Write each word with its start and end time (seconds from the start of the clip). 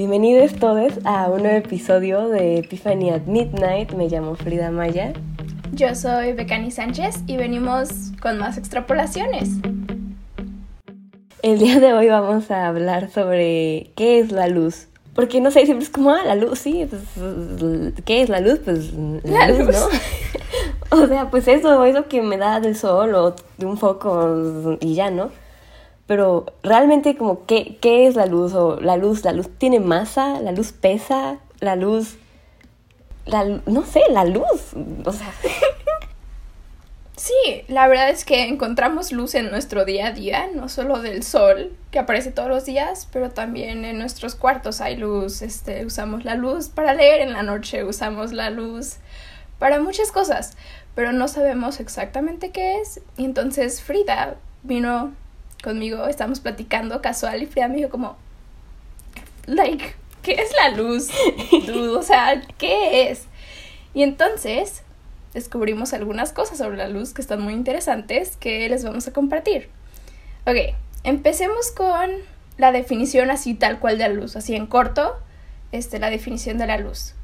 Bienvenidos 0.00 0.54
todos 0.54 0.94
a 1.04 1.28
un 1.28 1.42
nuevo 1.42 1.58
episodio 1.58 2.30
de 2.30 2.60
Epiphany 2.60 3.10
at 3.10 3.26
Midnight. 3.26 3.92
Me 3.92 4.08
llamo 4.08 4.34
Frida 4.34 4.70
Maya. 4.70 5.12
Yo 5.72 5.94
soy 5.94 6.32
Becani 6.32 6.70
Sánchez 6.70 7.16
y 7.26 7.36
venimos 7.36 7.90
con 8.22 8.38
más 8.38 8.56
extrapolaciones. 8.56 9.50
El 11.42 11.58
día 11.58 11.80
de 11.80 11.92
hoy 11.92 12.08
vamos 12.08 12.50
a 12.50 12.68
hablar 12.68 13.10
sobre 13.10 13.90
qué 13.94 14.20
es 14.20 14.32
la 14.32 14.48
luz. 14.48 14.88
Porque 15.14 15.42
no 15.42 15.50
sé, 15.50 15.66
siempre 15.66 15.84
es 15.84 15.90
como, 15.90 16.12
ah, 16.12 16.24
la 16.24 16.34
luz, 16.34 16.60
sí, 16.60 16.88
pues, 16.88 17.02
¿qué 18.06 18.22
es 18.22 18.30
la 18.30 18.40
luz? 18.40 18.60
Pues 18.64 18.94
la, 18.94 19.50
luz, 19.50 19.68
¿no? 19.68 20.98
o 21.02 21.06
sea, 21.08 21.28
pues 21.28 21.46
eso, 21.46 21.84
eso 21.84 22.08
que 22.08 22.22
me 22.22 22.38
da 22.38 22.58
del 22.58 22.74
sol 22.74 23.14
o 23.14 23.36
de 23.58 23.66
un 23.66 23.76
foco 23.76 24.78
y 24.80 24.94
ya, 24.94 25.10
¿no? 25.10 25.30
Pero 26.10 26.44
realmente 26.64 27.16
como 27.16 27.46
¿qué, 27.46 27.78
qué 27.80 28.08
es 28.08 28.16
la 28.16 28.26
luz 28.26 28.52
o 28.52 28.80
la 28.80 28.96
luz 28.96 29.24
la 29.24 29.30
luz 29.30 29.48
tiene 29.58 29.78
masa 29.78 30.40
la 30.40 30.50
luz 30.50 30.72
pesa 30.72 31.38
la 31.60 31.76
luz 31.76 32.16
no 33.66 33.86
sé 33.86 34.02
la 34.10 34.24
luz 34.24 34.72
o 35.04 35.12
sea. 35.12 35.32
Sí 37.14 37.62
la 37.68 37.86
verdad 37.86 38.10
es 38.10 38.24
que 38.24 38.48
encontramos 38.48 39.12
luz 39.12 39.36
en 39.36 39.52
nuestro 39.52 39.84
día 39.84 40.08
a 40.08 40.10
día 40.10 40.48
no 40.52 40.68
solo 40.68 41.00
del 41.00 41.22
sol 41.22 41.76
que 41.92 42.00
aparece 42.00 42.32
todos 42.32 42.48
los 42.48 42.64
días 42.64 43.06
pero 43.12 43.30
también 43.30 43.84
en 43.84 43.98
nuestros 44.00 44.34
cuartos 44.34 44.80
hay 44.80 44.96
luz 44.96 45.42
este 45.42 45.86
usamos 45.86 46.24
la 46.24 46.34
luz 46.34 46.70
para 46.70 46.92
leer 46.92 47.20
en 47.20 47.34
la 47.34 47.44
noche 47.44 47.84
usamos 47.84 48.32
la 48.32 48.50
luz 48.50 48.96
para 49.60 49.78
muchas 49.78 50.10
cosas 50.10 50.56
pero 50.96 51.12
no 51.12 51.28
sabemos 51.28 51.78
exactamente 51.78 52.50
qué 52.50 52.80
es. 52.80 53.00
Y 53.16 53.24
entonces 53.24 53.80
Frida 53.80 54.36
vino 54.62 55.14
conmigo, 55.62 56.06
estábamos 56.06 56.40
platicando 56.40 57.02
casual 57.02 57.42
y 57.42 57.46
Frida 57.46 57.68
me 57.68 57.76
dijo 57.76 57.90
como, 57.90 58.16
like, 59.46 59.94
¿qué 60.22 60.32
es 60.32 60.52
la 60.56 60.76
luz? 60.76 61.08
O 61.96 62.02
sea, 62.02 62.42
¿qué 62.58 63.10
es? 63.10 63.26
Y 63.94 64.02
entonces 64.02 64.82
descubrimos 65.34 65.92
algunas 65.92 66.32
cosas 66.32 66.58
sobre 66.58 66.76
la 66.76 66.88
luz 66.88 67.12
que 67.12 67.22
están 67.22 67.40
muy 67.40 67.52
interesantes 67.52 68.36
que 68.36 68.68
les 68.68 68.84
vamos 68.84 69.06
a 69.08 69.12
compartir. 69.12 69.68
Ok, 70.46 70.74
empecemos 71.04 71.70
con 71.70 72.10
la 72.56 72.72
definición 72.72 73.30
así 73.30 73.54
tal 73.54 73.78
cual 73.78 73.98
de 73.98 74.08
la 74.08 74.14
luz, 74.14 74.36
así 74.36 74.54
en 74.54 74.66
corto, 74.66 75.14
este, 75.72 75.98
la 75.98 76.10
definición 76.10 76.58
de 76.58 76.66
la 76.66 76.78
luz. 76.78 77.14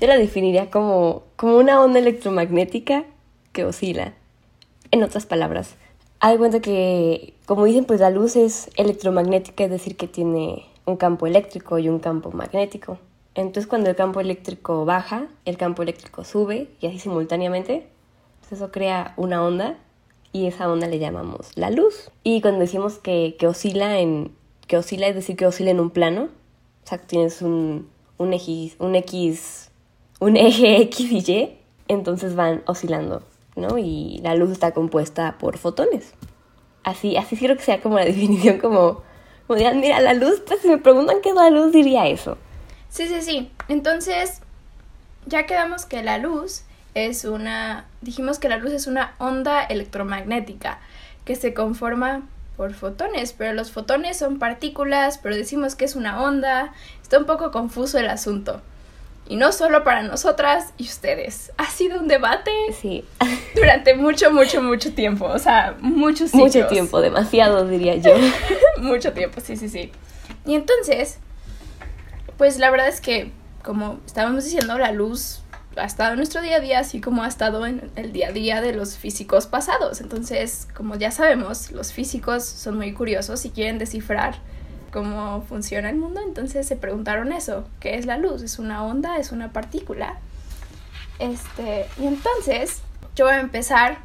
Yo 0.00 0.06
la 0.06 0.16
definiría 0.16 0.70
como, 0.70 1.24
como 1.36 1.56
una 1.58 1.80
onda 1.80 1.98
electromagnética 1.98 3.04
que 3.52 3.64
oscila. 3.64 4.14
En 4.90 5.02
otras 5.04 5.26
palabras, 5.26 5.76
hay 6.20 6.36
cuenta 6.36 6.60
que, 6.60 7.34
como 7.46 7.64
dicen, 7.64 7.86
pues 7.86 8.00
la 8.00 8.10
luz 8.10 8.36
es 8.36 8.70
electromagnética, 8.76 9.64
es 9.64 9.70
decir, 9.70 9.96
que 9.96 10.06
tiene 10.06 10.66
un 10.84 10.96
campo 10.96 11.26
eléctrico 11.26 11.78
y 11.78 11.88
un 11.88 11.98
campo 11.98 12.30
magnético. 12.30 12.98
Entonces 13.34 13.66
cuando 13.66 13.88
el 13.88 13.96
campo 13.96 14.20
eléctrico 14.20 14.84
baja, 14.84 15.28
el 15.44 15.56
campo 15.56 15.82
eléctrico 15.82 16.24
sube 16.24 16.68
y 16.80 16.86
así 16.86 16.98
simultáneamente, 16.98 17.86
pues 18.40 18.52
eso 18.52 18.70
crea 18.70 19.14
una 19.16 19.42
onda 19.42 19.78
y 20.32 20.46
esa 20.46 20.70
onda 20.70 20.88
le 20.88 20.98
llamamos 20.98 21.56
la 21.56 21.70
luz. 21.70 22.10
Y 22.22 22.42
cuando 22.42 22.60
decimos 22.60 22.98
que, 22.98 23.36
que 23.38 23.46
oscila 23.46 23.98
en 23.98 24.32
que 24.66 24.76
oscila 24.76 25.08
es 25.08 25.14
decir 25.14 25.36
que 25.36 25.46
oscila 25.46 25.70
en 25.70 25.80
un 25.80 25.90
plano, 25.90 26.24
o 26.84 26.86
sea, 26.86 26.98
tienes 26.98 27.40
un, 27.42 27.88
un, 28.18 28.32
X, 28.34 28.76
un 28.78 28.94
X, 28.94 29.70
un 30.20 30.36
eje 30.36 30.82
X 30.82 31.10
y 31.10 31.32
Y, 31.32 31.58
entonces 31.88 32.34
van 32.34 32.62
oscilando 32.66 33.22
¿no? 33.56 33.78
Y 33.78 34.20
la 34.22 34.34
luz 34.34 34.50
está 34.50 34.72
compuesta 34.72 35.36
por 35.38 35.58
fotones. 35.58 36.12
Así, 36.82 37.16
así 37.16 37.36
quiero 37.36 37.56
que 37.56 37.62
sea 37.62 37.80
como 37.80 37.98
la 37.98 38.04
definición, 38.06 38.58
como, 38.58 39.02
como 39.46 39.60
mira, 39.74 40.00
la 40.00 40.14
luz, 40.14 40.42
pues 40.46 40.60
si 40.60 40.68
me 40.68 40.78
preguntan 40.78 41.20
qué 41.22 41.30
es 41.30 41.34
la 41.34 41.50
luz, 41.50 41.72
diría 41.72 42.06
eso. 42.06 42.38
Sí, 42.88 43.06
sí, 43.06 43.22
sí. 43.22 43.50
Entonces, 43.68 44.40
ya 45.26 45.46
quedamos 45.46 45.86
que 45.86 46.02
la 46.02 46.18
luz 46.18 46.62
es 46.94 47.24
una, 47.24 47.86
dijimos 48.00 48.38
que 48.38 48.48
la 48.48 48.56
luz 48.56 48.72
es 48.72 48.86
una 48.86 49.14
onda 49.18 49.62
electromagnética 49.62 50.80
que 51.24 51.36
se 51.36 51.54
conforma 51.54 52.22
por 52.56 52.74
fotones, 52.74 53.32
pero 53.32 53.54
los 53.54 53.70
fotones 53.70 54.18
son 54.18 54.38
partículas, 54.38 55.18
pero 55.18 55.34
decimos 55.34 55.76
que 55.76 55.84
es 55.84 55.96
una 55.96 56.22
onda. 56.22 56.72
Está 57.02 57.18
un 57.18 57.26
poco 57.26 57.52
confuso 57.52 57.98
el 57.98 58.08
asunto. 58.08 58.60
Y 59.30 59.36
no 59.36 59.52
solo 59.52 59.84
para 59.84 60.02
nosotras 60.02 60.72
y 60.76 60.82
ustedes. 60.82 61.52
Ha 61.56 61.70
sido 61.70 62.00
un 62.00 62.08
debate 62.08 62.50
sí. 62.80 63.04
durante 63.54 63.94
mucho, 63.94 64.32
mucho, 64.32 64.60
mucho 64.60 64.92
tiempo. 64.92 65.26
O 65.26 65.38
sea, 65.38 65.76
muchos 65.78 66.32
siglos. 66.32 66.52
Mucho 66.52 66.66
tiempo, 66.66 67.00
demasiado 67.00 67.64
diría 67.64 67.94
yo. 67.94 68.10
mucho 68.78 69.12
tiempo, 69.12 69.40
sí, 69.40 69.56
sí, 69.56 69.68
sí. 69.68 69.92
Y 70.44 70.56
entonces, 70.56 71.20
pues 72.38 72.58
la 72.58 72.72
verdad 72.72 72.88
es 72.88 73.00
que, 73.00 73.30
como 73.62 74.00
estábamos 74.04 74.42
diciendo, 74.42 74.76
la 74.78 74.90
luz 74.90 75.42
ha 75.76 75.84
estado 75.84 76.10
en 76.10 76.16
nuestro 76.16 76.42
día 76.42 76.56
a 76.56 76.60
día, 76.60 76.80
así 76.80 77.00
como 77.00 77.22
ha 77.22 77.28
estado 77.28 77.64
en 77.66 77.88
el 77.94 78.10
día 78.10 78.30
a 78.30 78.32
día 78.32 78.60
de 78.60 78.72
los 78.72 78.98
físicos 78.98 79.46
pasados. 79.46 80.00
Entonces, 80.00 80.66
como 80.74 80.96
ya 80.96 81.12
sabemos, 81.12 81.70
los 81.70 81.92
físicos 81.92 82.44
son 82.44 82.76
muy 82.78 82.92
curiosos 82.94 83.44
y 83.44 83.50
quieren 83.50 83.78
descifrar 83.78 84.40
cómo 84.90 85.42
funciona 85.42 85.90
el 85.90 85.96
mundo, 85.96 86.20
entonces 86.26 86.66
se 86.66 86.76
preguntaron 86.76 87.32
eso, 87.32 87.64
¿qué 87.80 87.96
es 87.96 88.06
la 88.06 88.16
luz? 88.16 88.42
¿Es 88.42 88.58
una 88.58 88.84
onda? 88.84 89.18
¿Es 89.18 89.32
una 89.32 89.52
partícula? 89.52 90.18
Este, 91.18 91.86
y 91.98 92.06
entonces 92.06 92.82
yo 93.14 93.26
voy 93.26 93.34
a 93.34 93.40
empezar 93.40 93.98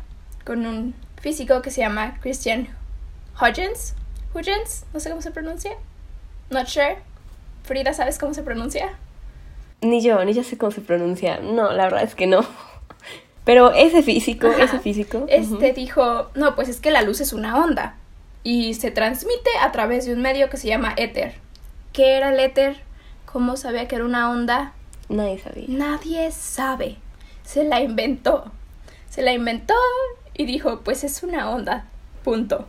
con 0.46 0.66
un 0.66 0.94
físico 1.20 1.62
que 1.62 1.72
se 1.72 1.82
llama 1.82 2.18
Christian 2.22 2.68
Huygens. 3.42 3.96
Huygens, 4.34 4.86
no 4.94 5.00
sé 5.00 5.10
cómo 5.10 5.22
se 5.22 5.32
pronuncia. 5.32 5.72
Not 6.50 6.68
sure. 6.68 6.98
Frida, 7.64 7.94
¿sabes 7.94 8.20
cómo 8.20 8.34
se 8.34 8.44
pronuncia? 8.44 8.98
Ni 9.82 10.02
yo, 10.02 10.24
ni 10.24 10.34
yo 10.34 10.44
sé 10.44 10.58
cómo 10.58 10.72
se 10.72 10.82
pronuncia. 10.82 11.40
No, 11.40 11.72
la 11.72 11.86
verdad 11.86 12.04
es 12.04 12.16
que 12.16 12.28
no. 12.28 12.46
Pero 13.44 13.72
ese 13.72 14.04
físico, 14.04 14.48
ese 14.48 14.80
físico. 14.80 15.26
Este 15.30 15.72
dijo, 15.74 16.32
no, 16.36 16.56
pues 16.56 16.68
es 16.68 16.80
que 16.80 16.92
la 16.92 17.02
luz 17.02 17.22
es 17.22 17.32
una 17.34 17.64
onda 17.64 17.96
y 18.46 18.76
se 18.76 18.92
transmite 18.92 19.50
a 19.60 19.72
través 19.72 20.06
de 20.06 20.14
un 20.14 20.22
medio 20.22 20.50
que 20.50 20.58
se 20.58 20.68
llama 20.68 20.94
éter. 20.98 21.34
¿Qué 21.92 22.16
era 22.16 22.32
el 22.32 22.40
éter? 22.40 22.78
¿Cómo 23.26 23.58
sabía 23.58 23.88
que 23.88 23.96
era 23.96 24.06
una 24.06 24.30
onda? 24.30 24.74
Nadie 25.10 25.40
sabía. 25.40 25.66
Nadie 25.68 26.32
sabe. 26.32 26.98
Se 27.44 27.64
la 27.64 27.82
inventó. 27.82 28.52
Se 29.10 29.24
la 29.24 29.34
inventó 29.34 29.74
y 30.36 30.46
dijo, 30.46 30.82
pues 30.82 31.04
es 31.04 31.24
una 31.24 31.50
onda. 31.50 31.88
Punto. 32.24 32.68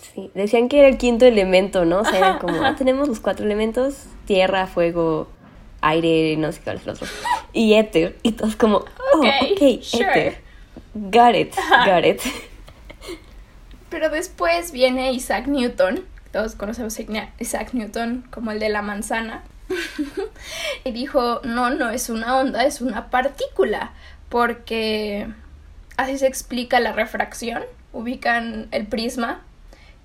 Sí, 0.00 0.30
decían 0.32 0.68
que 0.68 0.78
era 0.78 0.88
el 0.88 0.96
quinto 0.96 1.26
elemento, 1.26 1.84
¿no? 1.84 2.00
O 2.00 2.04
sea, 2.06 2.16
era 2.16 2.38
como, 2.40 2.64
ah, 2.64 2.74
tenemos 2.76 3.06
los 3.06 3.20
cuatro 3.20 3.44
elementos, 3.44 4.04
tierra, 4.24 4.66
fuego, 4.66 5.28
aire, 5.82 6.38
no 6.38 6.50
sé 6.52 6.62
cuál 6.64 6.76
es 6.76 6.84
el 6.84 6.90
otro. 6.90 7.06
Y 7.52 7.74
éter. 7.74 8.16
Y 8.22 8.32
todos 8.32 8.56
como, 8.56 8.78
oh, 8.78 9.18
ok, 9.18 9.60
éter. 9.60 10.40
Got 10.94 11.34
it, 11.34 11.54
got 11.84 12.06
it. 12.06 12.22
Pero 13.90 14.10
después 14.10 14.72
viene 14.72 15.12
Isaac 15.12 15.46
Newton, 15.46 16.04
todos 16.32 16.54
conocemos 16.54 16.98
Isaac 17.38 17.70
Newton 17.72 18.24
como 18.30 18.50
el 18.52 18.60
de 18.60 18.68
la 18.68 18.82
manzana, 18.82 19.42
y 20.84 20.92
dijo, 20.92 21.40
no, 21.44 21.70
no 21.70 21.90
es 21.90 22.10
una 22.10 22.36
onda, 22.36 22.64
es 22.64 22.80
una 22.80 23.10
partícula, 23.10 23.92
porque 24.28 25.28
así 25.96 26.18
se 26.18 26.26
explica 26.26 26.80
la 26.80 26.92
refracción, 26.92 27.62
ubican 27.92 28.68
el 28.70 28.86
prisma 28.86 29.42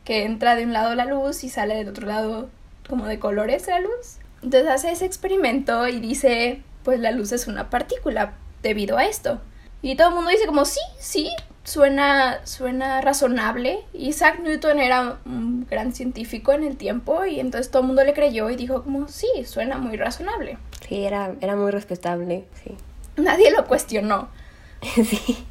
que 0.06 0.24
entra 0.24 0.56
de 0.56 0.66
un 0.66 0.74
lado 0.74 0.96
la 0.96 1.06
luz 1.06 1.44
y 1.44 1.50
sale 1.50 1.76
del 1.76 1.90
otro 1.90 2.08
lado 2.08 2.50
como 2.88 3.06
de 3.06 3.20
colores 3.20 3.68
la 3.68 3.80
luz. 3.80 4.18
Entonces 4.42 4.70
hace 4.70 4.92
ese 4.92 5.06
experimento 5.06 5.88
y 5.88 6.00
dice, 6.00 6.62
pues 6.84 7.00
la 7.00 7.12
luz 7.12 7.32
es 7.32 7.48
una 7.48 7.70
partícula 7.70 8.34
debido 8.62 8.98
a 8.98 9.06
esto. 9.06 9.42
Y 9.84 9.98
todo 9.98 10.08
el 10.08 10.16
mundo 10.16 10.32
dice 10.32 10.48
como, 10.48 10.64
sí, 10.64 10.80
sí, 10.98 11.30
suena, 11.66 12.40
suena 12.46 13.02
razonable. 13.02 13.84
Isaac 13.92 14.40
Newton 14.40 14.80
era 14.80 15.18
un 15.26 15.68
gran 15.70 15.94
científico 15.94 16.54
en 16.54 16.64
el 16.64 16.78
tiempo 16.78 17.26
y 17.26 17.42
entonces 17.42 17.70
todo 17.70 17.82
el 17.82 17.88
mundo 17.88 18.06
le 18.06 18.14
creyó 18.14 18.50
y 18.50 18.56
dijo 18.56 18.82
como, 18.84 19.10
sí, 19.10 19.28
suena 19.46 19.78
muy 19.78 19.98
razonable. 19.98 20.58
Sí, 20.88 21.04
era, 21.04 21.36
era 21.42 21.58
muy 21.58 21.70
respetable, 21.70 22.46
sí. 22.64 22.78
Nadie 23.18 23.52
lo 23.52 23.66
cuestionó. 23.66 24.30
sí. 24.82 25.46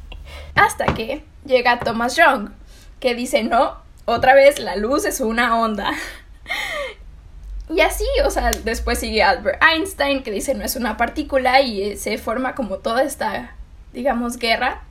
Hasta 0.55 0.85
que 0.85 1.23
llega 1.45 1.79
Thomas 1.79 2.15
Young, 2.15 2.49
que 2.99 3.13
dice, 3.13 3.43
no, 3.43 3.77
otra 4.05 4.33
vez 4.33 4.57
la 4.59 4.75
luz 4.75 5.05
es 5.05 5.21
una 5.21 5.61
onda. 5.61 5.91
Y 7.69 7.79
así, 7.79 8.05
o 8.25 8.29
sea, 8.29 8.51
después 8.65 8.99
sigue 8.99 9.23
Albert 9.23 9.63
Einstein, 9.63 10.21
que 10.21 10.31
dice 10.31 10.53
no 10.53 10.65
es 10.65 10.75
una 10.75 10.97
partícula 10.97 11.61
y 11.61 11.95
se 11.95 12.17
forma 12.17 12.55
como 12.55 12.77
toda 12.77 13.03
esta, 13.03 13.55
digamos, 13.93 14.37
guerra 14.37 14.81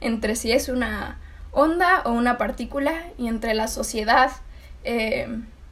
entre 0.00 0.36
si 0.36 0.52
es 0.52 0.68
una 0.68 1.18
onda 1.52 2.02
o 2.04 2.12
una 2.12 2.36
partícula 2.38 2.92
y 3.18 3.28
entre 3.28 3.54
la 3.54 3.68
sociedad 3.68 4.30
eh, 4.84 5.28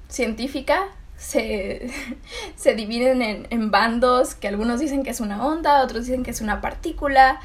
científica 0.09 0.89
se, 1.17 1.91
se 2.57 2.75
dividen 2.75 3.23
en, 3.23 3.47
en, 3.51 3.71
bandos 3.71 4.35
que 4.35 4.49
algunos 4.49 4.81
dicen 4.81 5.03
que 5.03 5.11
es 5.11 5.21
una 5.21 5.47
onda, 5.47 5.83
otros 5.83 6.07
dicen 6.07 6.23
que 6.23 6.31
es 6.31 6.41
una 6.41 6.61
partícula, 6.61 7.41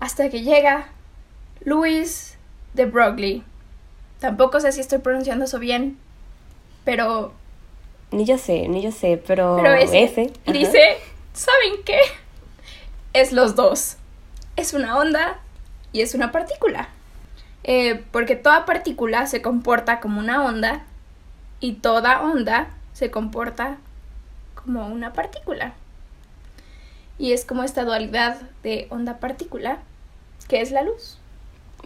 hasta 0.00 0.28
que 0.28 0.42
llega 0.42 0.88
Louis 1.64 2.36
de 2.74 2.86
Broglie. 2.86 3.42
Tampoco 4.18 4.60
sé 4.60 4.72
si 4.72 4.80
estoy 4.80 4.98
pronunciando 4.98 5.44
eso 5.44 5.58
bien, 5.58 5.98
pero 6.84 7.32
Ni 8.10 8.24
yo 8.24 8.38
sé, 8.38 8.68
ni 8.68 8.82
yo 8.82 8.92
sé, 8.92 9.22
pero, 9.26 9.58
Pero 9.62 9.74
ese, 9.74 10.02
ese, 10.02 10.22
y 10.22 10.50
ajá. 10.50 10.52
dice, 10.52 10.96
¿saben 11.32 11.82
qué? 11.84 12.00
Es 13.12 13.32
los 13.32 13.54
dos. 13.54 13.96
Es 14.56 14.74
una 14.74 14.98
onda 14.98 15.38
y 15.92 16.00
es 16.00 16.14
una 16.14 16.32
partícula. 16.32 16.88
Eh, 17.64 18.04
porque 18.10 18.36
toda 18.36 18.64
partícula 18.64 19.26
se 19.26 19.40
comporta 19.40 20.00
como 20.00 20.18
una 20.18 20.44
onda 20.44 20.84
y 21.60 21.74
toda 21.74 22.22
onda 22.22 22.70
se 22.92 23.10
comporta 23.10 23.78
como 24.54 24.86
una 24.88 25.12
partícula. 25.12 25.74
Y 27.18 27.32
es 27.32 27.44
como 27.44 27.62
esta 27.62 27.84
dualidad 27.84 28.40
de 28.62 28.86
onda-partícula, 28.90 29.78
que 30.48 30.60
es 30.60 30.72
la 30.72 30.82
luz. 30.82 31.18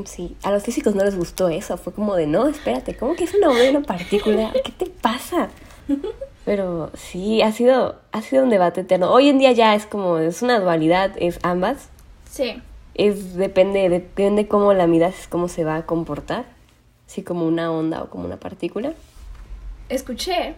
Sí, 0.04 0.36
a 0.42 0.50
los 0.50 0.62
físicos 0.62 0.94
no 0.94 1.04
les 1.04 1.16
gustó 1.16 1.48
eso, 1.48 1.76
fue 1.76 1.92
como 1.92 2.16
de, 2.16 2.26
no, 2.26 2.46
espérate, 2.48 2.96
¿cómo 2.96 3.14
que 3.14 3.24
es 3.24 3.34
una 3.34 3.48
onda 3.48 3.64
y 3.64 3.68
una 3.70 3.82
partícula? 3.82 4.52
¿Qué 4.64 4.72
te 4.72 4.86
pasa? 4.86 5.48
Pero 6.44 6.90
sí, 6.94 7.42
ha 7.42 7.50
sido, 7.52 7.96
ha 8.12 8.22
sido 8.22 8.44
un 8.44 8.50
debate 8.50 8.82
eterno. 8.82 9.10
Hoy 9.10 9.28
en 9.28 9.38
día 9.38 9.52
ya 9.52 9.74
es 9.74 9.84
como, 9.84 10.18
es 10.18 10.42
una 10.42 10.60
dualidad, 10.60 11.12
es 11.16 11.38
ambas. 11.42 11.88
Sí. 12.36 12.60
Es, 12.94 13.34
depende, 13.34 13.88
depende 13.88 14.46
cómo 14.46 14.74
la 14.74 14.86
miras, 14.86 15.26
cómo 15.26 15.48
se 15.48 15.64
va 15.64 15.76
a 15.76 15.86
comportar. 15.86 16.44
Si 17.06 17.22
como 17.22 17.46
una 17.46 17.72
onda 17.72 18.02
o 18.02 18.10
como 18.10 18.26
una 18.26 18.36
partícula. 18.36 18.92
Escuché 19.88 20.54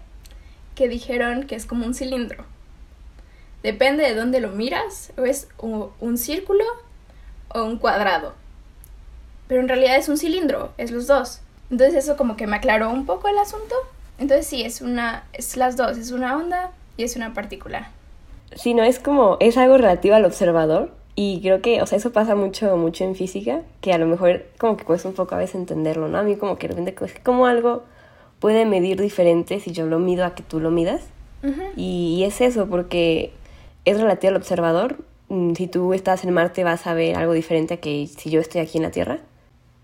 que 0.74 0.88
dijeron 0.88 1.46
que 1.46 1.54
es 1.54 1.66
como 1.66 1.86
un 1.86 1.94
cilindro. 1.94 2.44
Depende 3.62 4.02
de 4.02 4.16
dónde 4.16 4.40
lo 4.40 4.50
miras, 4.50 5.12
o 5.16 5.22
es 5.22 5.48
un 5.58 6.18
círculo 6.18 6.64
o 7.48 7.62
un 7.62 7.78
cuadrado. 7.78 8.34
Pero 9.46 9.60
en 9.60 9.68
realidad 9.68 9.96
es 9.96 10.08
un 10.08 10.16
cilindro, 10.16 10.72
es 10.78 10.90
los 10.90 11.06
dos. 11.06 11.42
Entonces 11.70 12.04
eso 12.04 12.16
como 12.16 12.36
que 12.36 12.48
me 12.48 12.56
aclaró 12.56 12.90
un 12.90 13.06
poco 13.06 13.28
el 13.28 13.38
asunto. 13.38 13.76
Entonces 14.18 14.48
sí, 14.48 14.62
es 14.62 14.80
una, 14.80 15.24
es 15.32 15.56
las 15.56 15.76
dos, 15.76 15.96
es 15.96 16.10
una 16.10 16.36
onda 16.36 16.72
y 16.96 17.04
es 17.04 17.14
una 17.14 17.34
partícula. 17.34 17.92
Sí, 18.56 18.74
no, 18.74 18.82
es 18.82 18.98
como, 18.98 19.36
es 19.38 19.56
algo 19.56 19.76
relativo 19.76 20.16
al 20.16 20.24
observador. 20.24 20.97
Y 21.20 21.40
creo 21.40 21.60
que, 21.60 21.82
o 21.82 21.86
sea, 21.86 21.98
eso 21.98 22.12
pasa 22.12 22.36
mucho, 22.36 22.76
mucho 22.76 23.02
en 23.02 23.16
física, 23.16 23.62
que 23.80 23.92
a 23.92 23.98
lo 23.98 24.06
mejor 24.06 24.44
como 24.56 24.76
que 24.76 24.84
cuesta 24.84 25.08
un 25.08 25.16
poco 25.16 25.34
a 25.34 25.38
veces 25.38 25.56
entenderlo, 25.56 26.06
¿no? 26.06 26.16
A 26.18 26.22
mí 26.22 26.36
como 26.36 26.58
que 26.58 26.68
de 26.68 26.76
repente, 26.76 27.04
es 27.04 27.18
como 27.24 27.46
algo 27.46 27.82
puede 28.38 28.64
medir 28.66 29.00
diferente 29.00 29.58
si 29.58 29.72
yo 29.72 29.86
lo 29.86 29.98
mido 29.98 30.24
a 30.24 30.36
que 30.36 30.44
tú 30.44 30.60
lo 30.60 30.70
midas. 30.70 31.02
Y 31.74 32.22
es 32.24 32.40
eso, 32.40 32.68
porque 32.68 33.32
es 33.84 34.00
relativo 34.00 34.30
al 34.30 34.36
observador. 34.36 34.98
Mm, 35.28 35.54
Si 35.54 35.66
tú 35.66 35.92
estás 35.92 36.22
en 36.22 36.32
Marte 36.32 36.62
vas 36.62 36.86
a 36.86 36.94
ver 36.94 37.16
algo 37.16 37.32
diferente 37.32 37.74
a 37.74 37.76
que 37.78 38.06
si 38.06 38.30
yo 38.30 38.40
estoy 38.40 38.60
aquí 38.60 38.78
en 38.78 38.84
la 38.84 38.92
Tierra. 38.92 39.18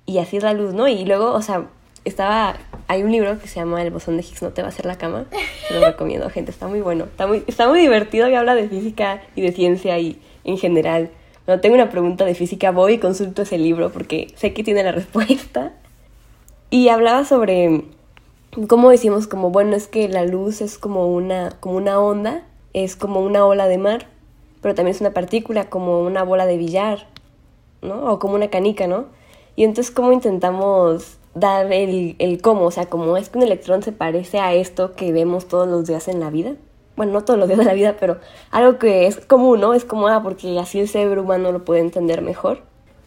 Y 0.07 0.19
así 0.19 0.37
es 0.37 0.45
la 0.45 0.53
luz, 0.53 0.73
¿no? 0.73 0.87
Y 0.87 1.05
luego, 1.05 1.33
o 1.33 1.43
sea, 1.43 1.67
estaba... 2.05 2.55
Hay 2.87 3.03
un 3.03 3.11
libro 3.11 3.41
que 3.41 3.49
se 3.49 3.57
llama 3.59 3.83
El 3.83 3.91
bosón 3.91 4.17
de 4.17 4.23
Higgs 4.23 4.41
no 4.43 4.51
te 4.51 4.63
va 4.63 4.69
a 4.69 4.71
hacer 4.71 4.87
la 4.87 4.99
cama. 4.99 5.27
Se 5.67 5.75
lo 5.75 5.85
recomiendo, 5.85 6.31
gente. 6.31 6.53
Está 6.53 6.69
muy 6.69 6.81
bueno. 6.81 7.07
Está 7.07 7.27
muy, 7.27 7.43
está 7.49 7.67
muy 7.69 7.81
divertido 7.81 8.29
y 8.29 8.35
habla 8.37 8.55
de 8.55 8.69
física 8.69 9.21
y 9.35 9.41
de 9.43 9.51
ciencia 9.51 9.99
y 9.99 10.21
en 10.45 10.59
general. 10.59 11.11
Cuando 11.45 11.61
tengo 11.61 11.75
una 11.75 11.91
pregunta 11.91 12.25
de 12.25 12.35
física 12.35 12.71
voy 12.71 12.95
y 12.95 12.99
consulto 12.99 13.43
ese 13.43 13.59
libro 13.59 13.91
porque 13.93 14.33
sé 14.37 14.55
que 14.55 14.65
tiene 14.65 14.83
la 14.83 14.93
respuesta. 14.93 15.73
Y 16.71 16.89
hablaba 16.89 17.25
sobre 17.25 17.85
cómo 18.67 18.91
decimos 18.91 19.27
como, 19.27 19.51
bueno, 19.51 19.77
es 19.77 19.87
que 19.87 20.09
la 20.09 20.25
luz 20.25 20.61
es 20.61 20.79
como 20.79 21.09
una, 21.09 21.51
como 21.61 21.77
una 21.77 22.01
onda, 22.01 22.45
es 22.73 22.97
como 22.97 23.21
una 23.21 23.45
ola 23.45 23.69
de 23.69 23.79
mar, 23.79 24.07
pero 24.61 24.75
también 24.75 24.95
es 24.95 25.01
una 25.01 25.13
partícula, 25.13 25.69
como 25.69 26.01
una 26.01 26.23
bola 26.23 26.47
de 26.47 26.57
billar, 26.57 27.07
¿no? 27.83 28.11
O 28.11 28.19
como 28.19 28.35
una 28.35 28.49
canica, 28.49 28.87
¿no? 28.87 29.07
Y 29.57 29.65
entonces, 29.65 29.95
¿cómo 29.95 30.13
intentamos 30.13 31.19
dar 31.35 31.73
el, 31.73 32.17
el 32.19 32.41
cómo? 32.41 32.65
O 32.65 32.71
sea, 32.71 32.87
como 32.87 33.17
es 33.17 33.29
que 33.29 33.39
un 33.39 33.45
electrón 33.45 33.83
se 33.83 33.93
parece 33.93 34.41
a 34.41 34.55
esto 34.55 34.95
que 34.95 35.13
vemos 35.13 35.47
todos 35.47 35.69
los 35.69 35.87
días 35.87 36.09
en 36.09 36.21
la 36.21 36.31
vida. 36.31 36.55
Bueno, 36.97 37.13
no 37.13 37.25
todos 37.25 37.39
los 37.39 37.49
días 37.49 37.59
de 37.59 37.65
la 37.65 37.75
vida, 37.75 37.97
pero 37.99 38.19
algo 38.51 38.79
que 38.79 39.07
es 39.07 39.17
común, 39.27 39.61
¿no? 39.61 39.75
Es 39.75 39.85
como, 39.85 40.07
ah, 40.09 40.23
porque 40.23 40.59
así 40.59 40.79
el 40.81 40.89
cerebro 40.89 41.23
humano 41.23 41.51
lo 41.51 41.65
puede 41.65 41.81
entender 41.81 42.23
mejor. 42.23 42.61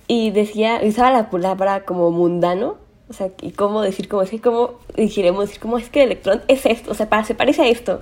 Y 0.07 0.31
decía, 0.31 0.81
usaba 0.84 1.12
la 1.12 1.30
palabra 1.30 1.86
como 1.86 2.12
mundano, 2.12 2.75
o 3.10 3.13
sea, 3.13 3.30
y 3.42 3.51
cómo 3.51 3.81
decir, 3.81 4.10
como 4.10 4.22
es 4.24 4.30
que, 4.30 4.42
cómo 4.42 4.72
dijéramos, 4.95 5.45
decir, 5.48 5.62
como 5.62 5.78
es 5.78 5.89
que 5.89 6.04
el 6.04 6.07
electrón 6.12 6.42
es 6.50 6.66
esto, 6.66 6.92
o 6.92 6.94
sea, 6.94 7.07
pa- 7.10 7.24
se 7.24 7.36
parece 7.36 7.62
a 7.62 7.68
esto. 7.68 8.01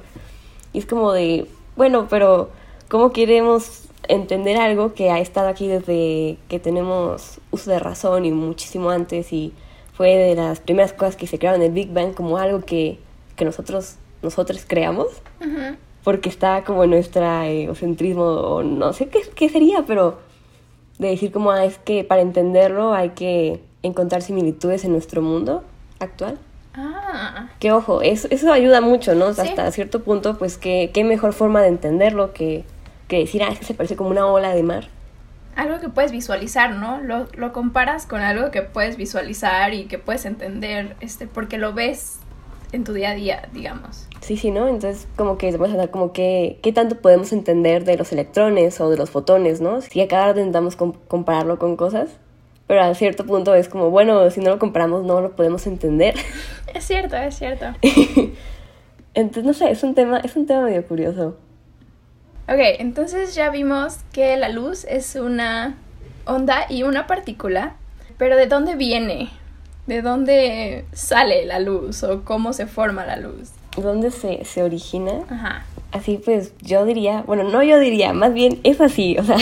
Y 0.73 0.79
es 0.79 0.85
como 0.87 1.11
de, 1.13 1.47
bueno, 1.75 2.07
pero 2.09 2.49
¿cómo 2.89 3.11
queremos 3.11 3.83
entender 4.07 4.57
algo 4.57 4.93
que 4.93 5.09
ha 5.11 5.19
estado 5.19 5.47
aquí 5.47 5.67
desde 5.67 6.37
que 6.47 6.59
tenemos 6.59 7.39
uso 7.51 7.71
de 7.71 7.79
razón 7.79 8.25
y 8.25 8.31
muchísimo 8.31 8.89
antes 8.91 9.31
y 9.33 9.53
fue 9.93 10.15
de 10.15 10.35
las 10.35 10.59
primeras 10.59 10.93
cosas 10.93 11.15
que 11.15 11.25
se 11.27 11.39
crearon 11.39 11.61
en 11.61 11.67
el 11.67 11.73
Big 11.73 11.91
Bang 11.93 12.13
como 12.13 12.37
algo 12.37 12.61
que, 12.61 12.99
que 13.35 13.45
nosotros, 13.45 13.95
nosotros 14.25 14.65
creamos? 14.67 15.07
Porque 16.03 16.29
está 16.29 16.63
como 16.63 16.85
nuestra 16.85 17.47
egocentrismo 17.47 18.23
o 18.23 18.63
no 18.63 18.91
sé 18.93 19.07
qué, 19.07 19.21
qué 19.35 19.49
sería, 19.49 19.83
pero 19.87 20.19
de 20.99 21.07
decir 21.09 21.31
como 21.31 21.51
ah, 21.51 21.65
es 21.65 21.77
que 21.77 22.03
para 22.03 22.21
entenderlo 22.21 22.93
hay 22.93 23.09
que 23.09 23.61
encontrar 23.83 24.21
similitudes 24.21 24.83
en 24.85 24.91
nuestro 24.91 25.21
mundo 25.21 25.63
actual. 25.99 26.37
Ah, 26.73 27.49
Que 27.59 27.71
ojo, 27.71 28.01
eso, 28.01 28.27
eso 28.31 28.51
ayuda 28.51 28.81
mucho, 28.81 29.15
¿no? 29.15 29.27
O 29.27 29.33
sea, 29.33 29.45
Sí. 29.45 29.49
Hasta 29.51 29.71
cierto 29.71 30.03
punto, 30.03 30.37
pues 30.37 30.57
qué, 30.57 30.91
qué 30.93 31.03
mejor 31.03 31.33
forma 31.33 31.61
de 31.61 31.69
entenderlo 31.69 32.33
que, 32.33 32.65
que 33.07 33.19
decir, 33.19 33.41
ah, 33.43 33.49
es 33.51 33.59
que 33.59 33.65
se 33.65 33.73
parece 33.73 33.95
como 33.95 34.09
una 34.09 34.25
ola 34.27 34.53
de 34.53 34.63
mar. 34.63 34.89
algo 35.55 35.79
que 35.79 35.87
puedes 35.87 36.11
visualizar, 36.11 36.75
¿no? 36.75 36.99
Lo, 37.01 37.27
lo 37.37 37.53
comparas 37.53 38.05
con 38.05 38.19
algo 38.21 38.51
que 38.51 38.61
puedes 38.61 38.97
visualizar 38.97 39.73
y 39.73 39.85
que 39.85 39.97
puedes 39.97 40.25
entender, 40.25 40.97
este, 40.99 41.27
porque 41.27 41.57
lo 41.57 41.73
ves 41.73 42.19
en 42.71 42.83
tu 42.83 42.93
día 42.93 43.11
a 43.11 43.15
día, 43.15 43.49
digamos. 43.53 44.07
Sí, 44.21 44.37
sí, 44.37 44.51
¿no? 44.51 44.67
Entonces, 44.67 45.07
como 45.15 45.37
que 45.37 45.51
vamos 45.51 45.73
a 45.73 45.77
dar 45.77 45.91
como 45.91 46.11
que, 46.13 46.59
qué 46.63 46.71
tanto 46.73 46.97
podemos 46.97 47.31
entender 47.33 47.85
de 47.85 47.97
los 47.97 48.11
electrones 48.11 48.79
o 48.81 48.89
de 48.89 48.97
los 48.97 49.09
fotones, 49.09 49.61
¿no? 49.61 49.81
Si 49.81 50.01
a 50.01 50.07
cada 50.07 50.27
rato 50.27 50.39
intentamos 50.39 50.75
com- 50.75 50.93
compararlo 51.07 51.59
con 51.59 51.75
cosas, 51.77 52.09
pero 52.67 52.81
a 52.81 52.93
cierto 52.95 53.25
punto 53.25 53.53
es 53.53 53.69
como, 53.69 53.91
bueno, 53.91 54.29
si 54.31 54.39
no 54.41 54.49
lo 54.49 54.59
comparamos 54.59 55.03
no 55.03 55.21
lo 55.21 55.35
podemos 55.35 55.67
entender. 55.67 56.15
Es 56.73 56.83
cierto, 56.85 57.15
es 57.15 57.35
cierto. 57.37 57.67
Entonces, 59.13 59.43
no 59.45 59.53
sé, 59.53 59.71
es 59.71 59.81
un 59.83 59.95
tema, 59.95 60.17
es 60.19 60.35
un 60.35 60.45
tema 60.45 60.63
medio 60.63 60.85
curioso. 60.85 61.37
Ok, 62.47 62.59
entonces 62.79 63.33
ya 63.33 63.49
vimos 63.49 63.99
que 64.11 64.35
la 64.37 64.49
luz 64.49 64.83
es 64.85 65.15
una 65.15 65.77
onda 66.25 66.65
y 66.69 66.83
una 66.83 67.07
partícula, 67.07 67.75
pero 68.17 68.35
¿de 68.35 68.45
dónde 68.45 68.75
viene? 68.75 69.29
¿De 69.87 70.01
dónde 70.01 70.85
sale 70.93 71.45
la 71.45 71.59
luz 71.59 72.03
o 72.03 72.23
cómo 72.23 72.53
se 72.53 72.65
forma 72.65 73.05
la 73.05 73.17
luz? 73.17 73.51
¿Dónde 73.77 74.09
se, 74.09 74.43
se 74.45 74.63
origina? 74.63 75.23
Ajá. 75.29 75.65
Así 75.91 76.19
pues, 76.23 76.53
yo 76.61 76.85
diría, 76.85 77.23
bueno, 77.27 77.43
no 77.43 77.61
yo 77.61 77.79
diría, 77.79 78.11
más 78.11 78.33
bien 78.33 78.59
es 78.63 78.81
así, 78.81 79.17
o 79.17 79.23
sea, 79.23 79.37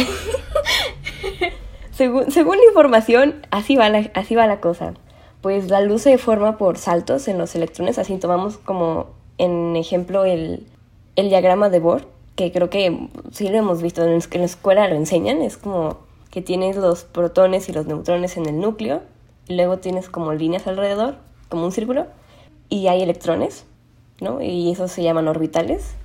según, 1.91 2.29
según 2.29 2.57
la 2.57 2.65
información, 2.65 3.35
así 3.51 3.75
va 3.75 3.89
la, 3.89 4.11
así 4.13 4.35
va 4.35 4.45
la 4.45 4.59
cosa. 4.59 4.93
Pues 5.41 5.69
la 5.69 5.81
luz 5.81 6.03
se 6.03 6.17
forma 6.17 6.57
por 6.57 6.77
saltos 6.77 7.27
en 7.27 7.37
los 7.37 7.55
electrones, 7.55 7.97
así 7.97 8.17
tomamos 8.17 8.57
como 8.57 9.07
en 9.37 9.75
ejemplo 9.75 10.25
el, 10.25 10.67
el 11.15 11.29
diagrama 11.29 11.69
de 11.69 11.79
Bohr, 11.79 12.05
que 12.35 12.51
creo 12.51 12.69
que 12.69 13.07
sí 13.31 13.47
lo 13.47 13.57
hemos 13.57 13.81
visto, 13.81 14.03
en, 14.03 14.11
en 14.11 14.39
la 14.39 14.45
escuela 14.45 14.87
lo 14.87 14.95
enseñan, 14.95 15.41
es 15.41 15.57
como 15.57 15.97
que 16.31 16.41
tienes 16.41 16.75
los 16.75 17.03
protones 17.03 17.69
y 17.69 17.73
los 17.73 17.85
neutrones 17.85 18.37
en 18.37 18.47
el 18.47 18.59
núcleo, 18.59 19.01
luego 19.47 19.77
tienes 19.79 20.09
como 20.09 20.33
líneas 20.33 20.67
alrededor, 20.67 21.15
como 21.49 21.65
un 21.65 21.71
círculo, 21.71 22.07
y 22.69 22.87
hay 22.87 23.01
electrones, 23.01 23.65
¿no? 24.21 24.41
Y 24.41 24.71
esos 24.71 24.91
se 24.91 25.03
llaman 25.03 25.27
orbitales 25.27 25.95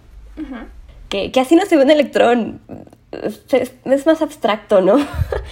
que, 1.09 1.33
que 1.33 1.41
así 1.41 1.57
no 1.57 1.65
se 1.67 1.77
ve 1.77 1.85
un 1.85 1.91
electrón. 1.91 2.61
Es, 3.13 3.43
es- 3.53 3.73
es 3.85 4.07
más 4.07 4.21
abstracto, 4.23 4.81
¿no? 4.81 4.97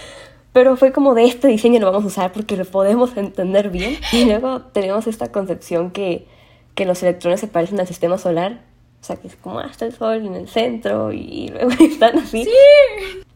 Pero 0.52 0.76
fue 0.76 0.93
como 0.93 1.14
de 1.14 1.25
este 1.25 1.49
diseño 1.49 1.81
lo 1.81 1.87
vamos 1.87 2.05
a 2.05 2.07
usar 2.07 2.33
porque 2.33 2.57
lo 2.57 2.64
podemos 2.64 3.16
entender 3.16 3.71
bien. 3.71 3.99
Y 4.12 4.25
luego 4.26 4.62
tenemos 4.62 5.07
esta 5.07 5.31
concepción 5.33 5.90
que, 5.90 6.26
que 6.75 6.85
los 6.87 7.02
electrones 7.02 7.40
se 7.40 7.47
parecen 7.49 7.78
al 7.81 7.87
sistema 7.87 8.16
solar. 8.19 8.61
O 9.00 9.05
sea, 9.05 9.16
que 9.16 9.28
es 9.28 9.37
como 9.37 9.59
hasta 9.61 9.85
el 9.87 9.93
sol 9.95 10.25
en 10.26 10.35
el 10.35 10.49
centro 10.49 11.12
y 11.12 11.49
luego 11.49 11.71
están 11.81 12.19
así. 12.19 12.45
Sí, 12.45 12.50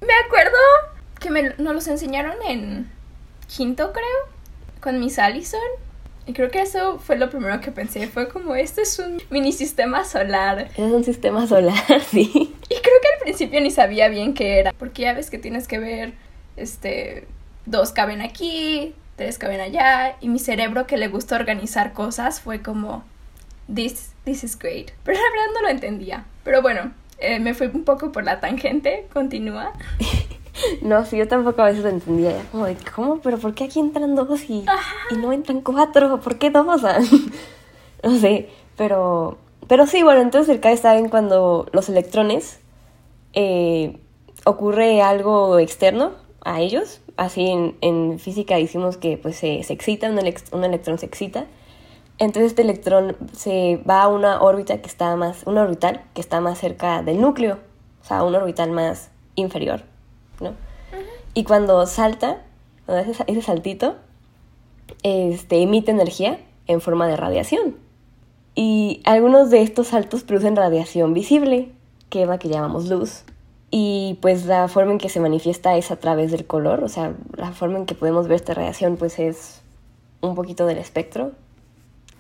me 0.01 0.15
acuerdo 0.27 0.57
que 1.21 1.31
me, 1.31 1.43
nos 1.59 1.75
los 1.75 1.89
enseñaron 1.89 2.35
en 2.47 2.91
quinto, 3.49 3.93
creo, 3.93 4.40
con 4.81 4.99
Miss 4.99 5.19
Allison. 5.19 5.61
Y 6.27 6.33
creo 6.33 6.51
que 6.51 6.61
eso 6.61 6.99
fue 6.99 7.17
lo 7.17 7.31
primero 7.31 7.61
que 7.61 7.73
pensé. 7.73 8.07
Fue 8.07 8.29
como, 8.29 8.55
este 8.55 8.83
es 8.83 8.99
un 8.99 9.21
mini 9.31 9.53
sistema 9.53 10.05
solar. 10.05 10.69
Es 10.77 10.93
un 10.93 11.03
sistema 11.03 11.47
solar, 11.47 12.01
sí. 12.11 12.31
Y 12.35 12.75
creo 12.75 13.01
que 13.03 13.09
al 13.15 13.23
principio 13.23 13.61
ni 13.61 13.71
sabía 13.71 14.09
bien 14.09 14.35
qué 14.35 14.61
era. 14.61 14.73
Porque 14.73 15.03
ya 15.03 15.15
ves 15.15 15.31
que 15.31 15.39
tienes 15.39 15.67
que 15.67 15.79
ver, 15.79 16.13
este, 16.57 17.27
dos 17.67 17.93
caben 17.93 18.21
aquí, 18.21 18.95
tres 19.17 19.39
caben 19.39 19.61
allá. 19.61 20.17
Y 20.21 20.29
mi 20.29 20.39
cerebro 20.39 20.87
que 20.87 20.97
le 20.97 21.09
gusta 21.09 21.37
organizar 21.37 21.93
cosas 21.93 22.41
fue 22.41 22.63
como, 22.63 23.03
this, 23.73 24.13
this 24.25 24.45
is 24.45 24.59
great. 24.59 24.93
Pero 25.05 25.19
la 25.19 25.31
verdad 25.31 25.55
no 25.55 25.63
lo 25.63 25.69
entendía. 25.69 26.27
Pero 26.45 26.63
bueno, 26.63 26.93
eh, 27.19 27.41
me 27.41 27.55
fui 27.55 27.69
un 27.69 27.85
poco 27.85 28.13
por 28.13 28.25
la 28.25 28.41
tangente. 28.41 29.07
Continúa. 29.13 29.73
No, 30.83 31.05
sí, 31.05 31.17
yo 31.17 31.29
tampoco 31.29 31.63
a 31.63 31.67
veces 31.67 31.83
lo 31.83 31.91
entendía. 31.91 32.35
Como 32.51 32.67
de, 32.67 32.77
¿cómo? 32.95 33.21
¿Pero 33.21 33.39
por 33.39 33.55
qué 33.55 33.65
aquí 33.65 33.81
entran 33.81 34.15
dos 34.15 34.49
y, 34.49 34.65
no 35.17 35.33
entran 35.33 35.61
cuatro? 35.61 36.21
¿Por 36.21 36.39
qué 36.39 36.51
dos? 36.51 36.67
O 36.71 36.79
sea, 36.79 36.99
no 38.03 38.19
sé, 38.19 38.49
pero, 38.77 39.39
pero 39.69 39.87
sí, 39.87 40.03
bueno, 40.03 40.23
entonces 40.23 40.55
el 40.55 40.61
K 40.61 40.73
está 40.73 40.97
en 40.97 41.09
cuando 41.09 41.67
los 41.73 41.89
electrones 41.89 42.61
eh, 43.35 43.99
ocurre 44.45 45.03
algo 45.03 45.59
externo 45.59 46.13
a 46.43 46.61
ellos. 46.61 47.01
Así 47.17 47.47
en, 47.81 48.19
física 48.19 48.57
decimos 48.57 48.97
que 48.97 49.19
pues 49.19 49.37
se, 49.37 49.63
se 49.63 49.73
excita, 49.75 50.09
un, 50.09 50.19
un 50.19 50.65
electrón 50.65 50.99
se 50.99 51.07
excita. 51.07 51.47
Entonces 52.21 52.53
este 52.53 52.63
electrón 52.63 53.17
se 53.33 53.83
va 53.89 54.03
a 54.03 54.09
una 54.09 54.43
órbita 54.43 54.83
que 54.83 54.89
está 54.89 55.17
más, 55.17 55.43
una 55.47 55.63
orbital 55.63 56.03
que 56.15 56.21
está 56.21 56.41
más 56.41 56.59
cerca 56.59 57.03
del 57.03 57.19
núcleo, 57.19 57.59
o 58.03 58.05
sea, 58.05 58.23
una 58.25 58.39
orbital 58.39 58.71
más 58.71 59.11
inferior, 59.37 59.83
Y 61.35 61.45
cuando 61.45 61.87
salta, 61.87 62.43
ese 62.89 63.43
saltito, 63.43 63.97
este, 65.03 65.63
emite 65.63 65.91
energía 65.91 66.41
en 66.67 66.81
forma 66.81 67.07
de 67.07 67.17
radiación. 67.17 67.77
Y 68.55 69.01
algunos 69.05 69.51
de 69.51 69.63
estos 69.63 69.89
saltos 69.89 70.23
producen 70.25 70.57
radiación 70.57 71.15
visible, 71.15 71.73
que 72.09 72.23
es 72.23 72.29
la 72.29 72.39
que 72.39 72.49
llamamos 72.49 72.89
luz. 72.89 73.25
Y 73.71 74.19
pues 74.21 74.47
la 74.47 74.67
forma 74.67 74.93
en 74.93 74.99
que 74.99 75.09
se 75.09 75.21
manifiesta 75.21 75.77
es 75.77 75.93
a 75.93 75.97
través 75.97 76.33
del 76.33 76.45
color, 76.45 76.83
o 76.83 76.89
sea, 76.89 77.15
la 77.37 77.53
forma 77.53 77.79
en 77.79 77.87
que 77.87 77.95
podemos 77.95 78.27
ver 78.27 78.37
esta 78.37 78.53
radiación 78.53 78.97
pues 78.97 79.21
es 79.21 79.63
un 80.21 80.35
poquito 80.35 80.67
del 80.67 80.79
espectro. 80.79 81.33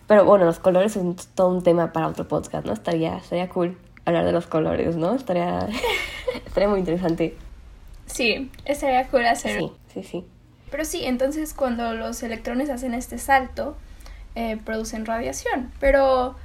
Pero 0.06 0.24
bueno, 0.24 0.44
los 0.44 0.60
colores 0.60 0.92
son 0.92 1.16
todo 1.34 1.48
un 1.48 1.62
tema 1.62 1.92
para 1.92 2.08
otro 2.08 2.26
podcast, 2.28 2.66
¿no? 2.66 2.72
Estaría, 2.72 3.16
estaría 3.16 3.48
cool 3.48 3.76
hablar 4.04 4.24
de 4.24 4.32
los 4.32 4.46
colores, 4.46 4.96
¿no? 4.96 5.14
Estaría, 5.14 5.68
estaría 6.46 6.68
muy 6.68 6.78
interesante. 6.78 7.36
Sí, 8.12 8.50
estaría 8.64 9.06
cool 9.08 9.26
hacer. 9.26 9.58
Sí, 9.58 9.72
sí, 9.94 10.02
sí. 10.02 10.24
Pero 10.70 10.84
sí, 10.84 11.04
entonces 11.04 11.54
cuando 11.54 11.94
los 11.94 12.22
electrones 12.22 12.70
hacen 12.70 12.94
este 12.94 13.18
salto, 13.18 13.76
eh, 14.34 14.58
producen 14.64 15.06
radiación. 15.06 15.72
Pero 15.80 16.36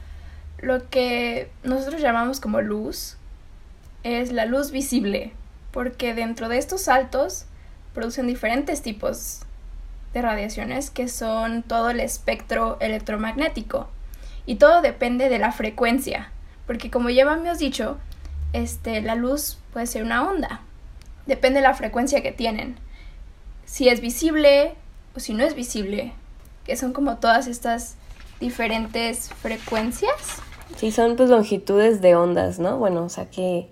lo 0.60 0.90
que 0.90 1.50
nosotros 1.64 2.02
llamamos 2.02 2.40
como 2.40 2.62
luz 2.62 3.18
es 4.04 4.32
la 4.32 4.46
luz 4.46 4.72
visible, 4.72 5.34
porque 5.72 6.14
dentro 6.14 6.50
de 6.50 6.58
estos 6.58 6.82
saltos 6.82 7.46
producen 7.94 8.28
diferentes 8.28 8.82
tipos 8.82 9.42
de 10.14 10.22
radiaciones 10.22 10.90
que 10.90 11.08
son 11.08 11.64
todo 11.64 11.90
el 11.90 12.00
espectro 12.00 12.78
electromagnético. 12.80 13.90
Y 14.46 14.56
todo 14.56 14.82
depende 14.82 15.30
de 15.30 15.40
la 15.40 15.52
frecuencia, 15.52 16.32
porque 16.68 16.90
como 16.92 17.10
ya 17.10 17.30
habíamos 17.30 17.60
dicho, 17.60 17.98
este, 18.54 19.02
la 19.02 19.16
luz 19.16 19.58
puede 19.74 19.88
ser 19.88 20.04
una 20.04 20.28
onda. 20.28 20.62
Depende 21.26 21.60
de 21.60 21.68
la 21.68 21.74
frecuencia 21.74 22.22
que 22.22 22.32
tienen 22.32 22.78
si 23.66 23.90
es 23.90 24.00
visible 24.00 24.76
o 25.16 25.20
si 25.20 25.34
no 25.34 25.44
es 25.44 25.56
visible, 25.56 26.14
que 26.66 26.78
son 26.78 26.94
como 26.94 27.18
todas 27.18 27.48
estas 27.48 27.96
diferentes 28.40 29.30
frecuencias. 29.30 30.16
Sí, 30.78 30.92
son 30.92 31.16
pues 31.16 31.30
longitudes 31.30 32.02
de 32.02 32.16
ondas, 32.16 32.60
¿no? 32.60 32.78
Bueno, 32.78 33.04
o 33.04 33.10
sea 33.10 33.30
que 33.30 33.68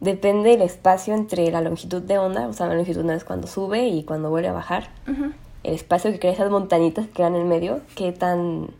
depende 0.00 0.54
el 0.54 0.62
espacio 0.62 1.14
entre 1.14 1.50
la 1.50 1.60
longitud 1.60 2.02
de 2.02 2.18
onda, 2.18 2.48
o 2.48 2.52
sea, 2.52 2.66
la 2.66 2.74
longitud 2.74 3.04
no 3.04 3.12
es 3.12 3.24
cuando 3.24 3.46
sube 3.46 3.88
y 3.88 4.04
cuando 4.04 4.30
vuelve 4.30 4.48
a 4.48 4.52
bajar. 4.52 4.90
El 5.62 5.74
espacio 5.74 6.10
que 6.10 6.18
crea 6.18 6.32
esas 6.32 6.50
montañitas 6.50 7.06
que 7.06 7.12
quedan 7.12 7.34
en 7.34 7.42
el 7.42 7.46
medio, 7.46 7.80
¿qué 7.94 8.12
tan, 8.12 8.70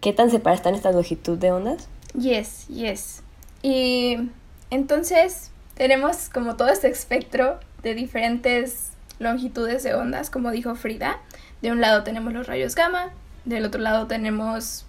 qué 0.00 0.12
tan 0.12 0.30
separadas 0.30 0.60
están 0.60 0.74
estas 0.74 0.94
longitud 0.94 1.36
de 1.36 1.52
ondas? 1.52 1.88
Yes, 2.14 2.66
yes. 2.68 3.22
Y 3.62 4.30
entonces 4.70 5.50
tenemos 5.78 6.28
como 6.28 6.56
todo 6.56 6.68
este 6.68 6.88
espectro 6.88 7.60
de 7.84 7.94
diferentes 7.94 8.90
longitudes 9.20 9.84
de 9.84 9.94
ondas, 9.94 10.28
como 10.28 10.50
dijo 10.50 10.74
Frida. 10.74 11.20
De 11.62 11.70
un 11.70 11.80
lado 11.80 12.02
tenemos 12.02 12.32
los 12.32 12.48
rayos 12.48 12.74
gamma, 12.74 13.10
del 13.44 13.64
otro 13.64 13.80
lado 13.80 14.08
tenemos 14.08 14.86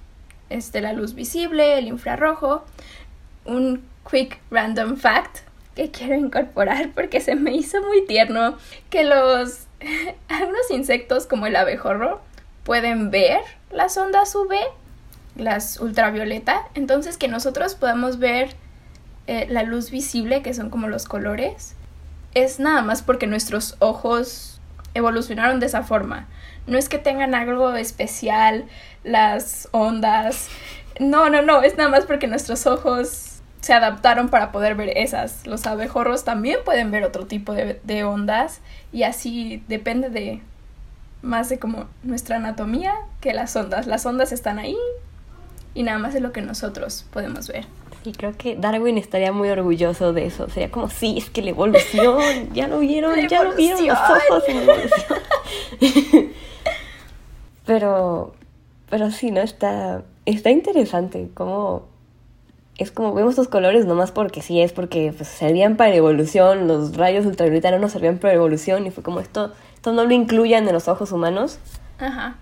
este, 0.49 0.81
la 0.81 0.93
luz 0.93 1.13
visible, 1.13 1.77
el 1.77 1.87
infrarrojo. 1.87 2.65
Un 3.45 3.83
quick 4.09 4.39
random 4.49 4.97
fact 4.97 5.41
que 5.75 5.91
quiero 5.91 6.15
incorporar 6.15 6.89
porque 6.95 7.21
se 7.21 7.35
me 7.35 7.53
hizo 7.53 7.81
muy 7.83 8.07
tierno 8.07 8.57
que 8.89 9.03
los 9.03 9.67
algunos 10.27 10.71
insectos 10.71 11.27
como 11.27 11.45
el 11.45 11.55
abejorro 11.55 12.19
pueden 12.63 13.11
ver 13.11 13.41
las 13.71 13.95
ondas 13.95 14.33
UV, 14.33 14.55
las 15.35 15.79
ultravioleta, 15.79 16.67
entonces 16.73 17.17
que 17.17 17.27
nosotros 17.27 17.75
podamos 17.75 18.17
ver 18.17 18.55
eh, 19.29 19.45
la 19.47 19.61
luz 19.61 19.91
visible, 19.91 20.41
que 20.41 20.55
son 20.55 20.71
como 20.71 20.87
los 20.87 21.05
colores, 21.05 21.75
es 22.33 22.59
nada 22.59 22.81
más 22.81 23.03
porque 23.03 23.27
nuestros 23.27 23.75
ojos 23.77 24.59
evolucionaron 24.95 25.59
de 25.59 25.67
esa 25.67 25.83
forma. 25.83 26.25
No 26.65 26.79
es 26.79 26.89
que 26.89 26.97
tengan 26.97 27.35
algo 27.35 27.75
especial 27.75 28.65
las 29.03 29.67
ondas. 29.69 30.47
No, 30.99 31.29
no, 31.29 31.43
no, 31.43 31.61
es 31.61 31.77
nada 31.77 31.91
más 31.91 32.07
porque 32.07 32.25
nuestros 32.25 32.65
ojos 32.65 33.41
se 33.61 33.71
adaptaron 33.71 34.29
para 34.29 34.51
poder 34.51 34.73
ver 34.73 34.97
esas. 34.97 35.45
Los 35.45 35.67
abejorros 35.67 36.23
también 36.23 36.57
pueden 36.65 36.89
ver 36.89 37.03
otro 37.03 37.27
tipo 37.27 37.53
de, 37.53 37.79
de 37.83 38.03
ondas 38.03 38.61
y 38.91 39.03
así 39.03 39.63
depende 39.67 40.09
de 40.09 40.41
más 41.21 41.49
de 41.49 41.59
como 41.59 41.85
nuestra 42.01 42.37
anatomía 42.37 42.95
que 43.21 43.35
las 43.35 43.55
ondas. 43.55 43.85
Las 43.85 44.07
ondas 44.07 44.31
están 44.31 44.57
ahí 44.57 44.77
y 45.75 45.83
nada 45.83 45.99
más 45.99 46.15
es 46.15 46.21
lo 46.23 46.31
que 46.31 46.41
nosotros 46.41 47.05
podemos 47.11 47.47
ver. 47.47 47.67
Sí, 48.03 48.13
creo 48.13 48.37
que 48.37 48.55
Darwin 48.55 48.97
estaría 48.97 49.31
muy 49.31 49.49
orgulloso 49.49 50.13
de 50.13 50.25
eso. 50.25 50.49
Sería 50.49 50.71
como, 50.71 50.89
sí, 50.89 51.17
es 51.17 51.29
que 51.29 51.41
la 51.41 51.49
evolución, 51.49 52.49
ya 52.53 52.67
lo 52.67 52.79
vieron, 52.79 53.15
La 53.15 53.27
ya 53.27 53.43
lo 53.43 53.55
vieron 53.55 53.85
los 53.85 53.97
ojos 53.97 54.43
en 54.47 54.57
la 54.57 54.73
evolución. 54.73 55.19
pero, 57.65 58.33
pero 58.89 59.11
sí, 59.11 59.31
¿no? 59.31 59.41
Está, 59.41 60.03
está 60.25 60.49
interesante 60.49 61.29
cómo 61.33 61.87
es 62.79 62.91
como 62.91 63.13
vemos 63.13 63.31
estos 63.31 63.49
colores 63.49 63.85
nomás 63.85 64.11
porque 64.11 64.41
sí, 64.41 64.61
es 64.61 64.71
porque 64.71 65.13
pues, 65.15 65.27
servían 65.27 65.75
para 65.75 65.93
evolución, 65.93 66.67
los 66.67 66.95
rayos 66.95 67.25
ultravioleta 67.25 67.71
no 67.71 67.79
nos 67.79 67.91
servían 67.91 68.19
para 68.19 68.33
evolución 68.33 68.87
y 68.87 68.91
fue 68.91 69.03
como 69.03 69.19
esto, 69.19 69.51
esto 69.75 69.91
no 69.91 70.05
lo 70.05 70.13
incluyan 70.13 70.65
en 70.65 70.73
los 70.73 70.87
ojos 70.87 71.11
humanos. 71.11 71.59
Ajá. 71.99 72.37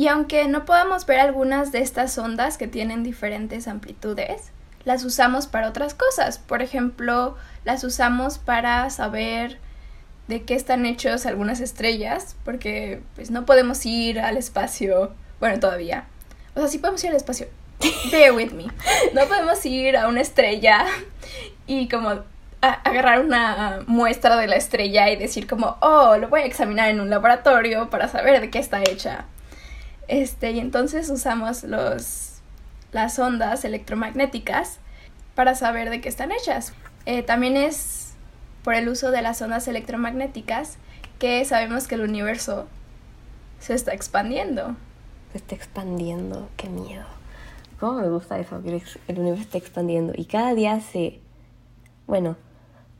Y 0.00 0.08
aunque 0.08 0.48
no 0.48 0.64
podamos 0.64 1.04
ver 1.04 1.20
algunas 1.20 1.72
de 1.72 1.82
estas 1.82 2.16
ondas 2.16 2.56
que 2.56 2.66
tienen 2.66 3.02
diferentes 3.02 3.68
amplitudes, 3.68 4.50
las 4.86 5.04
usamos 5.04 5.46
para 5.46 5.68
otras 5.68 5.92
cosas. 5.92 6.38
Por 6.38 6.62
ejemplo, 6.62 7.36
las 7.66 7.84
usamos 7.84 8.38
para 8.38 8.88
saber 8.88 9.58
de 10.26 10.40
qué 10.44 10.54
están 10.54 10.86
hechos 10.86 11.26
algunas 11.26 11.60
estrellas, 11.60 12.34
porque 12.46 13.02
pues 13.14 13.30
no 13.30 13.44
podemos 13.44 13.84
ir 13.84 14.20
al 14.20 14.38
espacio, 14.38 15.12
bueno, 15.38 15.60
todavía. 15.60 16.06
O 16.54 16.60
sea, 16.60 16.68
sí 16.68 16.78
podemos 16.78 17.04
ir 17.04 17.10
al 17.10 17.16
espacio. 17.16 17.48
Bear 18.10 18.32
with 18.32 18.52
me. 18.52 18.68
No 19.12 19.26
podemos 19.28 19.66
ir 19.66 19.98
a 19.98 20.08
una 20.08 20.22
estrella 20.22 20.86
y 21.66 21.90
como 21.90 22.24
agarrar 22.62 23.20
una 23.20 23.80
muestra 23.86 24.38
de 24.38 24.46
la 24.46 24.56
estrella 24.56 25.10
y 25.10 25.16
decir 25.16 25.46
como, 25.46 25.76
oh, 25.82 26.16
lo 26.16 26.30
voy 26.30 26.40
a 26.40 26.46
examinar 26.46 26.88
en 26.88 27.00
un 27.00 27.10
laboratorio 27.10 27.90
para 27.90 28.08
saber 28.08 28.40
de 28.40 28.48
qué 28.48 28.60
está 28.60 28.80
hecha. 28.80 29.26
Este, 30.10 30.50
y 30.50 30.58
entonces 30.58 31.08
usamos 31.08 31.62
los, 31.62 32.40
las 32.90 33.16
ondas 33.20 33.64
electromagnéticas 33.64 34.80
para 35.36 35.54
saber 35.54 35.88
de 35.88 36.00
qué 36.00 36.08
están 36.08 36.32
hechas. 36.32 36.72
Eh, 37.06 37.22
también 37.22 37.56
es 37.56 38.14
por 38.64 38.74
el 38.74 38.88
uso 38.88 39.12
de 39.12 39.22
las 39.22 39.40
ondas 39.40 39.68
electromagnéticas 39.68 40.78
que 41.20 41.44
sabemos 41.44 41.86
que 41.86 41.94
el 41.94 42.00
universo 42.00 42.66
se 43.60 43.74
está 43.74 43.94
expandiendo. 43.94 44.74
Se 45.30 45.38
está 45.38 45.54
expandiendo, 45.54 46.48
qué 46.56 46.68
miedo. 46.68 47.06
¿Cómo 47.78 48.00
me 48.00 48.08
gusta 48.08 48.36
eso? 48.40 48.60
El 49.06 49.18
universo 49.20 49.44
está 49.44 49.58
expandiendo 49.58 50.12
y 50.16 50.24
cada 50.24 50.54
día 50.54 50.80
se... 50.80 51.20
Bueno, 52.08 52.36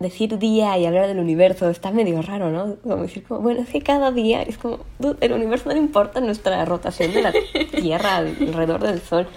decir 0.00 0.38
día 0.38 0.76
y 0.78 0.86
hablar 0.86 1.06
del 1.06 1.18
universo 1.18 1.68
está 1.68 1.92
medio 1.92 2.20
raro, 2.22 2.50
¿no? 2.50 2.76
Como 2.76 3.02
decir, 3.02 3.22
como, 3.22 3.40
bueno, 3.40 3.60
es 3.60 3.68
que 3.68 3.82
cada 3.82 4.10
día 4.10 4.42
es 4.42 4.58
como, 4.58 4.80
el 5.20 5.32
universo 5.32 5.68
no 5.68 5.74
le 5.74 5.80
importa 5.80 6.20
nuestra 6.20 6.64
rotación 6.64 7.12
de 7.12 7.22
la 7.22 7.32
Tierra 7.70 8.16
alrededor 8.16 8.82
del 8.82 9.00
Sol. 9.00 9.28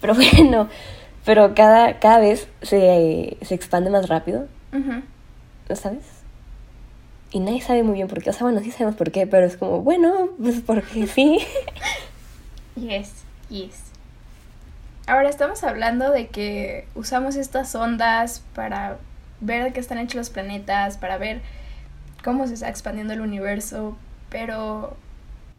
Pero 0.00 0.14
bueno, 0.14 0.68
pero 1.24 1.54
cada, 1.54 1.98
cada 1.98 2.20
vez 2.20 2.48
se, 2.62 3.36
se 3.42 3.54
expande 3.54 3.90
más 3.90 4.08
rápido. 4.08 4.46
¿no 4.72 5.76
sabes? 5.76 6.04
Y 7.32 7.40
nadie 7.40 7.60
sabe 7.60 7.82
muy 7.82 7.94
bien 7.94 8.08
por 8.08 8.22
qué. 8.22 8.30
O 8.30 8.32
sea, 8.32 8.42
bueno, 8.44 8.60
sí 8.60 8.70
sabemos 8.70 8.94
por 8.94 9.10
qué, 9.10 9.26
pero 9.26 9.46
es 9.46 9.56
como, 9.56 9.82
bueno, 9.82 10.30
pues 10.40 10.60
porque 10.60 11.06
sí. 11.06 11.38
Yes, 12.76 13.24
yes. 13.48 13.84
Ahora 15.06 15.30
estamos 15.30 15.64
hablando 15.64 16.10
de 16.10 16.26
que 16.28 16.86
usamos 16.94 17.36
estas 17.36 17.74
ondas 17.74 18.42
para 18.54 18.98
ver 19.40 19.64
de 19.64 19.72
qué 19.72 19.80
están 19.80 19.98
hechos 19.98 20.16
los 20.16 20.30
planetas, 20.30 20.98
para 20.98 21.18
ver 21.18 21.40
cómo 22.24 22.46
se 22.46 22.54
está 22.54 22.68
expandiendo 22.68 23.12
el 23.12 23.20
universo, 23.20 23.96
pero 24.30 24.96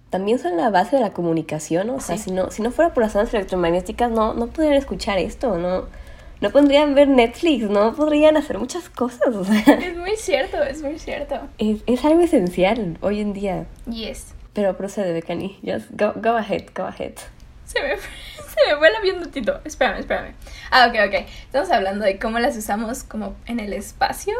también 0.09 0.39
son 0.39 0.55
la 0.55 0.69
base 0.69 0.95
de 0.95 1.01
la 1.01 1.11
comunicación, 1.11 1.87
¿no? 1.87 1.95
o 1.95 1.99
sea, 1.99 2.17
si 2.17 2.31
no, 2.31 2.49
si 2.49 2.61
no 2.61 2.71
fuera 2.71 2.93
por 2.93 3.03
las 3.03 3.15
ondas 3.15 3.33
electromagnéticas, 3.33 4.09
no, 4.09 4.33
no 4.33 4.47
podrían 4.47 4.75
escuchar 4.75 5.17
esto, 5.17 5.57
no, 5.57 5.85
no 6.39 6.49
podrían 6.49 6.95
ver 6.95 7.09
Netflix, 7.09 7.69
no 7.69 7.93
podrían 7.93 8.37
hacer 8.37 8.57
muchas 8.57 8.89
cosas, 8.89 9.35
o 9.35 9.43
sea, 9.43 9.59
es 9.59 9.97
muy 9.97 10.15
cierto, 10.15 10.63
es 10.63 10.81
muy 10.81 10.97
cierto. 10.97 11.39
es, 11.57 11.81
es 11.85 12.05
algo 12.05 12.21
esencial 12.21 12.97
hoy 13.01 13.19
en 13.19 13.33
día. 13.33 13.65
Yes. 13.85 14.33
Pero 14.53 14.77
procede, 14.77 15.11
Becani, 15.11 15.59
just 15.63 15.91
go, 15.91 16.13
go 16.15 16.37
ahead, 16.37 16.63
go 16.73 16.83
ahead. 16.83 17.13
Se 17.65 17.81
me, 17.81 17.97
fue, 17.97 18.09
Se 18.57 18.73
me 18.73 18.77
vuela 18.77 18.99
bien 19.01 19.29
Tito. 19.31 19.59
Espérame, 19.63 19.99
espérame. 19.99 20.33
Ah, 20.71 20.87
ok, 20.87 20.95
ok. 21.07 21.27
Estamos 21.45 21.69
hablando 21.71 22.05
de 22.05 22.17
cómo 22.17 22.39
las 22.39 22.57
usamos 22.57 23.03
como 23.03 23.35
en 23.45 23.59
el 23.59 23.73
espacio. 23.73 24.33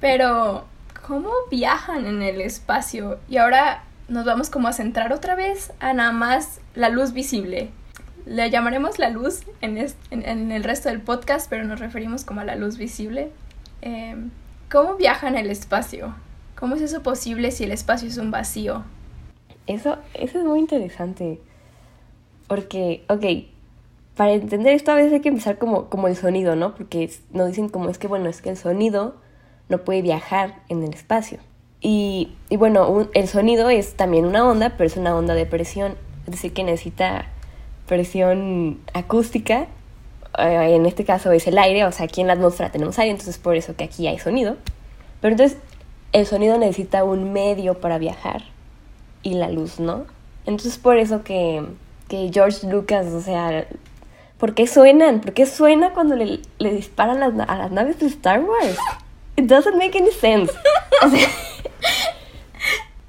Pero, 0.00 0.66
¿cómo 1.06 1.30
viajan 1.50 2.06
en 2.06 2.22
el 2.22 2.40
espacio? 2.40 3.20
Y 3.28 3.36
ahora 3.36 3.84
nos 4.08 4.24
vamos 4.24 4.50
como 4.50 4.68
a 4.68 4.72
centrar 4.72 5.12
otra 5.12 5.34
vez 5.34 5.72
a 5.78 5.92
nada 5.92 6.12
más 6.12 6.60
la 6.74 6.88
luz 6.88 7.12
visible. 7.12 7.70
Le 8.26 8.50
llamaremos 8.50 8.98
la 8.98 9.10
luz 9.10 9.42
en, 9.60 9.78
en, 10.10 10.52
el 10.52 10.64
resto 10.64 10.88
del 10.88 11.00
podcast, 11.00 11.48
pero 11.48 11.64
nos 11.64 11.80
referimos 11.80 12.24
como 12.24 12.40
a 12.40 12.44
la 12.44 12.56
luz 12.56 12.76
visible. 12.76 13.30
Em, 13.80 14.30
¿Cómo 14.70 14.94
viaja 14.96 15.28
en 15.28 15.36
el 15.36 15.50
espacio? 15.50 16.14
¿Cómo 16.56 16.76
es 16.76 16.82
eso 16.82 17.02
posible 17.02 17.50
si 17.50 17.64
el 17.64 17.72
espacio 17.72 18.08
es 18.08 18.18
un 18.18 18.30
vacío? 18.30 18.84
Eso, 19.66 19.98
eso 20.14 20.38
es 20.38 20.44
muy 20.44 20.58
interesante. 20.58 21.40
Porque, 22.46 23.04
ok, 23.08 23.24
para 24.16 24.32
entender 24.32 24.74
esto 24.74 24.92
a 24.92 24.96
veces 24.96 25.12
hay 25.12 25.20
que 25.20 25.28
empezar 25.28 25.58
como, 25.58 25.88
como 25.88 26.08
el 26.08 26.16
sonido, 26.16 26.56
¿no? 26.56 26.74
Porque 26.74 27.10
nos 27.32 27.48
dicen 27.48 27.68
como 27.68 27.88
es 27.88 27.98
que, 27.98 28.08
bueno, 28.08 28.28
es 28.28 28.42
que 28.42 28.50
el 28.50 28.56
sonido 28.56 29.16
no 29.68 29.78
puede 29.78 30.02
viajar 30.02 30.62
en 30.68 30.82
el 30.82 30.92
espacio. 30.92 31.38
Y, 31.80 32.32
y 32.48 32.56
bueno, 32.56 33.08
el 33.14 33.28
sonido 33.28 33.70
es 33.70 33.94
también 33.94 34.26
una 34.26 34.48
onda, 34.48 34.74
pero 34.76 34.86
es 34.86 34.96
una 34.96 35.16
onda 35.16 35.34
de 35.34 35.46
presión. 35.46 35.96
Es 36.26 36.32
decir, 36.32 36.52
que 36.52 36.62
necesita 36.62 37.26
presión 37.86 38.80
acústica. 38.94 39.66
Eh, 40.38 40.76
en 40.76 40.86
este 40.86 41.04
caso 41.04 41.32
es 41.32 41.46
el 41.46 41.58
aire, 41.58 41.84
o 41.84 41.92
sea, 41.92 42.06
aquí 42.06 42.20
en 42.20 42.26
la 42.26 42.34
atmósfera 42.34 42.70
tenemos 42.70 42.98
aire, 42.98 43.10
entonces 43.10 43.38
por 43.38 43.56
eso 43.56 43.76
que 43.76 43.84
aquí 43.84 44.06
hay 44.06 44.18
sonido. 44.18 44.56
Pero 45.20 45.32
entonces 45.32 45.58
el 46.12 46.26
sonido 46.26 46.58
necesita 46.58 47.04
un 47.04 47.32
medio 47.32 47.80
para 47.80 47.98
viajar 47.98 48.44
y 49.22 49.34
la 49.34 49.50
luz, 49.50 49.78
¿no? 49.80 50.06
Entonces 50.46 50.78
por 50.78 50.96
eso 50.96 51.22
que, 51.22 51.64
que 52.08 52.30
George 52.32 52.66
Lucas, 52.66 53.06
o 53.06 53.20
sea, 53.20 53.66
¿por 54.38 54.54
qué 54.54 54.66
suenan? 54.66 55.20
¿Por 55.20 55.32
qué 55.32 55.46
suena 55.46 55.92
cuando 55.92 56.16
le, 56.16 56.40
le 56.58 56.74
disparan 56.74 57.22
a 57.22 57.56
las 57.56 57.70
naves 57.70 57.98
de 58.00 58.06
Star 58.06 58.40
Wars? 58.40 58.78
It 59.36 59.46
doesn't 59.46 59.76
make 59.76 59.96
any 59.96 60.10
sense. 60.10 60.52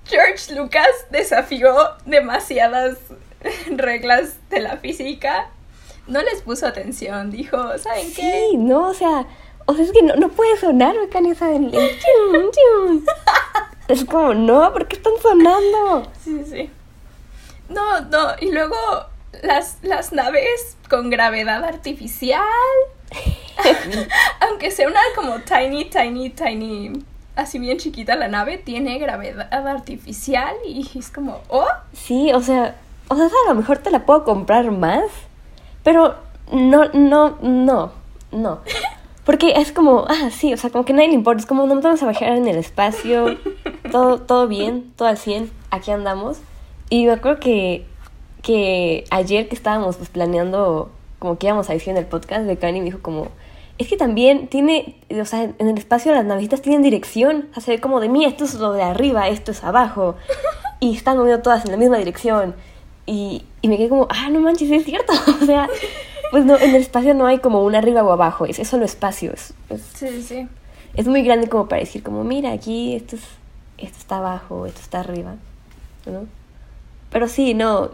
George 0.06 0.54
Lucas 0.56 0.88
desafió 1.10 1.74
demasiadas 2.06 2.98
reglas 3.70 4.36
de 4.50 4.62
la 4.62 4.78
física. 4.78 5.50
No 6.08 6.22
les 6.22 6.42
puso 6.42 6.68
atención, 6.68 7.32
dijo, 7.32 7.78
¿saben 7.78 8.14
qué? 8.14 8.48
Sí, 8.52 8.58
no, 8.58 8.90
o 8.90 8.94
sea, 8.94 9.26
o 9.66 9.74
sea, 9.74 9.84
es 9.86 9.92
que 9.92 10.02
no, 10.02 10.16
no 10.16 10.30
puede 10.30 10.58
sonar 10.58 10.96
mecanizada 10.98 11.56
en 11.56 11.72
Es 13.88 14.06
como, 14.06 14.34
no, 14.34 14.72
¿por 14.72 14.88
qué 14.88 14.96
están 14.98 15.14
sonando? 15.22 16.10
Sí, 16.24 16.44
sí. 16.50 16.70
No, 17.74 18.02
no, 18.02 18.32
y 18.40 18.52
luego 18.52 18.76
las, 19.42 19.78
las 19.82 20.14
naves 20.14 20.78
con 20.90 21.10
gravedad 21.10 21.64
artificial. 21.64 22.44
Aunque 24.42 24.72
sea 24.72 24.88
una 24.88 25.00
como 25.16 25.40
tiny, 25.40 25.86
tiny, 25.86 26.30
tiny, 26.30 27.04
así 27.36 27.60
bien 27.60 27.78
chiquita 27.78 28.16
la 28.16 28.28
nave, 28.28 28.58
tiene 28.58 28.98
gravedad 29.00 29.68
artificial 29.68 30.56
y 30.66 30.90
es 30.98 31.10
como, 31.10 31.42
oh. 31.50 31.68
Sí, 31.94 32.32
o 32.34 32.42
sea, 32.42 32.76
o 33.08 33.16
sea, 33.16 33.26
a 33.26 33.50
lo 33.50 33.56
mejor 33.56 33.80
te 33.80 33.92
la 33.92 34.06
puedo 34.06 34.24
comprar 34.24 34.72
más, 34.72 35.06
pero 35.84 36.16
no, 36.52 36.86
no, 36.94 37.38
no, 37.42 37.92
no. 38.32 38.62
Porque 39.26 39.54
es 39.56 39.72
como, 39.72 40.06
ah, 40.10 40.30
sí, 40.32 40.54
o 40.54 40.58
sea, 40.58 40.70
como 40.70 40.84
que 40.84 40.94
nadie 40.94 41.10
le 41.10 41.16
importa, 41.16 41.40
es 41.40 41.46
como, 41.46 41.66
no 41.66 41.80
vamos 41.80 42.04
a 42.04 42.06
bajar 42.06 42.34
en 42.34 42.48
el 42.48 42.58
espacio, 42.58 43.38
todo, 43.92 44.20
todo 44.20 44.48
bien, 44.48 44.92
todo 44.98 45.08
al 45.08 45.18
100, 45.18 45.50
aquí 45.72 45.92
andamos. 45.92 46.40
Y 46.94 47.08
me 47.08 47.14
acuerdo 47.14 47.40
que, 47.40 47.86
que 48.44 49.06
ayer 49.10 49.50
que 49.50 49.56
estábamos 49.56 49.98
pues, 49.98 50.10
planeando 50.10 50.92
como 51.18 51.40
que 51.40 51.48
íbamos 51.48 51.68
a 51.72 51.74
decir 51.74 51.90
en 51.90 51.98
el 51.98 52.06
podcast 52.06 52.46
de 52.46 52.56
Kanye, 52.56 52.82
me 52.82 52.86
dijo 52.86 53.00
como, 53.02 53.30
es 53.80 53.88
que 53.88 53.98
también 53.98 54.48
tiene, 54.48 55.02
o 55.10 55.26
sea, 55.26 55.42
en 55.58 55.68
el 55.68 55.76
espacio 55.76 56.14
las 56.14 56.24
navecitas 56.24 56.62
tienen 56.62 56.84
dirección, 56.84 57.48
o 57.50 57.54
sea, 57.56 57.64
se 57.64 57.72
ve 57.72 57.82
como 57.82 58.00
de 58.00 58.10
mí, 58.10 58.26
esto 58.26 58.44
es 58.44 58.54
lo 58.54 58.74
de 58.74 58.84
arriba, 58.84 59.28
esto 59.28 59.50
es 59.50 59.64
abajo, 59.64 60.18
y 60.80 60.96
están 60.96 61.18
moviendo 61.18 61.42
todas 61.42 61.66
en 61.66 61.72
la 61.72 61.78
misma 61.78 61.98
dirección. 61.98 62.54
Y, 63.08 63.44
y 63.64 63.70
me 63.70 63.78
quedé 63.78 63.90
como, 63.90 64.08
ah, 64.12 64.30
no 64.30 64.40
manches, 64.42 64.70
es 64.70 64.86
cierto, 64.86 65.14
o 65.42 65.46
sea, 65.48 65.68
pues 66.30 66.46
no, 66.46 66.60
en 66.60 66.76
el 66.76 66.82
espacio 66.84 67.16
no 67.16 67.26
hay 67.26 67.40
como 67.40 67.64
un 67.64 67.74
arriba 67.74 68.04
o 68.04 68.12
abajo, 68.12 68.46
es, 68.46 68.58
solo 68.68 68.86
espacio. 68.86 69.34
Es, 69.34 69.52
sí, 69.96 70.22
sí. 70.22 70.48
Es 70.94 71.08
muy 71.08 71.24
grande 71.24 71.50
como 71.50 71.68
para 71.68 71.80
decir, 71.80 72.04
como, 72.04 72.24
mira, 72.24 72.52
aquí 72.52 72.96
esto, 72.96 73.16
es, 73.16 73.24
esto 73.80 73.98
está 73.98 74.18
abajo, 74.18 74.68
esto 74.68 74.80
está 74.80 75.00
arriba, 75.00 75.38
¿no? 76.06 76.43
Pero 77.14 77.30
sí, 77.30 77.54
no. 77.54 77.92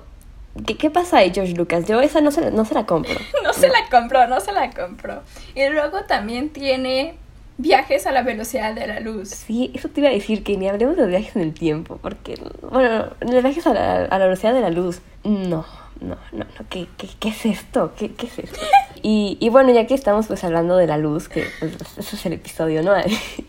¿Qué, 0.66 0.76
qué 0.76 0.90
pasa 0.90 1.18
ahí, 1.18 1.32
George 1.32 1.54
Lucas? 1.54 1.88
Yo 1.88 2.02
esa 2.02 2.22
no 2.22 2.32
se, 2.32 2.50
no 2.50 2.66
se 2.66 2.74
la 2.74 2.88
compro. 2.88 3.14
no 3.44 3.54
se 3.54 3.68
la 3.68 3.88
compro, 3.92 4.28
no 4.28 4.40
se 4.40 4.52
la 4.52 4.72
compro. 4.72 5.22
Y 5.54 5.70
luego 5.70 6.02
también 6.06 6.50
tiene 6.50 7.16
viajes 7.60 8.08
a 8.08 8.12
la 8.12 8.24
velocidad 8.24 8.74
de 8.74 8.88
la 8.88 9.00
luz. 9.00 9.30
Sí, 9.30 9.70
eso 9.76 9.90
te 9.90 10.02
iba 10.02 10.10
a 10.10 10.14
decir, 10.14 10.44
que 10.44 10.58
ni 10.58 10.68
hablemos 10.68 10.98
de 10.98 11.06
viajes 11.06 11.36
en 11.36 11.44
el 11.44 11.54
tiempo, 11.54 12.00
porque, 12.02 12.42
bueno, 12.72 13.10
los 13.20 13.44
viajes 13.44 13.68
a 13.68 13.74
la, 13.76 14.06
a 14.06 14.18
la 14.18 14.26
velocidad 14.26 14.54
de 14.56 14.62
la 14.62 14.72
luz, 14.72 15.02
no 15.24 15.66
no, 16.02 16.16
no, 16.32 16.46
no, 16.46 16.66
¿qué, 16.70 16.88
qué, 17.20 17.30
es 17.30 17.46
esto? 17.46 17.94
¿Qué, 17.98 18.14
qué 18.14 18.28
es 18.28 18.40
esto? 18.40 18.60
Y, 19.02 19.38
y, 19.40 19.48
bueno, 19.48 19.72
ya 19.72 19.88
que 19.88 19.94
estamos 19.94 20.28
pues 20.28 20.44
hablando 20.44 20.76
de 20.76 20.86
la 20.86 20.98
luz, 20.98 21.30
que 21.30 21.46
pues, 21.60 21.74
ese 21.98 22.18
es 22.18 22.26
el 22.26 22.34
episodio, 22.34 22.84
¿no? 22.84 22.92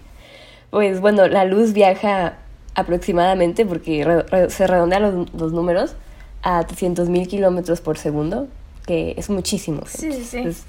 pues 0.71 1.01
bueno, 1.01 1.27
la 1.27 1.45
luz 1.45 1.73
viaja 1.73 2.35
aproximadamente, 2.75 3.67
porque 3.67 4.25
se 4.49 4.67
redondean 4.67 5.03
los, 5.03 5.35
los 5.35 5.53
números, 5.53 5.95
a 6.43 6.67
300.000 6.67 7.27
kilómetros 7.27 7.81
por 7.81 7.99
segundo, 7.99 8.49
que 8.87 9.15
es 9.17 9.29
muchísimo. 9.31 9.83
Sí, 9.87 10.13
sí. 10.25 10.39
Es 10.39 10.65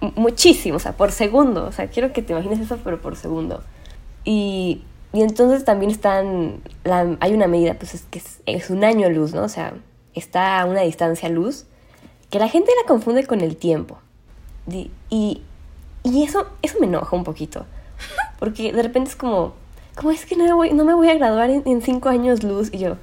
muchísimo, 0.00 0.76
o 0.76 0.80
sea, 0.80 0.92
por 0.92 1.12
segundo. 1.12 1.66
O 1.66 1.72
sea, 1.72 1.88
quiero 1.88 2.12
que 2.12 2.22
te 2.22 2.32
imagines 2.32 2.60
eso, 2.60 2.78
pero 2.82 3.00
por 3.00 3.16
segundo. 3.16 3.62
Y, 4.24 4.82
y 5.12 5.22
entonces 5.22 5.64
también 5.64 5.90
están, 5.90 6.60
la, 6.84 7.16
hay 7.20 7.34
una 7.34 7.46
medida, 7.46 7.74
pues 7.74 7.94
es 7.94 8.02
que 8.10 8.18
es, 8.18 8.40
es 8.46 8.70
un 8.70 8.84
año 8.84 9.08
luz, 9.10 9.34
¿no? 9.34 9.44
O 9.44 9.48
sea, 9.48 9.74
está 10.14 10.60
a 10.60 10.64
una 10.64 10.82
distancia 10.82 11.28
luz, 11.28 11.66
que 12.30 12.38
la 12.38 12.48
gente 12.48 12.70
la 12.82 12.88
confunde 12.88 13.26
con 13.26 13.40
el 13.40 13.56
tiempo. 13.56 13.98
Y, 14.70 14.90
y, 15.10 15.42
eso, 16.22 16.46
eso 16.62 16.78
me 16.80 16.86
enoja 16.86 17.14
un 17.16 17.24
poquito. 17.24 17.66
Porque 18.38 18.72
de 18.72 18.82
repente 18.82 19.10
es 19.10 19.16
como, 19.16 19.54
como 19.94 20.10
es 20.10 20.26
que 20.26 20.36
no 20.36 20.44
me 20.44 20.52
voy, 20.52 20.72
no 20.72 20.84
me 20.84 20.94
voy 20.94 21.08
a 21.08 21.14
graduar 21.14 21.50
en, 21.50 21.82
cinco 21.82 22.08
años 22.08 22.42
luz. 22.42 22.70
Y 22.72 22.78
yo, 22.78 22.96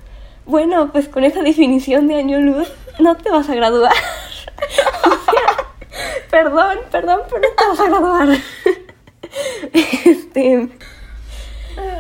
bueno, 0.46 0.92
pues 0.92 1.08
con 1.08 1.24
esa 1.24 1.42
definición 1.42 2.08
de 2.08 2.16
año 2.16 2.40
luz, 2.40 2.72
no 3.00 3.16
te 3.16 3.30
vas 3.30 3.50
a 3.50 3.56
graduar. 3.56 3.92
perdón, 6.32 6.78
perdón, 6.92 7.22
pero 7.30 7.42
no 7.42 7.48
te 7.56 7.68
vas 7.68 7.80
a 7.80 7.90
graduar. 7.90 8.30
este, 10.06 10.70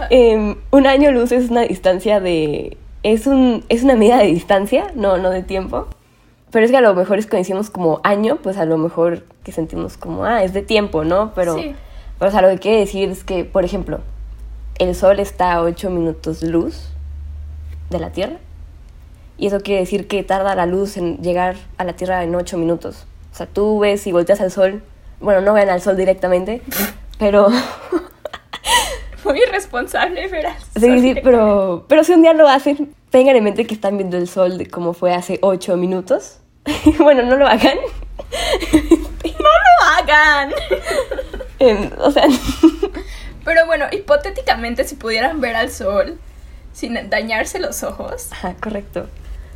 em, 0.09 0.55
un 0.71 0.87
año 0.87 1.11
luz 1.11 1.31
es 1.31 1.49
una 1.49 1.61
distancia 1.61 2.19
de 2.19 2.77
es, 3.03 3.27
un, 3.27 3.63
es 3.69 3.83
una 3.83 3.95
medida 3.95 4.17
de 4.17 4.27
distancia, 4.27 4.91
no, 4.95 5.17
no 5.17 5.29
de 5.29 5.43
tiempo. 5.43 5.87
Pero 6.51 6.65
es 6.65 6.71
que 6.71 6.77
a 6.77 6.81
lo 6.81 6.93
mejor 6.93 7.17
es 7.17 7.27
que 7.27 7.37
decimos 7.37 7.69
como 7.69 8.01
año, 8.03 8.37
pues 8.43 8.57
a 8.57 8.65
lo 8.65 8.77
mejor 8.77 9.23
que 9.43 9.53
sentimos 9.53 9.95
como, 9.95 10.25
ah, 10.25 10.43
es 10.43 10.53
de 10.53 10.61
tiempo, 10.61 11.05
¿no? 11.05 11.31
Pero, 11.33 11.55
pero 12.19 12.29
o 12.29 12.31
sea, 12.31 12.41
lo 12.41 12.49
que 12.49 12.59
quiere 12.59 12.79
decir 12.79 13.09
es 13.09 13.23
que, 13.23 13.45
por 13.45 13.63
ejemplo, 13.63 14.01
el 14.79 14.95
Sol 14.95 15.19
está 15.19 15.53
a 15.53 15.61
8 15.61 15.89
minutos 15.89 16.43
luz 16.43 16.89
de 17.89 17.99
la 17.99 18.11
Tierra. 18.11 18.37
Y 19.37 19.47
eso 19.47 19.59
quiere 19.61 19.81
decir 19.81 20.07
que 20.07 20.23
tarda 20.23 20.55
la 20.55 20.65
luz 20.65 20.97
en 20.97 21.17
llegar 21.17 21.55
a 21.77 21.83
la 21.83 21.93
Tierra 21.93 22.23
en 22.23 22.35
8 22.35 22.57
minutos. 22.57 23.05
O 23.31 23.35
sea, 23.35 23.47
tú 23.47 23.79
ves 23.79 24.05
y 24.07 24.11
volteas 24.11 24.41
al 24.41 24.51
Sol. 24.51 24.83
Bueno, 25.19 25.41
no 25.41 25.53
ven 25.53 25.69
al 25.69 25.81
Sol 25.81 25.97
directamente, 25.97 26.61
pero 27.19 27.49
muy 29.23 29.41
irresponsable 29.41 30.27
verás. 30.27 30.63
Sí, 30.79 30.99
sí, 30.99 31.15
pero, 31.23 31.85
pero 31.87 32.03
si 32.03 32.13
un 32.13 32.21
día 32.21 32.33
lo 32.33 32.47
hacen, 32.47 32.93
tengan 33.09 33.35
en 33.35 33.43
mente 33.43 33.65
que 33.67 33.73
están 33.73 33.97
viendo 33.97 34.17
el 34.17 34.27
sol 34.27 34.57
de 34.57 34.67
como 34.67 34.93
fue 34.93 35.13
hace 35.13 35.37
ocho 35.41 35.77
minutos. 35.77 36.39
bueno, 36.99 37.23
no 37.23 37.35
lo 37.35 37.47
hagan. 37.47 37.77
¡No 39.23 39.49
lo 39.49 39.87
hagan! 39.97 40.53
o 41.99 42.11
sea... 42.11 42.25
pero 43.43 43.65
bueno, 43.65 43.85
hipotéticamente 43.91 44.83
si 44.83 44.95
pudieran 44.95 45.41
ver 45.41 45.55
al 45.55 45.69
sol 45.71 46.19
sin 46.73 47.09
dañarse 47.09 47.59
los 47.59 47.83
ojos. 47.83 48.29
Ajá, 48.31 48.55
correcto. 48.61 49.07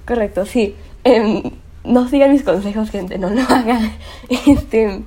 Correcto, 0.06 0.46
sí. 0.46 0.76
Em, 1.04 1.44
no 1.84 2.08
sigan 2.08 2.32
mis 2.32 2.44
consejos, 2.44 2.90
gente, 2.90 3.18
no 3.18 3.30
lo 3.30 3.42
hagan. 3.50 3.92
Este, 4.30 5.04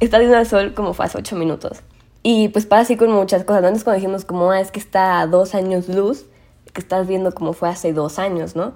está 0.00 0.18
viendo 0.18 0.36
al 0.36 0.46
sol 0.46 0.74
como 0.74 0.94
fue 0.94 1.06
hace 1.06 1.18
ocho 1.18 1.36
minutos. 1.36 1.82
Y 2.22 2.48
pues 2.48 2.66
pasa 2.66 2.82
así 2.82 2.96
con 2.96 3.10
muchas 3.10 3.44
cosas. 3.44 3.64
Antes 3.64 3.84
cuando 3.84 3.98
dijimos 3.98 4.24
como, 4.24 4.50
ah, 4.50 4.60
es 4.60 4.70
que 4.70 4.78
está 4.80 5.20
a 5.20 5.26
dos 5.26 5.54
años 5.54 5.88
luz, 5.88 6.26
que 6.72 6.80
estás 6.80 7.06
viendo 7.06 7.32
como 7.32 7.52
fue 7.52 7.68
hace 7.68 7.92
dos 7.92 8.18
años, 8.18 8.56
¿no? 8.56 8.74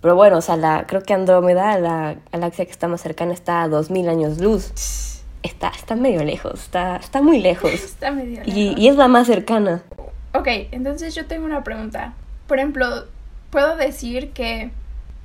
Pero 0.00 0.14
bueno, 0.14 0.38
o 0.38 0.40
sea, 0.40 0.56
la, 0.56 0.86
creo 0.86 1.02
que 1.02 1.14
Andrómeda, 1.14 1.78
la 1.78 2.16
galaxia 2.30 2.64
que 2.64 2.70
está 2.70 2.86
más 2.86 3.00
cercana, 3.00 3.32
está 3.32 3.62
a 3.62 3.68
dos 3.68 3.90
mil 3.90 4.08
años 4.08 4.40
luz. 4.40 5.15
Está, 5.46 5.68
está 5.68 5.94
medio 5.94 6.24
lejos, 6.24 6.54
está, 6.54 6.96
está 6.96 7.22
muy 7.22 7.40
lejos. 7.40 7.72
Está 7.74 8.10
medio 8.10 8.40
lejos. 8.42 8.54
Y, 8.54 8.74
y 8.76 8.88
es 8.88 8.96
la 8.96 9.08
más 9.08 9.26
cercana. 9.26 9.82
Ok, 10.32 10.48
entonces 10.72 11.14
yo 11.14 11.26
tengo 11.26 11.46
una 11.46 11.62
pregunta. 11.64 12.14
Por 12.46 12.58
ejemplo, 12.58 13.06
¿puedo 13.50 13.76
decir 13.76 14.32
que 14.32 14.70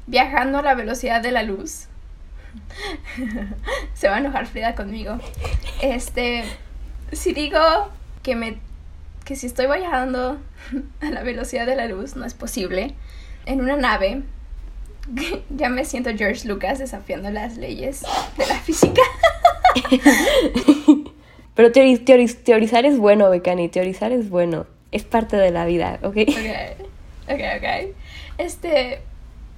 viajando 0.07 0.60
a 0.60 0.62
la 0.62 0.75
velocidad 0.75 1.21
de 1.21 1.31
la 1.31 1.43
luz 1.43 1.88
Se 3.93 4.10
va 4.10 4.15
a 4.15 4.19
enojar 4.19 4.45
Frida 4.45 4.75
conmigo. 4.75 5.19
Este, 5.81 6.43
si 7.12 7.34
digo 7.34 7.60
que 8.23 8.36
me 8.36 8.57
que 9.25 9.36
si 9.36 9.45
estoy 9.45 9.67
viajando 9.67 10.39
a 11.01 11.10
la 11.10 11.23
velocidad 11.23 11.65
de 11.65 11.75
la 11.75 11.88
luz 11.88 12.15
no 12.15 12.25
es 12.25 12.34
posible 12.34 12.95
en 13.45 13.62
una 13.62 13.77
nave 13.77 14.23
ya 15.49 15.69
me 15.69 15.85
siento 15.85 16.11
George 16.15 16.47
Lucas 16.47 16.79
desafiando 16.79 17.31
las 17.31 17.57
leyes 17.57 18.03
de 18.37 18.47
la 18.47 18.55
física. 18.55 19.01
Pero 21.55 21.71
teorizar 21.71 22.85
es 22.85 22.97
bueno, 22.97 23.29
Becani, 23.29 23.69
teorizar 23.69 24.11
es 24.11 24.29
bueno. 24.29 24.65
Es 24.91 25.03
parte 25.03 25.37
de 25.37 25.51
la 25.51 25.65
vida, 25.65 25.99
¿ok? 26.01 26.17
Ok, 26.17 26.87
ok, 27.29 27.41
ok. 27.57 27.95
Este, 28.37 29.01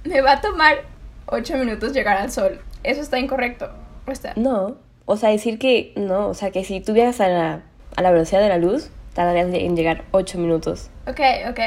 me 0.04 0.20
va 0.20 0.32
a 0.32 0.40
tomar 0.40 0.82
ocho 1.26 1.56
minutos 1.56 1.92
llegar 1.92 2.16
al 2.16 2.30
sol. 2.30 2.60
¿Eso 2.82 3.00
está 3.00 3.18
incorrecto? 3.18 3.70
¿O 4.06 4.10
está? 4.10 4.32
No, 4.36 4.76
o 5.06 5.16
sea, 5.16 5.30
decir 5.30 5.58
que 5.58 5.92
no, 5.96 6.28
o 6.28 6.34
sea, 6.34 6.50
que 6.50 6.64
si 6.64 6.80
tú 6.80 6.92
viajas 6.92 7.20
a 7.20 7.28
la, 7.28 7.62
a 7.96 8.02
la 8.02 8.10
velocidad 8.10 8.40
de 8.40 8.48
la 8.48 8.58
luz, 8.58 8.90
tardarías 9.14 9.48
en 9.52 9.76
llegar 9.76 10.04
ocho 10.10 10.38
minutos. 10.38 10.90
Ok, 11.06 11.20
ok, 11.48 11.60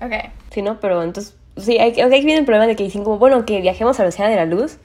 ok. 0.00 0.12
Sí, 0.50 0.62
¿no? 0.62 0.78
Pero 0.80 1.02
entonces, 1.02 1.36
sí, 1.56 1.78
hay, 1.78 2.00
aquí 2.00 2.24
viene 2.24 2.38
el 2.38 2.44
problema 2.44 2.66
de 2.66 2.76
que 2.76 2.84
dicen 2.84 3.04
como, 3.04 3.18
bueno, 3.18 3.44
que 3.44 3.60
viajemos 3.60 3.98
a 3.98 4.02
la 4.02 4.06
velocidad 4.06 4.28
de 4.28 4.36
la 4.36 4.46
luz, 4.46 4.78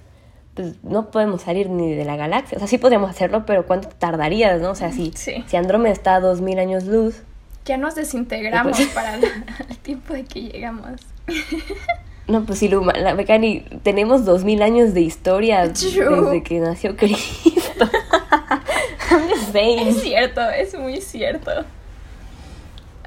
pues 0.54 0.84
no 0.84 1.12
podemos 1.12 1.44
salir 1.44 1.70
ni 1.70 1.94
de 1.94 2.04
la 2.04 2.16
galaxia. 2.16 2.56
O 2.56 2.60
sea, 2.60 2.68
sí 2.68 2.78
podríamos 2.78 3.10
hacerlo, 3.10 3.46
pero 3.46 3.66
¿cuánto 3.66 3.90
tardarías, 3.90 4.60
no? 4.60 4.72
O 4.72 4.76
sea, 4.76 4.92
si, 4.92 5.12
si 5.16 5.58
Andrómeda 5.58 5.94
está 5.94 6.16
a 6.16 6.20
2000 6.20 6.60
años 6.60 6.86
luz. 6.86 7.22
Ya 7.66 7.78
nos 7.78 7.96
desintegramos 7.96 8.78
pues 8.78 8.90
para 8.94 9.16
el, 9.16 9.78
tiempo 9.84 10.14
de 10.14 10.26
que 10.26 10.42
llegamos. 10.42 11.02
No, 12.28 12.44
pues 12.44 12.60
sí, 12.60 12.68
Luma, 12.68 12.92
la 12.92 13.14
Becani, 13.14 13.62
tenemos 13.84 14.26
2000 14.26 14.62
años 14.62 14.94
de 14.94 15.00
historia 15.00 15.66
desde 15.66 16.44
que 16.44 16.60
nació 16.60 16.98
Cristo. 16.98 17.86
es 19.54 20.02
cierto, 20.02 20.42
es 20.50 20.78
muy 20.78 21.00
cierto. 21.00 21.52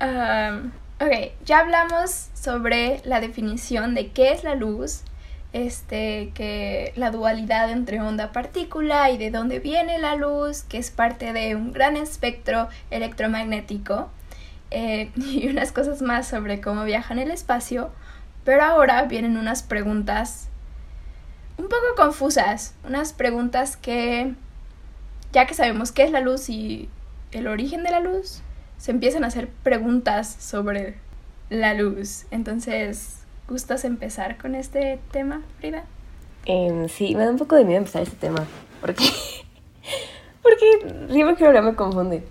Um, 0.01 0.71
ok, 1.01 1.33
ya 1.45 1.61
hablamos 1.61 2.29
sobre 2.35 3.01
la 3.05 3.21
definición 3.21 3.95
de 3.95 4.11
qué 4.13 4.33
es 4.33 4.45
la 4.45 4.55
luz 4.55 5.03
este, 5.53 6.31
que 6.35 6.93
la 6.97 7.11
dualidad 7.11 7.71
entre 7.71 8.01
onda-partícula 8.01 9.11
y 9.11 9.19
de 9.19 9.31
dónde 9.31 9.59
viene 9.59 9.99
la 9.99 10.15
luz, 10.15 10.63
que 10.63 10.79
es 10.79 10.91
parte 10.91 11.33
de 11.33 11.57
un 11.57 11.73
gran 11.73 11.97
espectro 11.97 12.69
electromagnético, 12.91 14.11
eh, 14.71 15.11
y 15.17 15.49
unas 15.49 15.73
cosas 15.73 16.03
más 16.03 16.29
sobre 16.29 16.61
cómo 16.61 16.85
viaja 16.85 17.15
en 17.15 17.21
el 17.21 17.31
espacio, 17.31 17.91
pero 18.45 18.63
ahora 18.63 19.03
vienen 19.05 19.37
unas 19.37 19.63
preguntas 19.63 20.49
un 21.59 21.69
poco 21.69 21.95
confusas, 21.97 22.75
unas 22.85 23.13
preguntas 23.13 23.77
que, 23.77 24.35
ya 25.33 25.47
que 25.47 25.55
sabemos 25.55 25.93
qué 25.93 26.05
es 26.05 26.11
la 26.11 26.21
luz 26.21 26.49
y 26.49 26.89
el 27.33 27.49
origen 27.49 27.83
de 27.83 27.91
la 27.91 28.01
luz, 28.01 28.41
se 28.81 28.91
empiezan 28.91 29.23
a 29.23 29.29
hacer 29.29 29.49
preguntas 29.63 30.35
sobre 30.41 30.97
la 31.51 31.75
luz. 31.75 32.25
Entonces, 32.33 33.21
¿Gustas 33.51 33.85
empezar 33.85 34.39
con 34.39 34.55
este 34.55 35.01
tema, 35.11 35.43
Frida? 35.59 35.83
Em, 36.47 36.89
sí, 36.89 37.17
me 37.17 37.25
da 37.25 37.33
un 37.33 37.37
poco 37.37 37.57
de 37.57 37.65
miedo 37.65 37.79
empezar 37.79 38.03
este 38.03 38.15
tema. 38.15 38.47
Porque. 38.81 39.03
porque 40.43 41.09
siempre 41.11 41.35
que 41.35 41.53
lo 41.53 41.61
me 41.61 41.75
confunde. 41.75 42.23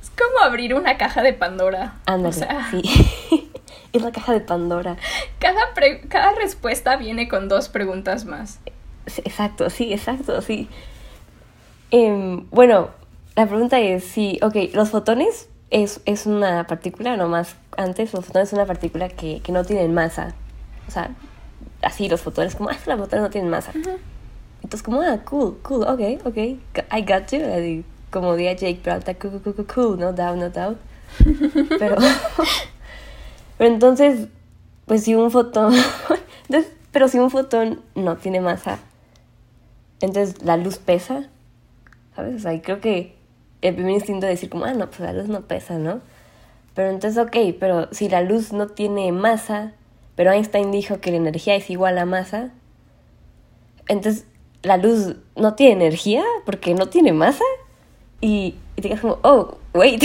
Es 0.00 0.10
como 0.10 0.38
abrir 0.38 0.74
una 0.74 0.96
caja 0.96 1.22
de 1.22 1.32
Pandora. 1.32 1.96
Ándale, 2.06 2.46
sí. 2.70 3.50
es 3.92 4.02
la 4.02 4.12
caja 4.12 4.32
de 4.32 4.40
Pandora. 4.40 4.96
Cada, 5.40 5.62
cada 6.08 6.32
respuesta 6.36 6.94
viene 6.94 7.26
con 7.26 7.48
dos 7.48 7.68
preguntas 7.68 8.24
más. 8.24 8.60
exacto, 9.06 9.70
sí, 9.70 9.92
exacto, 9.92 10.40
sí. 10.42 10.68
Em, 11.90 12.48
bueno, 12.50 12.90
la 13.34 13.48
pregunta 13.48 13.80
es 13.80 14.04
si, 14.04 14.38
ok, 14.42 14.72
los 14.74 14.90
fotones 14.90 15.48
es, 15.70 16.00
es 16.04 16.26
una 16.26 16.66
partícula, 16.66 17.16
nomás 17.16 17.56
antes, 17.76 18.12
los 18.12 18.24
fotones 18.24 18.48
son 18.48 18.58
una 18.58 18.66
partícula 18.66 19.08
que, 19.08 19.40
que 19.40 19.52
no 19.52 19.64
tienen 19.64 19.94
masa. 19.94 20.34
O 20.86 20.90
sea, 20.90 21.10
así 21.82 22.08
los 22.08 22.20
fotones, 22.20 22.54
como, 22.54 22.70
ah, 22.70 22.76
las 22.86 22.98
fotones 22.98 23.22
no 23.22 23.30
tienen 23.30 23.50
masa. 23.50 23.72
Entonces, 24.62 24.82
como, 24.82 25.00
ah, 25.00 25.18
cool, 25.24 25.58
cool, 25.62 25.82
ok, 25.82 26.26
ok, 26.26 26.36
I 26.36 27.02
got 27.06 27.30
you. 27.30 27.84
como 28.10 28.34
diría 28.34 28.54
Jake 28.54 28.80
Peralta, 28.82 29.14
cool, 29.14 29.40
cool, 29.42 29.54
cool, 29.54 29.66
cool, 29.66 29.98
no 29.98 30.12
doubt, 30.12 30.36
no 30.36 30.50
doubt. 30.50 30.78
Pero, 31.78 31.96
pero 33.58 33.72
entonces, 33.72 34.28
pues 34.84 35.04
si 35.04 35.14
un 35.14 35.30
fotón, 35.30 35.72
entonces, 36.48 36.70
pero 36.92 37.08
si 37.08 37.18
un 37.18 37.30
fotón 37.30 37.80
no 37.94 38.16
tiene 38.18 38.40
masa, 38.40 38.78
entonces 40.00 40.42
la 40.42 40.58
luz 40.58 40.78
pesa, 40.78 41.28
¿sabes? 42.14 42.36
O 42.36 42.38
sea, 42.40 42.60
creo 42.60 42.80
que 42.80 43.17
el 43.62 43.74
primer 43.74 43.94
instinto 43.94 44.26
es 44.26 44.34
decir 44.34 44.50
como, 44.50 44.64
ah, 44.64 44.74
no, 44.74 44.88
pues 44.88 45.00
la 45.00 45.12
luz 45.12 45.28
no 45.28 45.42
pesa, 45.42 45.78
¿no? 45.78 46.00
Pero 46.74 46.90
entonces, 46.90 47.18
ok, 47.22 47.56
pero 47.58 47.88
si 47.92 48.08
la 48.08 48.20
luz 48.22 48.52
no 48.52 48.68
tiene 48.68 49.10
masa, 49.10 49.72
pero 50.14 50.30
Einstein 50.32 50.70
dijo 50.70 51.00
que 51.00 51.10
la 51.10 51.16
energía 51.16 51.56
es 51.56 51.70
igual 51.70 51.98
a 51.98 52.04
masa. 52.04 52.50
Entonces, 53.88 54.26
la 54.62 54.76
luz 54.76 55.16
no 55.36 55.54
tiene 55.54 55.72
energía 55.72 56.22
porque 56.44 56.74
no 56.74 56.86
tiene 56.86 57.12
masa. 57.12 57.44
Y, 58.20 58.56
te 58.76 58.82
quedas 58.82 59.00
como, 59.00 59.18
oh, 59.22 59.58
wait. 59.74 60.04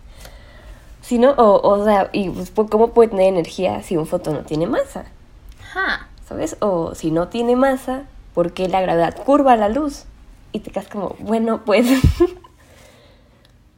si 1.02 1.18
no, 1.18 1.32
o, 1.32 1.66
o 1.66 1.84
sea, 1.84 2.08
y 2.12 2.30
pues, 2.30 2.52
¿cómo 2.70 2.92
puede 2.92 3.10
tener 3.10 3.26
energía 3.26 3.82
si 3.82 3.96
un 3.96 4.06
fotón 4.06 4.34
no 4.34 4.42
tiene 4.44 4.66
masa? 4.66 5.06
¿Sabes? 6.26 6.56
O 6.60 6.94
si 6.94 7.10
no 7.10 7.28
tiene 7.28 7.54
masa, 7.54 8.04
¿por 8.34 8.52
qué 8.52 8.68
la 8.68 8.80
gravedad 8.80 9.14
curva 9.24 9.56
la 9.56 9.68
luz? 9.68 10.04
Y 10.52 10.60
te 10.60 10.70
quedas 10.70 10.88
como, 10.88 11.16
bueno, 11.18 11.64
pues. 11.64 11.86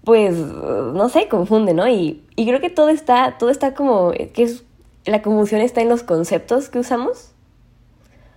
pues, 0.09 0.35
no 0.39 1.11
sé, 1.11 1.29
confunde, 1.29 1.75
¿no? 1.75 1.87
Y, 1.87 2.25
y 2.35 2.47
creo 2.47 2.63
que 2.63 2.71
todo 2.71 2.89
está, 2.89 3.37
todo 3.37 3.51
está 3.51 3.75
como, 3.75 4.13
que 4.13 4.43
es 4.43 4.65
la 5.05 5.21
confusión 5.21 5.61
está 5.61 5.83
en 5.83 5.91
los 5.91 6.03
conceptos 6.03 6.71
que 6.71 6.79
usamos. 6.79 7.33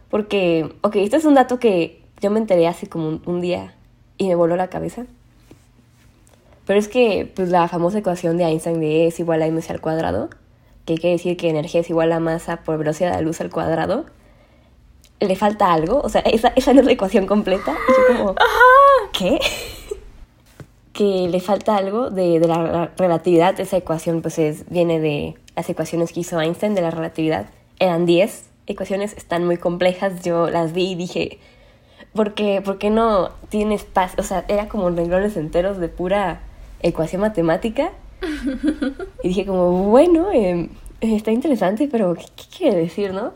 Porque, 0.09 0.75
ok, 0.81 0.97
este 0.97 1.15
es 1.15 1.23
un 1.23 1.35
dato 1.35 1.59
que 1.59 2.03
yo 2.19 2.29
me 2.29 2.39
enteré 2.39 2.67
hace 2.67 2.89
como 2.89 3.21
un, 3.25 3.39
día 3.39 3.73
y 4.17 4.27
me 4.27 4.35
voló 4.35 4.57
la 4.57 4.67
cabeza. 4.67 5.05
Pero 6.65 6.77
es 6.77 6.89
que, 6.89 7.31
pues, 7.33 7.47
la 7.47 7.69
famosa 7.69 7.99
ecuación 7.99 8.35
de 8.35 8.43
Einstein 8.43 8.81
de 8.81 9.05
E 9.05 9.07
es 9.07 9.21
igual 9.21 9.41
a 9.41 9.47
mc 9.47 9.69
al 9.69 9.79
cuadrado, 9.79 10.27
que 10.83 10.95
quiere 10.95 11.15
decir 11.15 11.37
que 11.37 11.47
energía 11.47 11.79
es 11.79 11.89
igual 11.89 12.11
a 12.11 12.19
masa 12.19 12.63
por 12.63 12.79
velocidad 12.79 13.11
de 13.11 13.15
la 13.15 13.21
luz 13.21 13.39
al 13.39 13.49
cuadrado, 13.49 14.07
le 15.21 15.37
falta 15.37 15.71
algo. 15.71 16.01
O 16.01 16.09
sea, 16.09 16.19
esa, 16.19 16.51
esa 16.57 16.73
no 16.73 16.81
es 16.81 16.85
la 16.85 16.91
ecuación 16.91 17.27
completa. 17.27 17.71
Y 17.87 18.13
yo 18.13 18.17
como, 18.17 18.35
¿qué? 19.17 19.39
Que 20.93 21.27
le 21.29 21.39
falta 21.39 21.77
algo 21.77 22.09
de, 22.09 22.39
de 22.39 22.47
la 22.47 22.91
relatividad. 22.97 23.59
Esa 23.59 23.77
ecuación, 23.77 24.21
pues, 24.21 24.39
es, 24.39 24.69
viene 24.69 24.99
de 24.99 25.35
las 25.55 25.69
ecuaciones 25.69 26.11
que 26.11 26.21
hizo 26.21 26.39
Einstein 26.39 26.75
de 26.75 26.81
la 26.81 26.91
relatividad. 26.91 27.47
Eran 27.79 28.05
10 28.05 28.49
ecuaciones, 28.67 29.13
están 29.17 29.45
muy 29.45 29.57
complejas. 29.57 30.21
Yo 30.23 30.49
las 30.49 30.73
vi 30.73 30.91
y 30.91 30.95
dije, 30.95 31.39
¿por 32.13 32.33
qué, 32.33 32.61
¿por 32.61 32.77
qué 32.77 32.89
no 32.89 33.29
tiene 33.49 33.75
espacio? 33.75 34.19
O 34.19 34.23
sea, 34.23 34.45
era 34.47 34.67
como 34.67 34.89
renglones 34.89 35.37
enteros 35.37 35.77
de 35.77 35.87
pura 35.87 36.41
ecuación 36.81 37.21
matemática. 37.21 37.91
Y 39.23 39.29
dije 39.29 39.45
como, 39.45 39.71
bueno, 39.89 40.31
em, 40.31 40.69
está 40.99 41.31
interesante, 41.31 41.87
pero 41.91 42.15
¿qué, 42.15 42.43
quiere 42.55 42.77
decir, 42.77 43.13
no? 43.13 43.33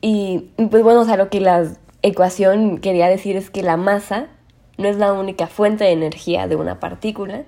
Y 0.00 0.50
pues 0.70 0.82
bueno, 0.82 1.00
o 1.00 1.04
sea, 1.04 1.16
lo 1.16 1.28
que 1.28 1.40
la 1.40 1.68
ecuación 2.02 2.78
quería 2.78 3.08
decir 3.08 3.36
es 3.36 3.50
que 3.50 3.62
la 3.62 3.76
masa 3.76 4.28
no 4.82 4.88
es 4.88 4.96
la 4.96 5.12
única 5.12 5.46
fuente 5.46 5.84
de 5.84 5.92
energía 5.92 6.46
de 6.48 6.56
una 6.56 6.80
partícula, 6.80 7.44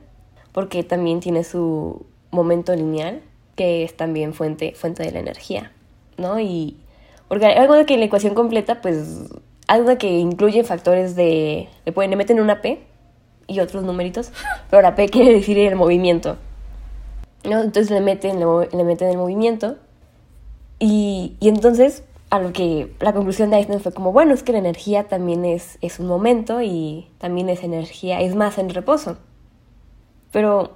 porque 0.53 0.85
también 0.85 1.21
tiene 1.21 1.45
su 1.45 2.07
momento 2.31 2.75
lineal 2.75 3.23
que 3.57 3.85
es 3.85 3.97
también 3.97 4.35
fuente, 4.35 4.73
fuente 4.75 5.03
de 5.03 5.13
la 5.13 5.21
energía, 5.21 5.73
¿no? 6.17 6.41
Y 6.41 6.77
porque 7.29 7.47
algo 7.47 7.75
de 7.75 7.87
que 7.87 7.95
en 7.95 8.01
la 8.01 8.07
ecuación 8.07 8.35
completa, 8.35 8.81
pues, 8.81 9.29
algo 9.67 9.97
que 9.97 10.19
incluye 10.19 10.65
factores 10.65 11.17
de, 11.17 11.69
le 11.85 11.93
pueden, 11.93 12.11
le 12.11 12.17
meten 12.17 12.41
una 12.41 12.61
P 12.61 12.83
y 13.47 13.61
otros 13.61 13.85
numeritos, 13.85 14.33
pero 14.71 14.83
la 14.83 14.95
P 14.95 15.09
quiere 15.09 15.33
decir 15.33 15.59
el 15.59 15.77
movimiento, 15.77 16.37
¿no? 17.45 17.61
Entonces 17.61 17.91
le 17.91 18.01
meten, 18.01 18.41
le, 18.41 18.85
meten 18.85 19.09
el 19.09 19.17
movimiento 19.17 19.77
y, 20.79 21.37
y 21.41 21.49
entonces 21.49 22.05
a 22.35 22.41
lo 22.41 22.53
que 22.53 22.93
la 22.99 23.13
conclusión 23.13 23.51
de 23.51 23.59
Einstein 23.59 23.79
fue 23.79 23.93
como, 23.93 24.11
bueno, 24.11 24.35
es 24.35 24.43
que 24.43 24.51
la 24.51 24.59
energía 24.59 25.05
también 25.05 25.45
es, 25.45 25.79
es 25.81 26.01
un 26.01 26.09
momento 26.09 26.63
y 26.63 27.09
también 27.19 27.49
es 27.49 27.63
energía, 27.63 28.21
es 28.21 28.35
más 28.35 28.59
en 28.59 28.71
reposo. 28.71 29.19
Pero, 30.33 30.73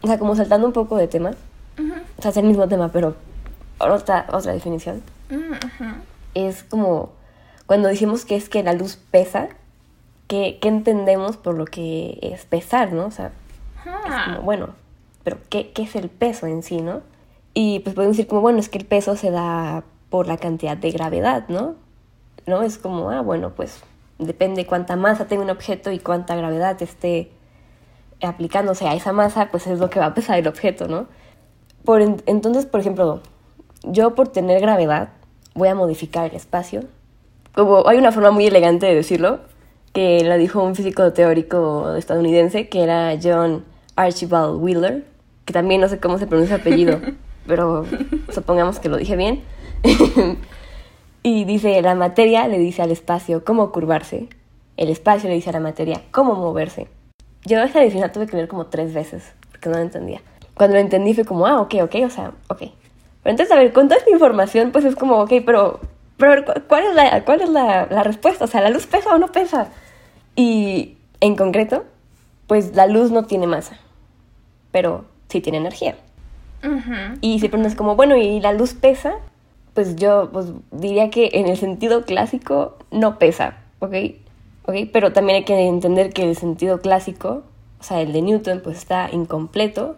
o 0.00 0.06
sea, 0.06 0.16
como 0.20 0.36
saltando 0.36 0.68
un 0.68 0.72
poco 0.72 0.96
de 0.96 1.08
tema, 1.08 1.32
o 2.16 2.22
sea, 2.22 2.30
es 2.30 2.36
el 2.36 2.44
mismo 2.44 2.68
tema, 2.68 2.90
pero 2.92 3.16
otra, 3.78 4.28
otra 4.32 4.52
definición. 4.52 5.02
Es 6.34 6.62
como 6.62 7.10
cuando 7.66 7.88
decimos 7.88 8.24
que 8.24 8.36
es 8.36 8.48
que 8.48 8.62
la 8.62 8.72
luz 8.72 8.96
pesa, 9.10 9.48
¿qué, 10.28 10.60
entendemos 10.62 11.36
por 11.36 11.56
lo 11.56 11.64
que 11.64 12.20
es 12.22 12.44
pesar, 12.44 12.92
no? 12.92 13.06
O 13.06 13.10
sea, 13.10 13.32
es 14.06 14.24
como, 14.24 14.42
bueno, 14.42 14.68
pero 15.24 15.38
¿qué, 15.48 15.72
¿qué 15.72 15.82
es 15.82 15.96
el 15.96 16.10
peso 16.10 16.46
en 16.46 16.62
sí, 16.62 16.80
no? 16.80 17.00
Y 17.54 17.80
pues 17.80 17.96
podemos 17.96 18.16
decir 18.16 18.28
como, 18.28 18.40
bueno, 18.40 18.60
es 18.60 18.68
que 18.68 18.78
el 18.78 18.86
peso 18.86 19.16
se 19.16 19.32
da 19.32 19.82
por 20.10 20.26
la 20.26 20.36
cantidad 20.36 20.76
de 20.76 20.90
gravedad, 20.90 21.48
¿no? 21.48 21.76
¿no? 22.46 22.62
Es 22.62 22.78
como, 22.78 23.10
ah, 23.10 23.22
bueno, 23.22 23.52
pues 23.54 23.82
depende 24.18 24.66
cuánta 24.66 24.96
masa 24.96 25.26
tenga 25.26 25.42
un 25.42 25.50
objeto 25.50 25.90
y 25.92 25.98
cuánta 25.98 26.36
gravedad 26.36 26.80
esté 26.82 27.30
aplicándose 28.22 28.86
a 28.86 28.94
esa 28.94 29.12
masa, 29.12 29.48
pues 29.50 29.66
es 29.66 29.78
lo 29.78 29.88
que 29.88 29.98
va 29.98 30.06
a 30.06 30.14
pesar 30.14 30.38
el 30.38 30.48
objeto, 30.48 30.88
¿no? 30.88 31.06
Por 31.84 32.02
entonces, 32.02 32.66
por 32.66 32.80
ejemplo, 32.80 33.20
yo 33.84 34.14
por 34.14 34.28
tener 34.28 34.60
gravedad 34.60 35.10
voy 35.54 35.68
a 35.68 35.74
modificar 35.74 36.28
el 36.28 36.36
espacio. 36.36 36.84
Como 37.54 37.88
hay 37.88 37.98
una 37.98 38.12
forma 38.12 38.30
muy 38.30 38.46
elegante 38.46 38.86
de 38.86 38.94
decirlo, 38.94 39.40
que 39.92 40.22
la 40.22 40.36
dijo 40.36 40.62
un 40.62 40.74
físico 40.74 41.12
teórico 41.12 41.94
estadounidense, 41.96 42.68
que 42.68 42.82
era 42.82 43.18
John 43.20 43.64
Archibald 43.96 44.62
Wheeler, 44.62 45.04
que 45.46 45.52
también 45.52 45.80
no 45.80 45.88
sé 45.88 45.98
cómo 45.98 46.18
se 46.18 46.26
pronuncia 46.26 46.56
el 46.56 46.60
apellido, 46.60 47.00
pero 47.46 47.86
supongamos 48.32 48.78
que 48.78 48.88
lo 48.88 48.98
dije 48.98 49.16
bien. 49.16 49.42
y 51.22 51.44
dice, 51.44 51.80
la 51.82 51.94
materia 51.94 52.48
le 52.48 52.58
dice 52.58 52.82
al 52.82 52.90
espacio 52.90 53.44
cómo 53.44 53.72
curvarse, 53.72 54.28
el 54.76 54.88
espacio 54.88 55.28
le 55.28 55.36
dice 55.36 55.50
a 55.50 55.54
la 55.54 55.60
materia 55.60 56.02
cómo 56.10 56.34
moverse. 56.34 56.88
Yo 57.44 57.62
esta 57.62 57.80
definición 57.80 58.02
la 58.02 58.12
tuve 58.12 58.26
que 58.26 58.36
leer 58.36 58.48
como 58.48 58.66
tres 58.66 58.92
veces, 58.92 59.32
porque 59.50 59.68
no 59.68 59.76
la 59.76 59.82
entendía. 59.82 60.20
Cuando 60.54 60.74
lo 60.74 60.80
entendí 60.80 61.14
fue 61.14 61.24
como, 61.24 61.46
ah, 61.46 61.60
ok, 61.60 61.74
ok, 61.82 61.94
o 62.04 62.10
sea, 62.10 62.32
ok. 62.48 62.58
Pero 62.58 62.72
entonces, 63.24 63.52
a 63.52 63.56
ver, 63.56 63.72
con 63.72 63.88
toda 63.88 63.98
esta 63.98 64.10
información, 64.10 64.72
pues 64.72 64.84
es 64.84 64.96
como, 64.96 65.20
ok, 65.20 65.32
pero, 65.44 65.80
pero 66.16 66.44
¿cuál 66.68 66.84
es, 66.84 66.94
la, 66.94 67.24
cuál 67.24 67.40
es 67.40 67.48
la, 67.48 67.86
la 67.90 68.02
respuesta? 68.02 68.44
O 68.44 68.48
sea, 68.48 68.60
¿la 68.60 68.70
luz 68.70 68.86
pesa 68.86 69.14
o 69.14 69.18
no 69.18 69.32
pesa? 69.32 69.68
Y 70.36 70.96
en 71.20 71.36
concreto, 71.36 71.84
pues 72.46 72.74
la 72.74 72.86
luz 72.86 73.10
no 73.10 73.24
tiene 73.24 73.46
masa, 73.46 73.78
pero 74.72 75.04
sí 75.28 75.40
tiene 75.40 75.58
energía. 75.58 75.96
Y 77.20 77.40
si 77.40 77.48
preguntas 77.48 77.74
como, 77.74 77.96
bueno, 77.96 78.16
¿y 78.16 78.40
la 78.40 78.52
luz 78.52 78.74
pesa? 78.74 79.14
Pues 79.74 79.96
yo 79.96 80.30
pues, 80.32 80.46
diría 80.70 81.10
que 81.10 81.30
en 81.32 81.46
el 81.46 81.56
sentido 81.56 82.04
clásico 82.04 82.76
no 82.90 83.18
pesa, 83.18 83.58
¿ok? 83.78 83.94
¿ok? 84.64 84.74
Pero 84.92 85.12
también 85.12 85.36
hay 85.38 85.44
que 85.44 85.66
entender 85.66 86.12
que 86.12 86.28
el 86.28 86.36
sentido 86.36 86.80
clásico, 86.80 87.42
o 87.80 87.82
sea, 87.82 88.00
el 88.00 88.12
de 88.12 88.22
Newton, 88.22 88.60
pues 88.62 88.78
está 88.78 89.10
incompleto 89.12 89.96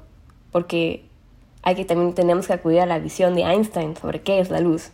porque 0.50 1.04
hay 1.62 1.74
que 1.74 1.84
también 1.84 2.14
tenemos 2.14 2.46
que 2.46 2.52
acudir 2.52 2.80
a 2.80 2.86
la 2.86 2.98
visión 2.98 3.34
de 3.34 3.42
Einstein 3.42 3.96
sobre 3.96 4.20
qué 4.20 4.40
es 4.40 4.50
la 4.50 4.60
luz. 4.60 4.90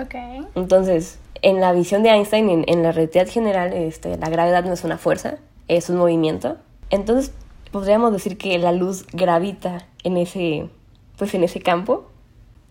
Ok. 0.00 0.14
Entonces, 0.54 1.18
en 1.42 1.60
la 1.60 1.72
visión 1.72 2.02
de 2.02 2.10
Einstein, 2.10 2.48
en, 2.48 2.64
en 2.68 2.82
la 2.82 2.92
realidad 2.92 3.28
general, 3.28 3.72
este, 3.72 4.16
la 4.16 4.28
gravedad 4.28 4.64
no 4.64 4.72
es 4.72 4.84
una 4.84 4.98
fuerza, 4.98 5.38
es 5.68 5.90
un 5.90 5.96
movimiento. 5.96 6.58
Entonces, 6.90 7.32
podríamos 7.70 8.12
decir 8.12 8.36
que 8.36 8.58
la 8.58 8.72
luz 8.72 9.06
gravita 9.12 9.86
en 10.04 10.16
ese, 10.16 10.68
pues 11.16 11.34
en 11.34 11.44
ese 11.44 11.60
campo 11.60 12.08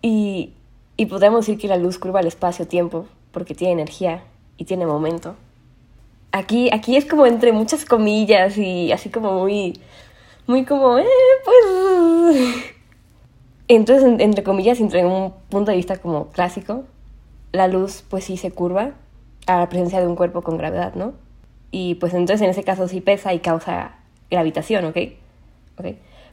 y, 0.02 0.54
y 1.00 1.06
podríamos 1.06 1.46
decir 1.46 1.58
que 1.58 1.70
la 1.70 1.78
luz 1.78 1.98
curva 1.98 2.20
el 2.20 2.28
espacio-tiempo 2.28 3.08
porque 3.32 3.56
tiene 3.56 3.72
energía 3.72 4.22
y 4.58 4.66
tiene 4.66 4.86
momento. 4.86 5.36
Aquí, 6.34 6.70
aquí 6.74 6.98
es 6.98 7.06
como 7.06 7.26
entre 7.26 7.54
muchas 7.54 7.86
comillas 7.86 8.58
y 8.58 8.92
así 8.92 9.10
como 9.10 9.32
muy, 9.32 9.80
muy 10.46 10.66
como, 10.66 10.98
eh, 10.98 11.06
pues... 11.46 12.66
Entonces, 13.70 14.20
entre 14.20 14.44
comillas, 14.44 14.82
entre 14.82 15.06
un 15.06 15.32
punto 15.48 15.72
de 15.72 15.78
vista 15.78 15.96
como 16.00 16.32
clásico, 16.32 16.84
la 17.54 17.70
luz 17.70 18.04
pues 18.10 18.26
sí 18.26 18.36
se 18.36 18.52
curva 18.52 18.92
a 19.48 19.60
la 19.60 19.70
presencia 19.70 20.02
de 20.02 20.08
un 20.08 20.18
cuerpo 20.18 20.42
con 20.42 20.58
gravedad, 20.58 20.96
¿no? 20.96 21.14
Y 21.72 21.96
pues 21.96 22.14
entonces 22.14 22.42
en 22.42 22.50
ese 22.50 22.66
caso 22.66 22.90
sí 22.90 23.00
pesa 23.00 23.34
y 23.34 23.40
causa 23.40 24.00
gravitación, 24.30 24.84
¿ok? 24.84 24.98
¿Ok? 25.78 25.86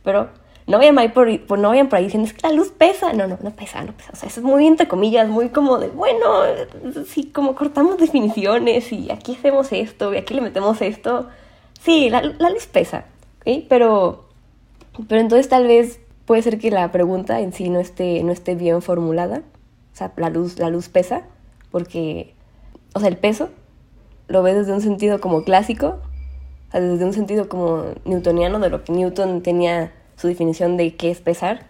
Pero 0.03 0.31
no 0.67 0.79
vayan, 0.79 1.13
por, 1.13 1.41
por, 1.47 1.59
no 1.61 1.69
vayan 1.69 1.89
por 1.89 1.99
ahí 1.99 2.05
diciendo, 2.05 2.27
es 2.27 2.35
que 2.35 2.47
la 2.47 2.53
luz 2.53 2.73
pesa. 2.73 3.13
No, 3.13 3.29
no, 3.29 3.39
no 3.41 3.51
pesa, 3.53 3.83
no 3.85 3.93
pesa. 3.93 4.11
O 4.13 4.17
sea, 4.17 4.29
eso 4.29 4.41
es 4.41 4.47
muy 4.47 4.67
entre 4.67 4.89
comillas, 4.89 5.29
muy 5.29 5.51
como 5.51 5.79
de, 5.79 5.89
bueno, 5.89 6.27
sí, 7.07 7.31
como 7.33 7.55
cortamos 7.55 7.99
definiciones 7.99 8.93
y 8.93 9.11
aquí 9.13 9.37
hacemos 9.37 9.73
esto 9.73 10.13
y 10.13 10.17
aquí 10.17 10.35
le 10.35 10.41
metemos 10.41 10.83
esto. 10.83 11.29
Sí, 11.81 12.11
la, 12.11 12.23
luz 12.23 12.67
pesa, 12.67 13.05
¿ok? 13.41 13.65
Pero, 13.69 14.25
pero 15.09 15.21
entonces 15.21 15.49
tal 15.49 15.69
vez 15.69 16.01
puede 16.25 16.43
ser 16.43 16.59
que 16.59 16.73
la 16.73 16.91
pregunta 16.91 17.41
en 17.41 17.53
sí 17.53 17.71
no 17.71 17.79
esté, 17.79 18.25
no 18.25 18.33
esté 18.33 18.57
bien 18.57 18.83
formulada. 18.83 19.43
O 19.93 19.97
sea, 19.97 20.13
la 20.17 20.31
luz, 20.31 20.59
la 20.59 20.69
luz 20.69 20.89
pesa, 20.89 21.23
porque, 21.71 22.35
o 22.93 22.99
sea, 22.99 23.09
el 23.09 23.17
peso 23.17 23.51
lo 24.27 24.43
ves 24.43 24.57
desde 24.57 24.73
un 24.73 24.81
sentido 24.81 25.21
como 25.21 25.45
clásico, 25.45 25.99
desde 26.73 27.05
un 27.05 27.13
sentido 27.13 27.49
como 27.49 27.85
newtoniano, 28.05 28.59
de 28.59 28.69
lo 28.69 28.83
que 28.83 28.93
Newton 28.93 29.43
tenía 29.43 29.93
su 30.17 30.29
definición 30.29 30.77
de 30.77 30.95
qué 30.95 31.11
es 31.11 31.21
pesar, 31.21 31.67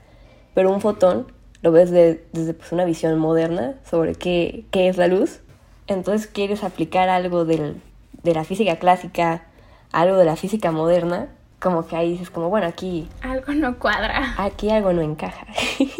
pero 0.54 0.72
un 0.72 0.80
fotón 0.80 1.32
lo 1.62 1.72
ves 1.72 1.90
desde 1.90 2.54
pues, 2.54 2.72
una 2.72 2.84
visión 2.84 3.18
moderna 3.18 3.74
sobre 3.88 4.14
qué, 4.14 4.64
qué, 4.70 4.88
es 4.88 4.96
la 4.96 5.08
luz. 5.08 5.40
Entonces 5.86 6.26
quieres 6.26 6.64
aplicar 6.64 7.08
algo 7.08 7.44
del, 7.44 7.80
de 8.22 8.34
la 8.34 8.44
física 8.44 8.76
clásica, 8.76 9.44
algo 9.92 10.16
de 10.16 10.24
la 10.24 10.36
física 10.36 10.70
moderna, 10.70 11.28
como 11.58 11.86
que 11.86 11.96
ahí 11.96 12.12
dices 12.12 12.30
como, 12.30 12.48
bueno, 12.48 12.66
aquí... 12.66 13.08
Algo 13.22 13.52
no 13.54 13.78
cuadra. 13.78 14.34
Aquí 14.38 14.70
algo 14.70 14.92
no 14.92 15.02
encaja. 15.02 15.46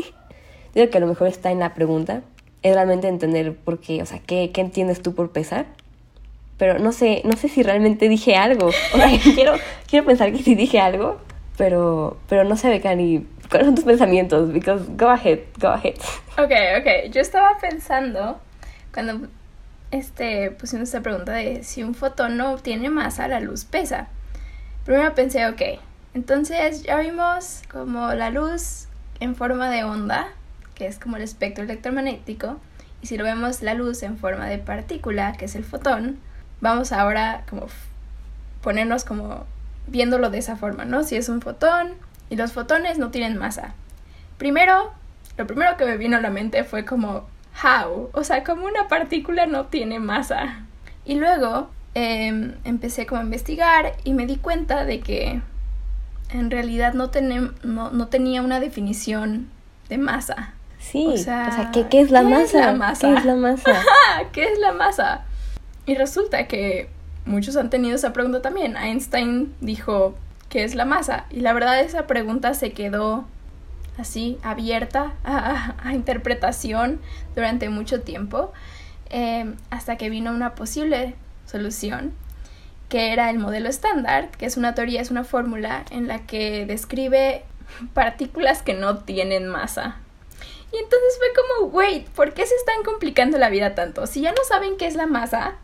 Digo 0.75 0.91
que 0.91 0.99
a 0.99 1.01
lo 1.01 1.07
mejor 1.07 1.29
está 1.29 1.51
en 1.51 1.61
la 1.61 1.75
pregunta, 1.75 2.23
es 2.63 2.75
realmente 2.75 3.09
entender 3.09 3.57
por 3.57 3.81
qué, 3.81 4.03
o 4.03 4.07
sea, 4.07 4.21
qué, 4.21 4.51
qué 4.53 4.61
entiendes 4.61 5.03
tú 5.03 5.15
por 5.15 5.31
pesar 5.31 5.67
pero 6.59 6.79
no 6.79 6.93
sé, 6.93 7.23
no 7.25 7.37
sé 7.37 7.49
si 7.49 7.63
realmente 7.63 8.09
dije 8.09 8.37
algo. 8.37 8.69
O 8.69 8.97
sea, 8.97 9.11
quiero, 9.35 9.55
quiero 9.89 10.07
pensar 10.07 10.33
que 10.33 10.43
sí 10.43 10.55
dije 10.55 10.81
algo, 10.81 11.19
pero, 11.57 12.19
pero 12.29 12.45
no 12.45 12.57
sé, 12.57 12.69
Becani, 12.69 13.27
¿cuáles 13.49 13.67
son 13.67 13.75
tus 13.75 13.85
pensamientos? 13.85 14.53
Because 14.53 14.85
go 14.97 15.09
ahead, 15.09 15.41
go 15.61 15.69
ahead. 15.69 15.95
Ok, 16.39 16.53
ok. 16.81 17.11
Yo 17.11 17.21
estaba 17.21 17.59
pensando 17.59 18.39
cuando 18.93 19.29
este, 19.91 20.51
pusimos 20.51 20.89
esta 20.89 21.01
pregunta 21.01 21.33
de 21.33 21.63
si 21.63 21.83
un 21.83 21.95
fotón 21.95 22.37
no 22.37 22.57
tiene 22.57 22.91
masa, 22.91 23.29
la 23.29 23.41
luz 23.41 23.65
pesa. 23.65 24.09
Primero 24.85 25.15
pensé, 25.15 25.47
ok, 25.49 25.63
entonces 26.15 26.83
ya 26.83 26.99
vimos 26.99 27.63
como 27.71 28.13
la 28.13 28.31
luz 28.31 28.87
en 29.21 29.35
forma 29.35 29.71
de 29.71 29.85
onda, 29.85 30.29
que 30.75 30.87
es 30.87 30.99
como 30.99 31.17
el 31.17 31.23
espectro 31.23 31.65
electromagnético, 31.65 32.59
y 33.03 33.07
si 33.07 33.17
lo 33.17 33.25
vemos 33.25 33.63
la 33.63 33.75
luz 33.75 34.03
en 34.03 34.17
forma 34.17 34.47
de 34.47 34.59
partícula, 34.59 35.33
que 35.33 35.47
es 35.47 35.57
el 35.57 35.65
fotón, 35.65 36.19
vamos 36.61 36.93
ahora 36.93 37.45
como 37.49 37.67
ponernos 38.63 39.05
como 39.05 39.45
viéndolo 39.87 40.31
de 40.31 40.39
esa 40.39 40.57
forma, 40.57 40.85
¿no? 40.85 41.03
Si 41.03 41.17
es 41.17 41.29
un 41.29 41.41
fotón 41.41 41.93
y 42.31 42.37
los 42.37 42.53
fotones 42.53 42.99
no 42.99 43.11
tienen 43.11 43.37
masa. 43.37 43.75
Primero, 44.39 44.93
lo 45.37 45.47
primero 45.47 45.77
que 45.77 45.85
me 45.85 45.97
vino 45.97 46.17
a 46.17 46.21
la 46.21 46.31
mente 46.31 46.65
fue 46.65 46.85
como, 46.85 47.27
how? 47.63 48.11
O 48.13 48.25
sea, 48.25 48.45
como 48.45 48.67
una 48.67 48.89
partícula 48.89 49.47
no 49.47 49.67
tiene 49.67 49.99
masa. 49.99 50.65
Y 51.05 51.15
luego 51.15 51.71
em, 51.95 52.55
empecé 52.65 53.07
como 53.07 53.21
a 53.21 53.25
investigar 53.25 53.93
y 54.05 54.13
me 54.13 54.27
di 54.27 54.37
cuenta 54.37 54.85
de 54.85 55.01
que 55.01 55.41
en 56.31 56.51
realidad 56.51 56.95
no, 56.95 57.11
no, 57.63 57.91
no 57.91 58.09
tenía 58.09 58.43
una 58.43 58.61
definición 58.61 59.49
de 59.89 59.99
masa. 59.99 60.55
Sí, 60.79 61.07
o 61.07 61.17
sea, 61.17 61.71
¿qué, 61.73 61.89
¿qué, 61.89 62.01
es 62.01 62.11
la 62.11 62.23
masa? 62.23 62.59
Es 62.61 62.67
la 62.67 62.73
masa? 62.73 63.09
¿Qué 63.09 63.15
es 63.15 63.25
la 63.25 63.35
masa? 63.35 63.83
¿Qué 64.33 64.45
es 64.45 64.59
la 64.59 64.73
masa? 64.73 65.25
Y 65.87 65.95
resulta 65.95 66.47
que 66.47 66.91
muchos 67.27 67.57
han 67.57 67.71
tenido 67.71 67.97
esa 67.97 68.13
pregunta 68.13 68.41
también. 68.41 68.77
Einstein 68.77 69.55
dijo, 69.61 70.15
¿qué 70.49 70.65
es 70.65 70.75
la 70.75 70.85
masa? 70.85 71.27
Y 71.31 71.41
la 71.41 71.53
verdad 71.53 71.81
esa 71.81 72.07
pregunta 72.07 72.55
se 72.55 72.73
quedó 72.73 73.27
así, 73.99 74.39
abierta 74.43 75.15
a, 75.25 75.93
interpretación 75.93 77.01
durante 77.35 77.69
mucho 77.69 78.01
tiempo, 78.03 78.53
em, 79.11 79.57
hasta 79.71 79.97
que 79.97 80.11
vino 80.11 80.31
una 80.33 80.55
posible 80.55 81.15
solución, 81.47 82.13
que 82.89 83.13
era 83.13 83.31
el 83.31 83.39
modelo 83.39 83.69
estándar, 83.69 84.31
que 84.31 84.47
es 84.47 84.57
una 84.57 84.75
teoría, 84.75 85.01
es 85.01 85.11
una 85.11 85.25
fórmula 85.25 85.85
en 85.91 86.09
la 86.09 86.21
que 86.27 86.67
describe 86.67 87.45
partículas 87.95 88.63
que 88.63 88.75
no 88.75 88.99
tienen 88.99 89.49
masa. 89.49 89.97
Y 90.73 90.77
entonces 90.77 91.19
fue 91.19 91.29
como, 91.35 91.73
wait, 91.73 92.07
¿por 92.09 92.35
qué 92.35 92.45
se 92.45 92.55
están 92.55 92.83
complicando 92.85 93.39
la 93.39 93.49
vida 93.49 93.75
tanto? 93.75 94.07
Si 94.07 94.21
ya 94.21 94.33
no 94.33 94.45
saben 94.49 94.77
qué 94.77 94.87
es 94.87 94.95
la 94.95 95.07
masa, 95.07 95.57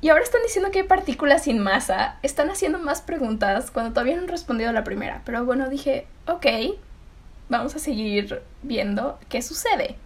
y 0.00 0.10
ahora 0.10 0.22
están 0.22 0.42
diciendo 0.42 0.70
que 0.70 0.80
hay 0.80 0.86
partículas 0.86 1.44
sin 1.44 1.58
masa. 1.58 2.18
Están 2.22 2.50
haciendo 2.50 2.78
más 2.78 3.00
preguntas 3.00 3.70
cuando 3.70 3.92
todavía 3.92 4.16
no 4.16 4.22
han 4.22 4.28
respondido 4.28 4.70
a 4.70 4.72
la 4.72 4.84
primera. 4.84 5.22
Pero 5.24 5.44
bueno, 5.44 5.68
dije, 5.68 6.06
ok, 6.26 6.46
vamos 7.48 7.74
a 7.74 7.78
seguir 7.78 8.42
viendo 8.62 9.18
qué 9.28 9.42
sucede. 9.42 9.96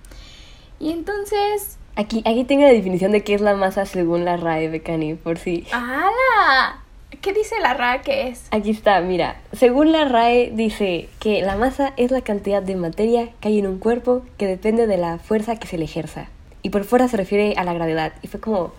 Y 0.78 0.92
entonces... 0.92 1.76
Aquí, 1.96 2.22
aquí 2.24 2.44
tengo 2.44 2.62
la 2.62 2.72
definición 2.72 3.12
de 3.12 3.24
qué 3.24 3.34
es 3.34 3.40
la 3.40 3.54
masa 3.54 3.84
según 3.84 4.24
la 4.24 4.36
RAE, 4.36 4.68
Becani, 4.68 5.14
por 5.14 5.38
si... 5.38 5.66
¡Hala! 5.72 6.82
¿Qué 7.20 7.32
dice 7.32 7.56
la 7.60 7.74
RAE 7.74 8.00
que 8.02 8.28
es? 8.28 8.46
Aquí 8.52 8.70
está, 8.70 9.00
mira. 9.00 9.40
Según 9.52 9.90
la 9.90 10.04
RAE 10.04 10.52
dice 10.54 11.08
que 11.18 11.42
la 11.42 11.56
masa 11.56 11.92
es 11.96 12.12
la 12.12 12.22
cantidad 12.22 12.62
de 12.62 12.76
materia 12.76 13.30
que 13.40 13.48
hay 13.48 13.58
en 13.58 13.66
un 13.66 13.78
cuerpo 13.78 14.22
que 14.38 14.46
depende 14.46 14.86
de 14.86 14.96
la 14.96 15.18
fuerza 15.18 15.56
que 15.56 15.66
se 15.66 15.76
le 15.76 15.84
ejerza. 15.84 16.28
Y 16.62 16.70
por 16.70 16.84
fuera 16.84 17.08
se 17.08 17.16
refiere 17.16 17.54
a 17.56 17.64
la 17.64 17.74
gravedad. 17.74 18.12
Y 18.22 18.28
fue 18.28 18.40
como, 18.40 18.72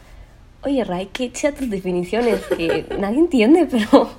Oye, 0.63 0.84
Ray, 0.84 1.08
qué 1.08 1.32
chidas 1.32 1.56
tus 1.56 1.69
definiciones 1.69 2.41
que 2.45 2.86
nadie 3.00 3.19
entiende, 3.19 3.67
pero. 3.69 4.10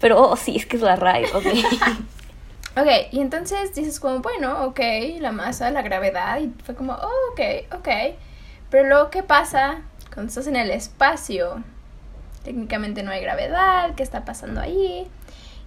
Pero, 0.00 0.22
oh, 0.22 0.36
sí, 0.36 0.56
es 0.56 0.64
que 0.64 0.76
es 0.76 0.82
la 0.82 0.96
Ray, 0.96 1.24
ok. 1.34 1.46
ok, 2.76 2.88
y 3.10 3.20
entonces 3.20 3.74
dices 3.74 4.00
como, 4.00 4.20
bueno, 4.20 4.64
ok, 4.64 4.80
la 5.18 5.32
masa, 5.32 5.70
la 5.70 5.82
gravedad, 5.82 6.40
y 6.40 6.52
fue 6.64 6.74
como, 6.74 6.94
oh, 6.94 7.32
ok, 7.32 7.74
ok. 7.74 7.88
Pero 8.70 8.88
luego, 8.88 9.10
¿qué 9.10 9.22
pasa 9.22 9.82
cuando 10.14 10.30
estás 10.30 10.46
en 10.46 10.56
el 10.56 10.70
espacio? 10.70 11.62
Técnicamente 12.44 13.02
no 13.02 13.10
hay 13.10 13.20
gravedad, 13.20 13.94
¿qué 13.94 14.02
está 14.02 14.24
pasando 14.24 14.60
ahí? 14.60 15.06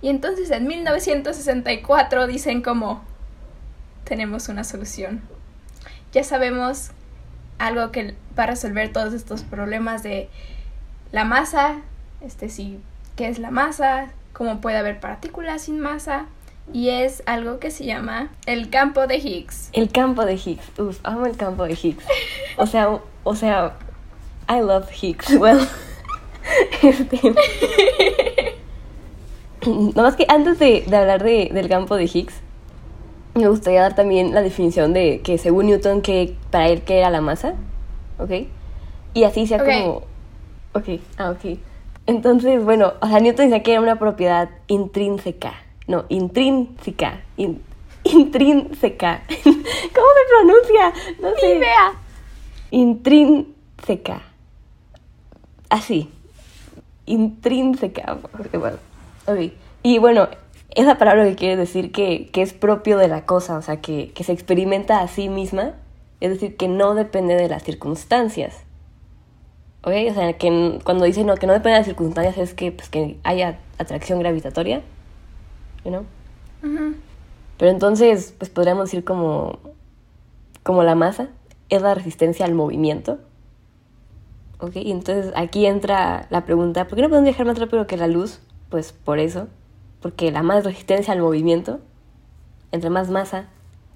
Y 0.02 0.10
entonces 0.10 0.50
en 0.50 0.66
1964 0.66 2.26
dicen 2.26 2.62
como, 2.62 3.04
tenemos 4.06 4.50
una 4.50 4.64
solución. 4.64 5.22
Ya 6.12 6.24
sabemos 6.24 6.92
algo 7.66 7.92
que 7.92 8.14
va 8.38 8.44
a 8.44 8.48
resolver 8.48 8.92
todos 8.92 9.14
estos 9.14 9.44
problemas 9.44 10.04
de 10.04 10.30
la 11.12 11.24
masa, 11.24 11.78
este 12.22 12.50
sí, 12.50 12.80
qué 13.16 13.28
es 13.30 13.40
la 13.40 13.52
masa, 13.52 14.10
cómo 14.34 14.60
puede 14.60 14.78
haber 14.78 15.00
partículas 15.00 15.64
sin 15.64 15.80
masa, 15.80 16.26
y 16.74 16.90
es 16.90 17.24
algo 17.26 17.60
que 17.60 17.72
se 17.72 17.86
llama 17.86 18.30
el 18.46 18.70
campo 18.70 19.08
de 19.08 19.18
Higgs. 19.18 19.70
El 19.74 19.92
campo 19.92 20.26
de 20.26 20.34
Higgs. 20.34 20.80
Uf, 20.80 21.00
amo 21.04 21.26
el 21.26 21.36
campo 21.36 21.64
de 21.64 21.74
Higgs. 21.74 22.04
O 22.58 22.66
sea, 22.66 23.00
o 23.24 23.36
sea, 23.36 23.74
I 24.50 24.60
love 24.60 24.90
Higgs. 24.92 25.34
Well, 25.40 25.68
este, 26.82 27.34
más 29.96 30.16
que 30.16 30.26
antes 30.28 30.60
de, 30.60 30.84
de 30.86 30.98
hablar 30.98 31.24
de, 31.24 31.50
del 31.54 31.70
campo 31.70 31.96
de 31.96 32.06
Higgs, 32.06 32.43
me 33.36 33.48
gustaría 33.48 33.82
dar 33.82 33.96
también 33.96 34.34
la 34.34 34.42
definición 34.42 34.94
de 34.94 35.22
que 35.22 35.38
según 35.38 35.68
Newton, 35.68 36.02
que 36.02 36.36
para 36.52 36.68
él, 36.68 36.82
¿qué 36.84 37.00
era 37.00 37.10
la 37.10 37.22
masa? 37.22 37.56
¿Ok? 38.20 38.32
Y 39.14 39.24
así 39.24 39.48
sea 39.48 39.60
como... 39.60 40.04
Ok, 40.74 41.00
ah, 41.18 41.32
ok. 41.32 41.58
Entonces, 42.06 42.64
bueno, 42.64 42.94
o 43.02 43.08
sea, 43.08 43.20
Newton 43.20 43.46
decía 43.50 43.64
que 43.64 43.72
era 43.74 43.82
una 43.82 43.98
propiedad 43.98 44.50
intrínseca. 44.68 45.54
No, 45.88 46.06
intrínseca. 46.10 47.22
in- 47.38 47.62
intrínseca. 48.04 49.24
¿Cómo 49.44 49.54
se 49.54 50.30
pronuncia? 50.30 50.94
No 51.22 51.30
sé. 51.40 51.60
Vea. 51.60 51.94
Intrínseca. 52.72 54.22
Así. 55.70 56.10
Intrínseca. 57.06 58.18
Ok, 58.24 58.58
bueno. 58.60 58.78
Ok. 59.28 59.52
Y 59.84 59.98
bueno, 60.00 60.28
esa 60.76 60.98
palabra 60.98 61.26
que 61.26 61.36
quiere 61.36 61.56
decir 61.56 61.92
que, 61.92 62.30
que 62.32 62.42
es 62.42 62.54
propio 62.54 62.98
de 62.98 63.08
la 63.08 63.26
cosa, 63.26 63.58
o 63.58 63.62
sea, 63.62 63.82
que, 63.82 64.12
que 64.14 64.24
se 64.24 64.32
experimenta 64.32 65.02
a 65.02 65.08
sí 65.08 65.30
misma, 65.30 65.74
es 66.20 66.32
decir, 66.32 66.58
que 66.58 66.68
no 66.68 66.96
depende 66.96 67.36
de 67.36 67.48
las 67.48 67.64
circunstancias. 67.64 68.64
¿Ok? 69.84 69.94
O 70.10 70.14
sea, 70.14 70.34
que 70.34 70.80
cuando 70.84 71.06
dice 71.06 71.24
no, 71.24 71.36
que 71.36 71.46
no 71.46 71.54
depende 71.54 71.74
de 71.74 71.80
las 71.80 71.88
circunstancias 71.88 72.38
es 72.38 72.54
que, 72.54 72.72
pues, 72.72 72.90
que 72.90 73.18
haya 73.24 73.60
atracción 73.78 74.20
gravitatoria, 74.20 74.82
you 75.84 75.92
know? 75.92 76.06
Pero 77.58 77.72
entonces, 77.72 78.34
pues 78.38 78.50
podríamos 78.50 78.86
decir 78.86 79.04
como, 79.04 79.60
como 80.64 80.84
la 80.84 80.96
masa 80.96 81.30
es 81.70 81.82
la 81.82 81.94
resistencia 81.94 82.46
al 82.46 82.54
movimiento. 82.54 83.20
¿Ok? 84.60 84.78
Y 84.78 84.92
entonces 84.92 85.34
aquí 85.36 85.66
entra 85.66 86.28
la 86.30 86.46
pregunta, 86.46 86.88
¿por 86.88 86.96
qué 86.96 87.02
no 87.02 87.10
podemos 87.10 87.26
viajar 87.26 87.46
más 87.46 87.60
rápido 87.60 87.86
que 87.86 87.98
la 87.98 88.08
luz? 88.08 88.40
Pues 88.70 88.94
por 88.94 89.20
eso, 89.20 89.48
porque 90.04 90.32
la 90.32 90.44
más 90.44 90.66
resistencia 90.66 91.14
al 91.14 91.22
movimiento, 91.22 91.80
entre 92.74 92.90
más 92.90 93.10
masa, 93.10 93.48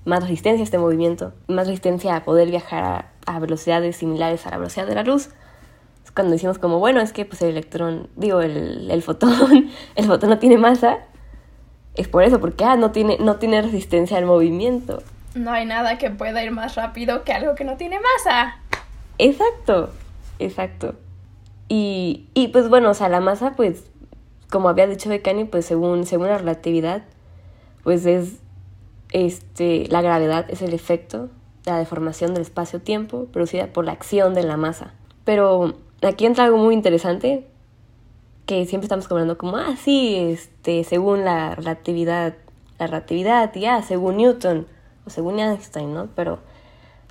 más 0.06 0.22
resistencia 0.24 0.62
a 0.62 0.64
este 0.64 0.78
movimiento, 0.78 1.34
más 1.50 1.68
resistencia 1.68 2.16
a 2.16 2.24
poder 2.24 2.50
viajar 2.50 2.84
a, 2.86 3.12
a 3.26 3.40
velocidades 3.40 3.98
similares 3.98 4.48
a 4.48 4.52
la 4.52 4.58
velocidad 4.58 4.88
de 4.88 4.96
la 4.96 5.04
luz. 5.04 5.32
Es 6.06 6.12
cuando 6.12 6.32
decimos 6.32 6.60
como, 6.60 6.80
bueno, 6.80 7.02
es 7.02 7.12
que 7.12 7.26
pues 7.26 7.42
el 7.42 7.50
electrón, 7.50 8.08
digo, 8.16 8.40
el, 8.40 8.90
el 8.90 9.04
fotón, 9.04 9.70
el 9.96 10.06
fotón 10.06 10.30
no 10.30 10.40
tiene 10.40 10.58
masa, 10.58 11.00
es 11.96 12.08
por 12.08 12.24
eso, 12.24 12.40
porque 12.40 12.64
ah, 12.64 12.78
no 12.78 12.92
tiene, 12.92 13.18
no 13.20 13.36
tiene 13.36 13.62
resistencia 13.62 14.18
al 14.18 14.26
movimiento. 14.26 15.04
No 15.36 15.52
hay 15.52 15.66
nada 15.66 15.98
que 15.98 16.10
pueda 16.10 16.42
ir 16.42 16.52
más 16.52 16.76
rápido 16.76 17.26
que 17.26 17.34
algo 17.34 17.54
que 17.56 17.66
no 17.66 17.76
tiene 17.76 18.00
masa. 18.00 18.60
Exacto, 19.18 19.92
exacto. 20.40 20.96
Y, 21.68 22.30
y 22.34 22.48
pues 22.48 22.70
bueno, 22.70 22.92
o 22.92 22.94
sea, 22.94 23.10
la 23.10 23.20
masa, 23.20 23.58
pues, 23.58 23.84
como 24.50 24.70
había 24.70 24.88
dicho 24.88 25.10
Becani, 25.10 25.46
pues 25.46 25.66
según, 25.66 26.06
según 26.06 26.28
la 26.28 26.38
relatividad, 26.38 27.04
pues 27.84 28.06
es, 28.06 28.38
este, 29.12 29.88
la 29.90 30.02
gravedad 30.02 30.46
es 30.50 30.62
el 30.62 30.74
efecto 30.74 31.30
de 31.64 31.72
la 31.72 31.78
deformación 31.78 32.34
del 32.34 32.42
espacio-tiempo 32.44 33.26
producida 33.26 33.68
por 33.68 33.86
la 33.86 33.92
acción 33.92 34.34
de 34.34 34.44
la 34.44 34.58
masa. 34.58 34.94
Pero 35.26 35.76
aquí 36.02 36.26
entra 36.26 36.46
algo 36.46 36.58
muy 36.58 36.74
interesante, 36.74 37.48
que 38.46 38.66
siempre 38.66 38.86
estamos 38.86 39.08
cobrando 39.08 39.38
como, 39.38 39.58
ah, 39.58 39.76
sí, 39.78 40.16
este, 40.16 40.86
según 40.86 41.26
la 41.26 41.56
relatividad, 41.56 42.36
la 42.80 42.88
relatividad, 42.88 43.54
y 43.56 43.66
ah, 43.66 43.82
según 43.82 44.18
Newton, 44.18 44.68
o 45.06 45.10
según 45.10 45.40
Einstein, 45.40 45.94
¿no? 45.94 46.08
Pero, 46.16 46.40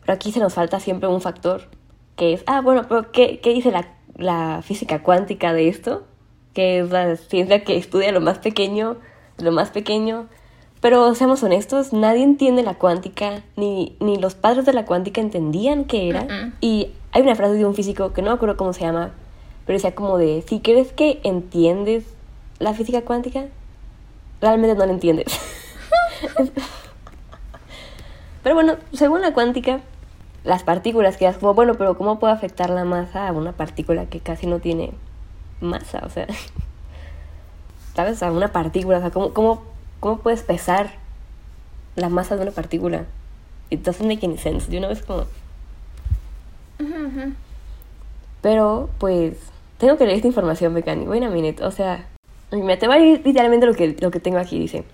pero 0.01 0.15
aquí 0.15 0.33
se 0.33 0.41
nos 0.41 0.55
falta 0.55 0.81
siempre 0.81 1.09
un 1.09 1.21
factor, 1.21 1.69
que 2.17 2.33
es, 2.33 2.43
ah, 2.47 2.63
bueno, 2.63 2.87
pero 2.89 3.13
¿qué, 3.13 3.41
qué 3.41 3.53
dice 3.53 3.71
la, 3.71 3.95
la 4.17 4.63
física 4.63 5.03
cuántica 5.03 5.53
de 5.53 5.69
esto? 5.69 6.05
Que 6.57 6.79
es 6.79 6.91
la 6.91 7.17
ciencia 7.17 7.65
que 7.65 7.77
estudia 7.77 8.13
lo 8.13 8.23
más 8.23 8.39
pequeño, 8.39 8.97
lo 9.37 9.53
más 9.53 9.69
pequeño. 9.69 10.27
Pero 10.81 11.15
seamos 11.15 11.43
honestos, 11.43 11.93
nadie 11.93 12.23
entiende 12.23 12.63
la 12.63 12.77
cuántica, 12.77 13.43
ni, 13.57 13.95
ni 14.01 14.17
los 14.17 14.35
padres 14.35 14.65
de 14.65 14.73
la 14.73 14.87
cuántica 14.87 15.21
entendían 15.21 15.85
qué 15.85 16.09
era. 16.09 16.23
Mm-mm. 16.23 16.55
Y 16.63 16.93
hay 17.13 17.21
una 17.21 17.35
frase 17.35 17.57
de 17.57 17.67
un 17.67 17.75
físico 17.75 18.15
que 18.15 18.23
no 18.23 18.31
me 18.31 18.37
acuerdo 18.37 18.57
cómo 18.57 18.73
se 18.73 18.81
llama, 18.81 19.11
pero 19.67 19.77
decía 19.77 19.95
como 19.95 20.17
de, 20.17 20.43
si 20.49 20.61
crees 20.61 20.95
que 20.95 21.21
entiendes 21.25 22.05
la 22.59 22.73
física 22.73 23.03
cuántica, 23.03 23.49
realmente 24.41 24.75
no 24.75 24.87
la 24.87 24.93
entiendes. 24.93 25.27
pero 28.43 28.55
bueno, 28.55 28.77
según 28.95 29.21
la 29.21 29.35
cuántica, 29.35 29.81
las 30.43 30.63
partículas 30.63 31.19
quedas 31.19 31.37
como, 31.37 31.53
bueno, 31.53 31.75
pero 31.75 31.99
¿cómo 31.99 32.19
puede 32.19 32.33
afectar 32.33 32.71
la 32.71 32.87
masa 32.87 33.29
a 33.29 33.33
una 33.33 33.53
partícula 33.53 34.07
que 34.07 34.21
casi 34.21 34.47
no 34.47 34.61
tiene 34.61 34.95
masa? 35.61 36.03
O 36.05 36.11
sea, 36.11 36.27
¿sabes? 37.95 38.23
A 38.23 38.31
una 38.31 38.49
partícula, 38.49 38.99
o 38.99 39.01
sea, 39.01 39.11
¿cómo, 39.11 39.33
cómo, 39.33 39.63
cómo 40.01 40.19
puedes 40.19 40.43
pesar 40.43 40.91
la 41.97 42.09
masa 42.09 42.37
de 42.37 42.43
una 42.43 42.53
partícula? 42.53 43.05
It 43.71 43.83
doesn't 43.83 44.07
make 44.07 44.25
any 44.25 44.39
sense. 44.39 44.71
De 44.71 44.79
una 44.79 44.89
vez 44.89 45.03
como... 45.03 45.25
Pero, 48.43 48.91
pues, 48.99 49.35
tengo 49.79 49.97
que 49.97 50.05
leer 50.05 50.17
esta 50.17 50.29
información, 50.29 50.75
Becani. 50.75 51.07
Wait 51.07 51.23
a 51.23 51.31
minute. 51.31 51.65
O 51.65 51.71
sea, 51.71 52.07
me 52.53 52.77
te 52.77 52.87
a 52.87 52.99
leer 52.99 53.23
literalmente 53.25 53.67
lo 53.67 53.75
que, 53.75 53.97
lo 53.99 54.11
que 54.11 54.21
tengo 54.21 54.39
aquí. 54.39 54.59
Dice, 54.59 54.85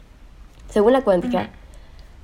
según 0.70 0.92
la 0.92 1.02
cuántica, 1.02 1.50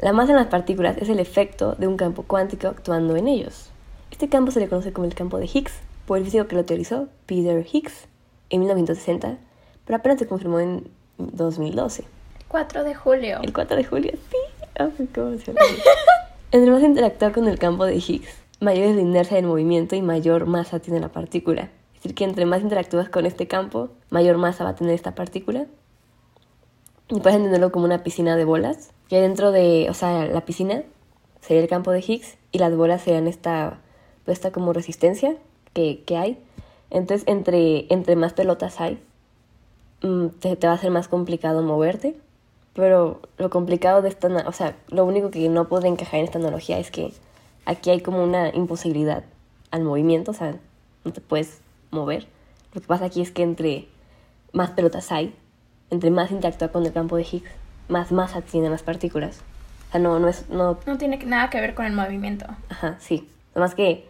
la 0.01 0.12
masa 0.12 0.33
en 0.33 0.38
las 0.38 0.46
partículas 0.46 0.96
es 0.98 1.09
el 1.09 1.18
efecto 1.18 1.74
de 1.74 1.87
un 1.87 1.96
campo 1.96 2.22
cuántico 2.22 2.68
actuando 2.68 3.16
en 3.16 3.29
ellos. 3.29 3.70
Este 4.11 4.29
campo 4.29 4.51
se 4.53 4.61
le 4.61 4.68
conoce 4.68 4.92
como 4.92 5.07
el 5.07 5.14
campo 5.14 5.38
de 5.38 5.46
Higgs, 5.53 5.74
por 6.07 6.18
el 6.18 6.24
físico 6.24 6.46
que 6.46 6.57
lo 6.57 6.64
teorizó, 6.64 7.09
Peter 7.27 7.66
Higgs, 7.70 8.07
en 8.50 8.61
1960, 8.61 9.38
pero 9.84 9.96
apenas 9.96 10.18
se 10.18 10.26
confirmó 10.26 10.61
en 10.61 10.90
2012. 11.18 12.04
4 12.48 12.84
de 12.84 12.94
julio. 12.94 13.40
El 13.42 13.52
4 13.52 13.76
de 13.76 13.84
julio, 13.84 14.12
sí. 14.12 14.37
Ah, 14.78 14.88
pues, 14.96 15.08
qué 15.12 15.20
emocionante. 15.20 15.82
Entre 16.50 16.70
más 16.70 16.82
interactúa 16.82 17.32
con 17.32 17.46
el 17.46 17.58
campo 17.58 17.84
de 17.84 17.96
Higgs, 17.96 18.28
mayor 18.61 18.87
es 18.87 18.96
la 18.96 19.02
inercia 19.02 19.37
del 19.37 19.46
movimiento 19.46 19.96
y 19.96 20.02
mayor 20.02 20.46
masa 20.46 20.78
tiene 20.78 21.00
la 21.00 21.11
partícula. 21.11 21.70
Es 21.94 22.02
decir, 22.02 22.14
que 22.14 22.24
entre 22.24 22.46
más 22.46 22.62
interactúas 22.62 23.08
con 23.08 23.26
este 23.26 23.46
campo, 23.46 23.90
mayor 24.08 24.38
masa 24.38 24.64
va 24.64 24.70
a 24.70 24.74
tener 24.74 24.94
esta 24.94 25.14
partícula. 25.14 25.66
Y 27.08 27.20
puedes 27.20 27.37
entenderlo 27.37 27.72
como 27.72 27.84
una 27.84 28.02
piscina 28.02 28.37
de 28.37 28.44
bolas, 28.44 28.92
que 29.08 29.20
dentro 29.20 29.52
de, 29.52 29.88
o 29.90 29.94
sea, 29.94 30.26
la 30.26 30.44
piscina 30.44 30.84
sería 31.40 31.62
el 31.62 31.68
campo 31.68 31.90
de 31.90 32.00
Higgs 32.00 32.37
y 32.52 32.58
las 32.58 32.74
bolas 32.74 33.02
serían 33.02 33.26
esta, 33.26 33.80
pues 34.24 34.38
esta 34.38 34.52
como 34.52 34.72
resistencia 34.72 35.37
que, 35.72 36.02
que 36.06 36.16
hay. 36.16 36.38
Entonces, 36.90 37.27
entre, 37.29 37.92
entre 37.92 38.16
más 38.16 38.33
pelotas 38.33 38.81
hay, 38.81 38.98
mm, 40.03 40.29
te, 40.40 40.57
te 40.57 40.66
va 40.66 40.72
a 40.72 40.79
ser 40.79 40.90
más 40.90 41.09
complicado 41.09 41.62
moverte. 41.62 42.16
Pero 42.74 43.20
lo 43.38 43.51
complicado 43.51 44.03
de 44.03 44.09
esta, 44.09 44.29
o 44.46 44.52
sea, 44.52 44.77
lo 44.88 45.04
único 45.04 45.31
que 45.31 45.48
no 45.48 45.69
puede 45.69 45.88
encajar 45.88 46.21
en 46.21 46.27
esta 46.27 46.38
analogía 46.38 46.79
es 46.79 46.92
que 46.92 47.12
aquí 47.65 47.90
hay 47.90 48.00
como 48.00 48.23
una 48.23 48.54
imposibilidad 48.54 49.25
al 49.71 49.83
movimiento, 49.83 50.31
o 50.31 50.35
sea, 50.35 50.56
no 51.04 51.12
te 51.12 51.21
puedes 51.21 51.60
mover. 51.90 52.29
Lo 52.73 52.81
que 52.81 52.87
pasa 52.87 53.06
aquí 53.06 53.21
es 53.21 53.33
que 53.33 53.42
entre 53.42 53.88
más 54.52 54.71
pelotas 54.71 55.10
hay, 55.12 55.35
entre 55.90 56.10
más 56.10 56.31
interactúa 56.31 56.69
con 56.69 56.87
el 56.87 56.92
campo 56.92 57.17
de 57.17 57.25
Higgs, 57.25 57.50
más 57.88 58.12
masa 58.12 58.42
tiene 58.42 58.71
las 58.71 58.83
partículas. 58.83 59.40
O 59.88 59.92
sea, 59.92 60.00
no, 60.00 60.19
no 60.19 60.29
es, 60.29 60.48
no, 60.48 60.79
No 60.87 60.98
tiene 60.98 61.19
nada 61.25 61.50
que 61.50 61.60
ver 61.60 61.75
con 61.75 61.87
el 61.87 61.94
movimiento. 61.94 62.46
Ajá, 62.69 62.96
sí. 63.00 63.29
Además 63.52 63.75
que 63.75 64.08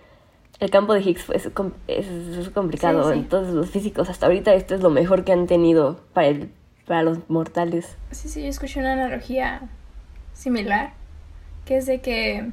el 0.61 0.71
campo 0.71 0.93
de 0.95 1.01
Higgs 1.03 1.29
es, 1.31 1.49
com- 1.51 1.73
es, 1.87 2.07
es 2.07 2.49
complicado. 2.51 3.05
Sí, 3.09 3.13
sí. 3.15 3.19
Entonces 3.21 3.55
los 3.55 3.71
físicos 3.71 4.09
hasta 4.09 4.27
ahorita 4.27 4.55
esto 4.55 4.75
es 4.75 4.81
lo 4.81 4.91
mejor 4.91 5.25
que 5.25 5.33
han 5.33 5.47
tenido 5.47 6.01
para, 6.13 6.27
el, 6.29 6.51
para 6.87 7.03
los 7.03 7.19
mortales. 7.29 7.97
Sí, 8.11 8.29
sí, 8.29 8.43
yo 8.43 8.49
escuché 8.49 8.81
una 8.81 8.95
analogía 8.95 9.63
similar, 10.33 10.93
que 11.65 11.77
es 11.77 11.87
de 11.87 12.01
que 12.01 12.51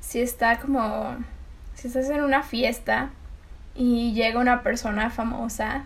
si 0.00 0.20
está 0.20 0.58
como, 0.60 1.16
si 1.74 1.88
estás 1.88 2.08
en 2.10 2.22
una 2.22 2.42
fiesta 2.42 3.10
y 3.74 4.12
llega 4.12 4.40
una 4.40 4.62
persona 4.62 5.08
famosa. 5.10 5.84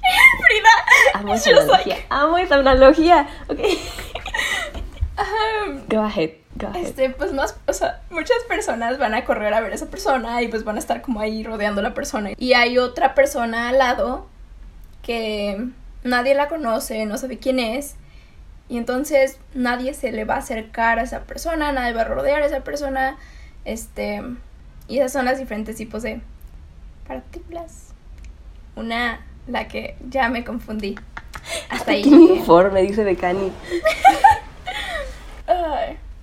Frida, 0.46 0.68
Amo 1.14 1.34
esa 1.34 1.50
analogía. 1.50 1.94
like, 1.94 2.06
Amo 2.10 2.38
esa 2.38 2.54
analogía. 2.56 3.26
Ok. 3.48 3.58
um, 5.18 5.80
Go 5.88 6.00
ahead. 6.02 6.30
Este, 6.76 7.10
pues 7.10 7.32
más, 7.32 7.56
o 7.66 7.72
sea, 7.72 8.00
muchas 8.10 8.36
personas 8.48 8.98
van 8.98 9.14
a 9.14 9.24
correr 9.24 9.52
a 9.54 9.60
ver 9.60 9.72
a 9.72 9.74
esa 9.74 9.86
persona 9.86 10.40
y 10.42 10.48
pues 10.48 10.64
van 10.64 10.76
a 10.76 10.78
estar 10.78 11.02
como 11.02 11.20
ahí 11.20 11.42
rodeando 11.42 11.80
a 11.80 11.84
la 11.84 11.94
persona. 11.94 12.30
Y 12.36 12.52
hay 12.52 12.78
otra 12.78 13.14
persona 13.14 13.68
al 13.70 13.78
lado 13.78 14.26
que 15.02 15.68
nadie 16.04 16.34
la 16.34 16.48
conoce, 16.48 17.04
no 17.06 17.18
sabe 17.18 17.38
quién 17.38 17.58
es. 17.58 17.96
Y 18.68 18.78
entonces 18.78 19.38
nadie 19.52 19.94
se 19.94 20.12
le 20.12 20.24
va 20.24 20.36
a 20.36 20.38
acercar 20.38 20.98
a 20.98 21.02
esa 21.02 21.24
persona, 21.24 21.72
nadie 21.72 21.92
va 21.92 22.02
a 22.02 22.06
rodear 22.06 22.42
a 22.42 22.46
esa 22.46 22.60
persona. 22.60 23.16
Este, 23.64 24.22
y 24.88 24.98
esas 24.98 25.12
son 25.12 25.24
las 25.24 25.38
diferentes 25.38 25.76
tipos 25.76 26.02
de 26.02 26.20
partículas. 27.06 27.88
Una, 28.76 29.20
la 29.46 29.68
que 29.68 29.96
ya 30.08 30.28
me 30.28 30.44
confundí. 30.44 30.96
Hasta 31.68 31.92
ahí. 31.92 32.04
Llegué. 32.04 32.36
informe, 32.36 32.82
dice 32.82 33.04
Becani. 33.04 33.52
Ay. 33.70 34.14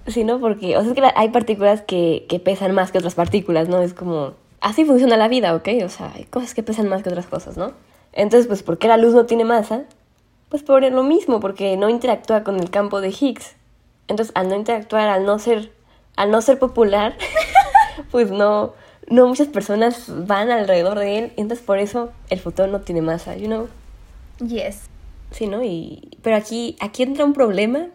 Sí, 0.07 0.23
¿no? 0.23 0.39
Porque, 0.39 0.77
o 0.77 0.81
sea, 0.81 0.91
es 0.91 0.95
que 0.95 1.03
hay 1.15 1.29
partículas 1.29 1.81
que, 1.81 2.25
que 2.27 2.39
pesan 2.39 2.73
más 2.73 2.91
que 2.91 2.97
otras 2.97 3.15
partículas, 3.15 3.69
¿no? 3.69 3.81
Es 3.81 3.93
como, 3.93 4.33
así 4.59 4.85
funciona 4.85 5.17
la 5.17 5.27
vida, 5.27 5.53
¿ok? 5.55 5.67
O 5.83 5.89
sea, 5.89 6.11
hay 6.15 6.23
cosas 6.25 6.53
que 6.53 6.63
pesan 6.63 6.87
más 6.87 7.03
que 7.03 7.09
otras 7.09 7.27
cosas, 7.27 7.57
¿no? 7.57 7.73
Entonces, 8.13 8.47
pues, 8.47 8.63
¿por 8.63 8.77
qué 8.77 8.87
la 8.87 8.97
luz 8.97 9.13
no 9.13 9.25
tiene 9.25 9.43
masa? 9.43 9.83
Pues 10.49 10.63
por 10.63 10.83
lo 10.83 11.03
mismo, 11.03 11.39
porque 11.39 11.77
no 11.77 11.89
interactúa 11.89 12.43
con 12.43 12.59
el 12.59 12.69
campo 12.69 13.01
de 13.01 13.09
Higgs. 13.09 13.55
Entonces, 14.07 14.33
al 14.35 14.49
no 14.49 14.55
interactuar, 14.55 15.07
al 15.07 15.25
no 15.25 15.39
ser, 15.39 15.71
al 16.15 16.31
no 16.31 16.41
ser 16.41 16.59
popular, 16.59 17.15
pues 18.11 18.31
no, 18.31 18.73
no 19.07 19.27
muchas 19.27 19.47
personas 19.47 20.05
van 20.27 20.51
alrededor 20.51 20.99
de 20.99 21.19
él. 21.19 21.33
Entonces, 21.37 21.65
por 21.65 21.79
eso 21.79 22.11
el 22.29 22.39
fotón 22.39 22.71
no 22.71 22.81
tiene 22.81 23.01
masa, 23.01 23.37
you 23.37 23.45
know? 23.45 23.69
Yes. 24.45 24.89
Sí, 25.31 25.47
¿no? 25.47 25.63
Y, 25.63 26.17
pero 26.21 26.35
aquí, 26.35 26.75
aquí 26.81 27.03
entra 27.03 27.23
un 27.23 27.33
problema 27.33 27.87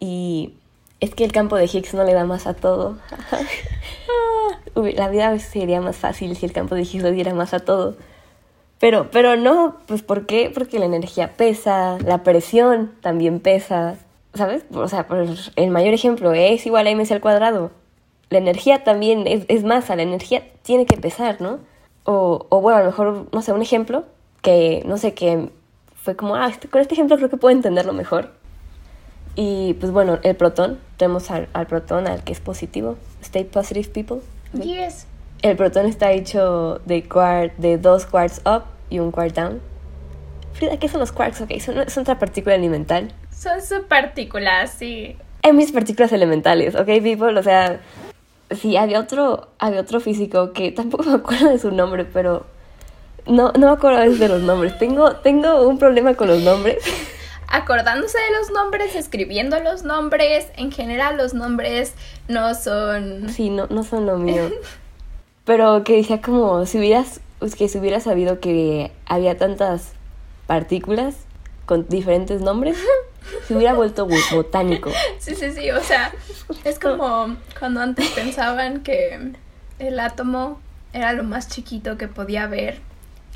y 0.00 0.54
es 1.00 1.14
que 1.14 1.24
el 1.24 1.32
campo 1.32 1.56
de 1.56 1.64
Higgs 1.64 1.94
no 1.94 2.04
le 2.04 2.14
da 2.14 2.24
más 2.24 2.46
a 2.46 2.54
todo. 2.54 2.96
La 4.74 5.08
vida 5.08 5.28
a 5.28 5.32
veces 5.32 5.50
sería 5.50 5.80
más 5.80 5.96
fácil 5.96 6.36
si 6.36 6.46
el 6.46 6.52
campo 6.52 6.74
de 6.74 6.82
Higgs 6.82 7.02
le 7.02 7.12
diera 7.12 7.34
más 7.34 7.52
a 7.54 7.60
todo. 7.60 7.96
Pero, 8.78 9.10
pero 9.10 9.36
no, 9.36 9.76
pues 9.86 10.02
¿por 10.02 10.26
qué? 10.26 10.50
Porque 10.54 10.78
la 10.78 10.86
energía 10.86 11.34
pesa, 11.36 11.98
la 12.04 12.22
presión 12.22 12.92
también 13.02 13.40
pesa, 13.40 13.96
¿sabes? 14.32 14.64
O 14.72 14.88
sea, 14.88 15.06
el 15.56 15.70
mayor 15.70 15.92
ejemplo 15.92 16.32
es 16.32 16.64
igual 16.66 16.86
a 16.86 16.90
mc 16.94 17.10
al 17.12 17.20
cuadrado. 17.20 17.70
La 18.30 18.38
energía 18.38 18.84
también 18.84 19.26
es, 19.26 19.44
es 19.48 19.64
masa, 19.64 19.96
la 19.96 20.02
energía 20.02 20.44
tiene 20.62 20.86
que 20.86 20.96
pesar, 20.96 21.40
¿no? 21.40 21.58
O, 22.04 22.46
o 22.48 22.60
bueno, 22.62 22.78
a 22.78 22.82
lo 22.82 22.86
mejor, 22.86 23.26
no 23.32 23.42
sé, 23.42 23.52
un 23.52 23.60
ejemplo 23.60 24.04
que, 24.40 24.82
no 24.86 24.96
sé, 24.96 25.12
que 25.12 25.50
fue 25.94 26.16
como, 26.16 26.36
ah, 26.36 26.48
este- 26.48 26.68
con 26.68 26.80
este 26.80 26.94
ejemplo 26.94 27.16
creo 27.16 27.28
que 27.28 27.36
puedo 27.36 27.54
entenderlo 27.54 27.92
mejor. 27.92 28.30
Y 29.36 29.74
pues 29.74 29.92
bueno, 29.92 30.18
el 30.22 30.36
protón, 30.36 30.78
tenemos 30.96 31.30
al, 31.30 31.48
al 31.52 31.66
protón, 31.66 32.06
al 32.06 32.22
que 32.24 32.32
es 32.32 32.40
positivo, 32.40 32.96
stay 33.22 33.44
positive 33.44 33.88
people. 33.88 34.18
Yes. 34.52 35.06
El 35.42 35.56
protón 35.56 35.86
está 35.86 36.12
hecho 36.12 36.80
de, 36.84 37.08
quar- 37.08 37.52
de 37.56 37.78
dos 37.78 38.04
quarks 38.06 38.42
up 38.44 38.64
y 38.90 38.98
un 38.98 39.10
quark 39.12 39.32
down. 39.32 39.60
Frida, 40.52 40.76
¿qué 40.78 40.88
son 40.88 41.00
los 41.00 41.12
quarks? 41.12 41.40
Ok, 41.40 41.52
son, 41.60 41.78
es 41.78 41.96
otra 41.96 42.18
partícula 42.18 42.54
elemental. 42.56 43.12
Son 43.30 43.62
sus 43.62 43.80
partículas, 43.80 44.72
sí. 44.72 45.16
Hay 45.42 45.52
mis 45.54 45.72
partículas 45.72 46.12
elementales, 46.12 46.74
¿ok, 46.74 46.86
people? 47.02 47.38
O 47.38 47.42
sea, 47.42 47.80
sí, 48.50 48.76
había 48.76 49.00
otro, 49.00 49.48
había 49.58 49.80
otro 49.80 50.00
físico 50.00 50.52
que 50.52 50.72
tampoco 50.76 51.04
me 51.04 51.14
acuerdo 51.14 51.48
de 51.48 51.58
su 51.58 51.70
nombre, 51.70 52.04
pero 52.04 52.44
no, 53.26 53.52
no 53.52 53.66
me 53.68 53.72
acuerdo 53.72 54.00
de 54.00 54.28
los 54.28 54.42
nombres. 54.42 54.76
Tengo, 54.78 55.12
tengo 55.16 55.66
un 55.66 55.78
problema 55.78 56.14
con 56.14 56.28
los 56.28 56.40
nombres. 56.42 56.78
Acordándose 57.50 58.16
de 58.18 58.38
los 58.38 58.50
nombres, 58.52 58.94
escribiendo 58.94 59.60
los 59.60 59.82
nombres, 59.82 60.46
en 60.56 60.70
general 60.72 61.16
los 61.16 61.34
nombres 61.34 61.94
no 62.28 62.54
son... 62.54 63.28
Sí, 63.28 63.50
no, 63.50 63.66
no 63.66 63.82
son 63.84 64.06
lo 64.06 64.16
mío. 64.18 64.50
Pero 65.44 65.82
que 65.84 65.96
decía 65.96 66.20
como, 66.20 66.64
si 66.66 66.78
hubieras, 66.78 67.20
que 67.58 67.68
si 67.68 67.78
hubieras 67.78 68.04
sabido 68.04 68.38
que 68.40 68.92
había 69.06 69.36
tantas 69.36 69.92
partículas 70.46 71.16
con 71.66 71.88
diferentes 71.88 72.40
nombres, 72.40 72.76
se 73.48 73.56
hubiera 73.56 73.74
vuelto 73.74 74.06
bo- 74.06 74.14
botánico. 74.32 74.90
Sí, 75.18 75.34
sí, 75.34 75.50
sí, 75.52 75.70
o 75.72 75.82
sea, 75.82 76.12
es 76.64 76.78
como 76.78 77.36
cuando 77.58 77.80
antes 77.80 78.08
pensaban 78.10 78.82
que 78.82 79.32
el 79.80 79.98
átomo 79.98 80.60
era 80.92 81.12
lo 81.12 81.24
más 81.24 81.48
chiquito 81.48 81.96
que 81.98 82.06
podía 82.06 82.44
haber 82.44 82.80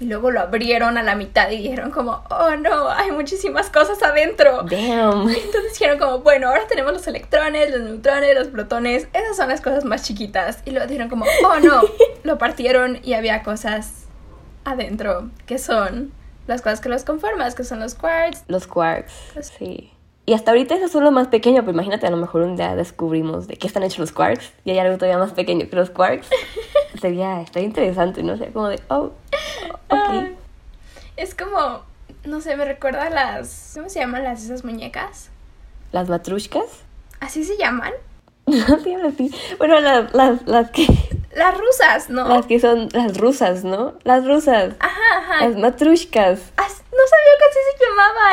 y 0.00 0.06
luego 0.06 0.30
lo 0.30 0.40
abrieron 0.40 0.98
a 0.98 1.02
la 1.02 1.14
mitad 1.14 1.50
y 1.50 1.58
dijeron 1.58 1.90
como, 1.92 2.24
oh 2.28 2.56
no, 2.56 2.90
hay 2.90 3.12
muchísimas 3.12 3.70
cosas 3.70 4.02
adentro. 4.02 4.62
Damn. 4.62 5.28
Entonces 5.28 5.72
dijeron 5.72 5.98
como, 5.98 6.18
bueno, 6.18 6.48
ahora 6.48 6.66
tenemos 6.66 6.92
los 6.92 7.06
electrones, 7.06 7.70
los 7.70 7.80
neutrones, 7.80 8.34
los 8.34 8.48
protones, 8.48 9.08
esas 9.12 9.36
son 9.36 9.48
las 9.48 9.60
cosas 9.60 9.84
más 9.84 10.02
chiquitas. 10.02 10.58
Y 10.64 10.72
luego 10.72 10.86
dijeron 10.86 11.08
como, 11.08 11.24
oh 11.44 11.60
no, 11.60 11.82
lo 12.24 12.38
partieron 12.38 12.98
y 13.04 13.14
había 13.14 13.42
cosas 13.44 14.06
adentro, 14.64 15.30
que 15.46 15.58
son 15.58 16.12
las 16.48 16.60
cosas 16.60 16.80
que 16.80 16.88
los 16.88 17.04
conforman, 17.04 17.52
que 17.54 17.64
son 17.64 17.78
los 17.78 17.94
quarks. 17.94 18.42
Los 18.48 18.66
quarks, 18.66 19.12
sí. 19.58 19.93
Y 20.26 20.32
hasta 20.32 20.52
ahorita 20.52 20.74
eso 20.76 20.86
es 20.86 20.94
lo 20.94 21.10
más 21.10 21.28
pequeño, 21.28 21.60
pero 21.62 21.72
imagínate, 21.72 22.06
a 22.06 22.10
lo 22.10 22.16
mejor 22.16 22.42
un 22.42 22.56
día 22.56 22.74
descubrimos 22.76 23.46
de 23.46 23.56
qué 23.56 23.66
están 23.66 23.82
hechos 23.82 23.98
los 23.98 24.12
quarks 24.12 24.52
y 24.64 24.70
hay 24.70 24.78
algo 24.78 24.96
todavía 24.96 25.18
más 25.18 25.32
pequeño 25.32 25.68
que 25.68 25.76
los 25.76 25.90
quarks. 25.90 26.28
Sería, 27.00 27.42
estaría 27.42 27.68
interesante, 27.68 28.22
¿no? 28.22 28.36
Sería 28.38 28.52
como 28.52 28.68
de, 28.68 28.80
oh, 28.88 29.12
ok. 29.88 30.08
Ay, 30.08 30.36
Es 31.16 31.34
como, 31.34 31.82
no 32.24 32.40
sé, 32.40 32.56
me 32.56 32.64
recuerda 32.64 33.04
a 33.04 33.10
las, 33.10 33.72
¿cómo 33.74 33.90
se 33.90 34.00
llaman 34.00 34.24
las 34.24 34.42
esas 34.42 34.64
muñecas? 34.64 35.28
Las 35.92 36.08
matrushkas. 36.08 36.82
¿Así 37.20 37.44
se 37.44 37.56
llaman? 37.58 37.92
No 38.46 38.78
se 38.78 38.90
llaman 38.90 39.06
así. 39.06 39.30
Bueno, 39.58 39.80
las, 39.80 40.12
las, 40.14 40.46
las 40.46 40.70
que... 40.70 40.86
Las 41.34 41.58
rusas, 41.58 42.10
¿no? 42.10 42.28
Las 42.28 42.46
que 42.46 42.60
son 42.60 42.88
las 42.92 43.18
rusas, 43.18 43.64
¿no? 43.64 43.94
Las 44.04 44.24
rusas. 44.24 44.74
Ajá, 44.78 45.18
ajá. 45.18 45.48
Las 45.48 45.56
matrushkas. 45.58 46.52
Ah, 46.56 46.68
no 46.68 47.02
sabía 47.08 47.34
que 47.38 47.43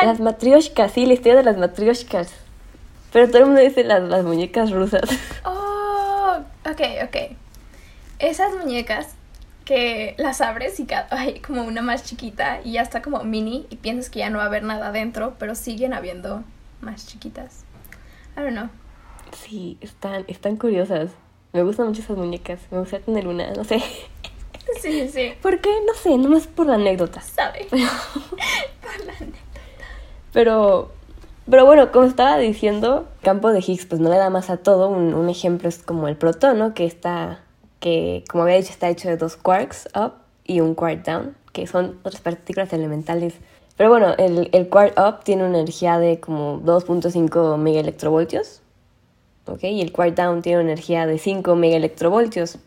Las 0.04 0.20
matrioshkas, 0.20 0.92
sí, 0.92 1.06
la 1.06 1.14
historia 1.14 1.36
de 1.36 1.44
las 1.44 1.56
matrioshkas. 1.56 2.32
Pero 3.12 3.28
todo 3.28 3.38
el 3.38 3.46
mundo 3.46 3.60
dice 3.60 3.84
las, 3.84 4.02
las 4.02 4.24
muñecas 4.24 4.70
rusas. 4.70 5.02
Oh, 5.44 6.38
ok, 6.64 6.80
ok. 7.04 7.36
Esas 8.18 8.54
muñecas 8.54 9.14
que 9.64 10.14
las 10.18 10.40
abres 10.40 10.80
y 10.80 10.86
hay 11.10 11.40
como 11.40 11.62
una 11.64 11.82
más 11.82 12.04
chiquita 12.04 12.60
y 12.64 12.72
ya 12.72 12.82
está 12.82 13.02
como 13.02 13.22
mini 13.22 13.66
y 13.70 13.76
piensas 13.76 14.10
que 14.10 14.20
ya 14.20 14.30
no 14.30 14.38
va 14.38 14.44
a 14.44 14.46
haber 14.46 14.62
nada 14.62 14.88
adentro, 14.88 15.34
pero 15.38 15.54
siguen 15.54 15.92
habiendo 15.92 16.42
más 16.80 17.06
chiquitas. 17.06 17.64
I 18.36 18.40
don't 18.40 18.52
know. 18.52 18.70
Sí, 19.36 19.78
están, 19.80 20.24
están 20.28 20.56
curiosas. 20.56 21.10
Me 21.52 21.62
gustan 21.62 21.88
mucho 21.88 22.00
esas 22.00 22.16
muñecas. 22.16 22.60
Me 22.70 22.78
gustaría 22.78 23.04
tener 23.04 23.28
una, 23.28 23.52
no 23.52 23.64
sé. 23.64 23.82
Sí, 24.80 25.08
sí. 25.08 25.34
¿Por 25.42 25.60
qué? 25.60 25.70
No 25.86 25.94
sé, 25.94 26.16
nomás 26.16 26.46
por 26.46 26.66
la 26.66 26.74
anécdota. 26.74 27.20
¿Sabe? 27.20 27.66
Por 27.70 29.06
la 29.06 29.12
neta. 29.20 29.38
Pero, 30.32 30.90
pero 31.48 31.66
bueno, 31.66 31.92
como 31.92 32.06
estaba 32.06 32.38
diciendo, 32.38 33.06
campo 33.22 33.52
de 33.52 33.60
Higgs 33.60 33.86
pues 33.86 34.00
no 34.00 34.10
le 34.10 34.16
da 34.16 34.30
más 34.30 34.50
a 34.50 34.56
todo. 34.56 34.88
Un, 34.88 35.28
ejemplo 35.28 35.68
es 35.68 35.82
como 35.82 36.08
el 36.08 36.16
protón, 36.16 36.58
¿no? 36.58 36.74
Que 36.74 36.86
está, 36.86 37.40
que 37.80 38.24
como 38.30 38.44
había 38.44 38.56
dicho, 38.56 38.70
está 38.70 38.88
hecho 38.88 39.08
de 39.08 39.16
dos 39.16 39.36
quarks 39.36 39.88
up 39.94 40.12
y 40.44 40.60
un 40.60 40.74
quark 40.74 41.04
down, 41.04 41.36
que 41.52 41.66
son 41.66 41.98
otras 42.02 42.22
partículas 42.22 42.72
elementales. 42.72 43.34
Pero 43.76 43.90
bueno, 43.90 44.14
el, 44.18 44.48
el 44.52 44.68
quark 44.68 44.98
up 44.98 45.24
tiene 45.24 45.44
una 45.44 45.58
energía 45.58 45.98
de 45.98 46.20
como 46.20 46.60
2.5 46.62 47.56
megaelectrovoltios, 47.58 48.62
¿ok? 49.46 49.64
Y 49.64 49.82
el 49.82 49.92
quark 49.92 50.14
down 50.14 50.42
tiene 50.42 50.60
una 50.60 50.72
energía 50.72 51.06
de 51.06 51.18
5 51.18 51.54
megaelectrovoltios. 51.56 52.58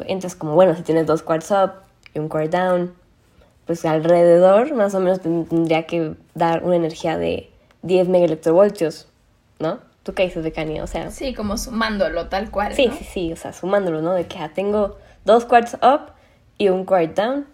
Entonces, 0.00 0.36
como 0.36 0.54
bueno, 0.54 0.74
si 0.76 0.82
tienes 0.82 1.06
dos 1.06 1.22
quarks 1.22 1.50
up 1.50 1.72
y 2.14 2.18
un 2.18 2.28
quark 2.28 2.50
down, 2.50 2.92
pues 3.70 3.84
alrededor 3.84 4.74
más 4.74 4.96
o 4.96 4.98
menos 4.98 5.20
ten- 5.20 5.44
tendría 5.46 5.86
que 5.86 6.14
dar 6.34 6.64
una 6.64 6.74
energía 6.74 7.16
de 7.16 7.48
10 7.82 8.08
megaelectrovoltios, 8.08 9.06
¿no? 9.60 9.78
¿Tú 10.02 10.12
qué 10.12 10.24
dices 10.24 10.42
de 10.42 10.50
Kanye? 10.50 10.82
O 10.82 10.88
sea, 10.88 11.12
Sí, 11.12 11.34
como 11.34 11.56
sumándolo 11.56 12.26
tal 12.26 12.50
cual. 12.50 12.74
sí, 12.74 12.88
¿no? 12.88 12.94
sí, 12.96 13.04
sí, 13.04 13.32
o 13.32 13.36
sea, 13.36 13.52
sumándolo, 13.52 14.02
¿no? 14.02 14.12
De 14.14 14.26
que 14.26 14.38
ah, 14.38 14.50
tengo 14.52 14.98
dos 15.24 15.44
quarks 15.44 15.74
up 15.74 16.10
y 16.58 16.68
un 16.68 16.84
quart 16.84 17.14
down, 17.16 17.46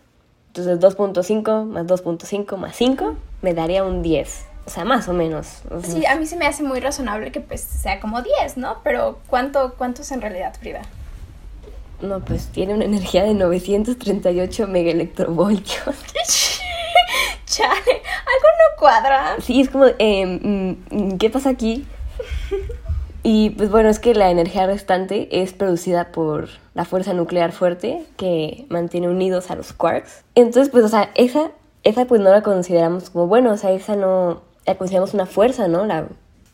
entonces 0.46 0.80
2.5 0.80 1.66
más 1.66 1.86
2.5 1.86 2.56
más 2.56 2.74
5 2.76 3.14
me 3.42 3.52
daría 3.52 3.84
un 3.84 4.00
10, 4.00 4.46
o 4.64 4.70
sea, 4.70 4.86
más 4.86 5.08
o 5.08 5.12
menos. 5.12 5.64
Sí, 5.82 6.06
a 6.06 6.16
mí 6.16 6.24
se 6.24 6.36
me 6.36 6.46
hace 6.46 6.62
muy 6.62 6.80
razonable 6.80 7.30
que 7.30 7.42
pues 7.42 7.60
sea 7.60 8.00
como 8.00 8.22
10, 8.22 8.56
¿no? 8.56 8.78
Pero 8.82 9.18
¿cuánto, 9.26 9.74
cuánto 9.76 10.00
es 10.00 10.10
en 10.12 10.22
realidad, 10.22 10.54
Frida? 10.58 10.80
No, 12.00 12.20
pues 12.20 12.48
tiene 12.48 12.74
una 12.74 12.84
energía 12.84 13.24
de 13.24 13.34
938 13.34 14.66
megaelectrovoltios. 14.68 15.84
Chale, 17.46 17.72
algo 17.76 18.48
no 18.58 18.78
cuadra. 18.78 19.36
Sí, 19.40 19.60
es 19.60 19.70
como, 19.70 19.86
eh, 19.98 20.26
mm, 20.26 20.76
mm, 20.90 21.18
¿qué 21.18 21.30
pasa 21.30 21.50
aquí? 21.50 21.86
Y 23.22 23.50
pues 23.50 23.70
bueno, 23.70 23.88
es 23.88 23.98
que 23.98 24.14
la 24.14 24.30
energía 24.30 24.66
restante 24.66 25.42
es 25.42 25.52
producida 25.52 26.12
por 26.12 26.48
la 26.74 26.84
fuerza 26.84 27.12
nuclear 27.12 27.52
fuerte 27.52 28.04
que 28.16 28.66
mantiene 28.68 29.08
unidos 29.08 29.50
a 29.50 29.56
los 29.56 29.72
quarks. 29.72 30.22
Entonces, 30.34 30.70
pues, 30.70 30.84
o 30.84 30.88
sea, 30.88 31.10
esa, 31.14 31.50
esa 31.82 32.04
pues 32.04 32.20
no 32.20 32.30
la 32.30 32.42
consideramos 32.42 33.10
como, 33.10 33.26
bueno, 33.26 33.52
o 33.52 33.56
sea, 33.56 33.72
esa 33.72 33.96
no, 33.96 34.42
la 34.66 34.76
consideramos 34.76 35.14
una 35.14 35.26
fuerza, 35.26 35.66
¿no? 35.66 35.86
La, 35.86 36.06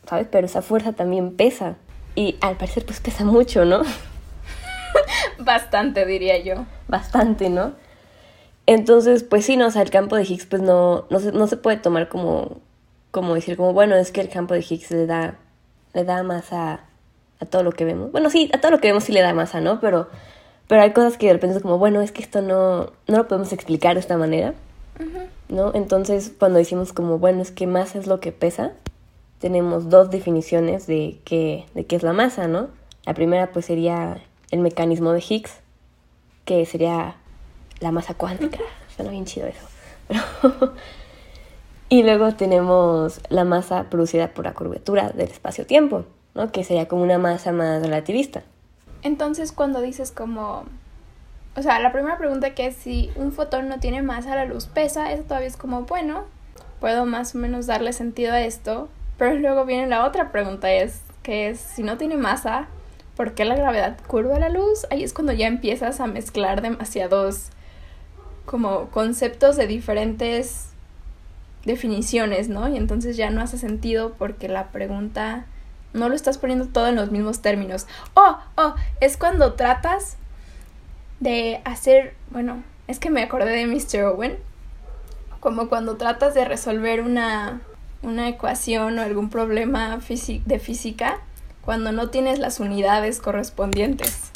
¿Sabes? 0.07 0.27
Pero 0.31 0.45
esa 0.47 0.61
fuerza 0.61 0.93
también 0.93 1.35
pesa. 1.35 1.75
Y 2.15 2.37
al 2.41 2.57
parecer 2.57 2.85
pues 2.85 2.99
pesa 2.99 3.23
mucho, 3.25 3.65
¿no? 3.65 3.81
Bastante, 5.39 6.05
diría 6.05 6.37
yo. 6.39 6.65
Bastante, 6.87 7.49
¿no? 7.49 7.73
Entonces, 8.65 9.23
pues 9.23 9.45
sí, 9.45 9.57
no, 9.57 9.67
o 9.67 9.71
sea, 9.71 9.81
el 9.81 9.89
campo 9.89 10.15
de 10.15 10.23
Higgs 10.23 10.45
pues 10.45 10.61
no, 10.61 11.05
no, 11.09 11.19
se, 11.19 11.31
no 11.31 11.47
se 11.47 11.57
puede 11.57 11.77
tomar 11.77 12.07
como, 12.07 12.61
como 13.11 13.35
decir, 13.35 13.57
como, 13.57 13.73
bueno, 13.73 13.95
es 13.95 14.11
que 14.11 14.21
el 14.21 14.29
campo 14.29 14.53
de 14.53 14.61
Higgs 14.61 14.91
le 14.91 15.05
da, 15.05 15.35
le 15.93 16.05
da 16.05 16.23
masa 16.23 16.81
a 17.39 17.45
todo 17.45 17.63
lo 17.63 17.71
que 17.71 17.85
vemos. 17.85 18.11
Bueno, 18.11 18.29
sí, 18.29 18.49
a 18.53 18.61
todo 18.61 18.71
lo 18.71 18.79
que 18.79 18.87
vemos 18.87 19.03
sí 19.03 19.11
le 19.11 19.21
da 19.21 19.33
masa, 19.33 19.59
¿no? 19.59 19.79
Pero, 19.81 20.07
pero 20.67 20.81
hay 20.81 20.91
cosas 20.91 21.17
que 21.17 21.27
de 21.27 21.33
repente 21.33 21.57
es 21.57 21.61
como, 21.61 21.77
bueno, 21.77 22.01
es 22.01 22.11
que 22.11 22.21
esto 22.21 22.41
no, 22.41 22.91
no 23.07 23.17
lo 23.17 23.27
podemos 23.27 23.51
explicar 23.51 23.95
de 23.95 23.99
esta 23.99 24.17
manera, 24.17 24.53
¿no? 25.49 25.71
Entonces, 25.73 26.31
cuando 26.37 26.59
decimos 26.59 26.93
como, 26.93 27.19
bueno, 27.19 27.41
es 27.41 27.51
que 27.51 27.67
masa 27.67 27.99
es 27.99 28.07
lo 28.07 28.21
que 28.21 28.31
pesa, 28.31 28.71
tenemos 29.39 29.89
dos 29.89 30.09
definiciones 30.09 30.87
de 30.87 31.19
qué, 31.25 31.65
de 31.73 31.85
qué 31.85 31.97
es 31.97 32.03
la 32.03 32.13
masa, 32.13 32.47
¿no? 32.47 32.69
La 33.05 33.13
primera 33.13 33.51
pues 33.51 33.65
sería 33.65 34.21
el 34.53 34.59
mecanismo 34.59 35.11
de 35.13 35.23
Higgs, 35.27 35.51
que 36.45 36.63
sería 36.67 37.15
la 37.79 37.91
masa 37.91 38.13
cuántica. 38.13 38.59
Suena 38.95 39.09
bien 39.09 39.25
chido 39.25 39.47
eso. 39.47 39.67
y 41.89 42.03
luego 42.03 42.35
tenemos 42.35 43.19
la 43.29 43.45
masa 43.45 43.85
producida 43.89 44.27
por 44.27 44.45
la 44.45 44.53
curvatura 44.53 45.09
del 45.09 45.29
espacio-tiempo, 45.29 46.05
¿no? 46.35 46.51
Que 46.51 46.63
sería 46.63 46.87
como 46.87 47.01
una 47.01 47.17
masa 47.17 47.51
más 47.51 47.81
relativista. 47.81 48.43
Entonces, 49.01 49.51
cuando 49.51 49.81
dices 49.81 50.11
como... 50.11 50.65
O 51.55 51.61
sea, 51.63 51.79
la 51.79 51.91
primera 51.91 52.19
pregunta 52.19 52.53
que 52.53 52.67
es 52.67 52.75
si 52.75 53.11
un 53.15 53.31
fotón 53.31 53.69
no 53.69 53.79
tiene 53.79 54.03
masa, 54.03 54.35
la 54.35 54.45
luz 54.45 54.67
pesa, 54.67 55.11
eso 55.11 55.23
todavía 55.23 55.47
es 55.47 55.57
como, 55.57 55.83
bueno, 55.83 56.25
puedo 56.79 57.05
más 57.07 57.33
o 57.33 57.39
menos 57.39 57.65
darle 57.65 57.91
sentido 57.91 58.33
a 58.33 58.41
esto. 58.41 58.87
Pero 59.17 59.33
luego 59.33 59.65
viene 59.65 59.87
la 59.87 60.05
otra 60.05 60.31
pregunta, 60.31 60.71
es 60.71 61.01
que 61.23 61.49
es 61.49 61.59
si 61.59 61.81
no 61.81 61.97
tiene 61.97 62.17
masa, 62.17 62.67
¿por 63.15 63.33
qué 63.33 63.45
la 63.45 63.55
gravedad 63.55 63.97
curva 64.07 64.39
la 64.39 64.49
luz? 64.49 64.85
Ahí 64.89 65.03
es 65.03 65.13
cuando 65.13 65.33
ya 65.33 65.47
empiezas 65.47 65.99
a 65.99 66.07
mezclar 66.07 66.61
demasiados 66.61 67.49
como 68.45 68.89
conceptos 68.89 69.55
de 69.55 69.67
diferentes 69.67 70.69
definiciones, 71.65 72.49
¿no? 72.49 72.67
Y 72.67 72.77
entonces 72.77 73.15
ya 73.15 73.29
no 73.29 73.41
hace 73.41 73.57
sentido 73.57 74.13
porque 74.17 74.47
la 74.47 74.71
pregunta 74.71 75.45
no 75.93 76.09
lo 76.09 76.15
estás 76.15 76.37
poniendo 76.37 76.67
todo 76.67 76.87
en 76.87 76.95
los 76.95 77.11
mismos 77.11 77.41
términos. 77.41 77.87
Oh, 78.15 78.37
oh, 78.57 78.75
es 78.99 79.15
cuando 79.15 79.53
tratas 79.53 80.17
de 81.19 81.61
hacer, 81.63 82.15
bueno, 82.31 82.63
es 82.87 82.99
que 82.99 83.09
me 83.09 83.23
acordé 83.23 83.51
de 83.51 83.67
Mr. 83.67 84.03
Owen, 84.05 84.37
como 85.39 85.69
cuando 85.69 85.97
tratas 85.97 86.33
de 86.33 86.45
resolver 86.45 87.01
una, 87.01 87.61
una 88.01 88.27
ecuación 88.27 88.99
o 88.99 89.01
algún 89.01 89.29
problema 89.29 89.97
de 89.97 90.59
física 90.59 91.19
cuando 91.63 91.91
no 91.91 92.09
tienes 92.09 92.39
las 92.39 92.59
unidades 92.59 93.19
correspondientes 93.19 94.31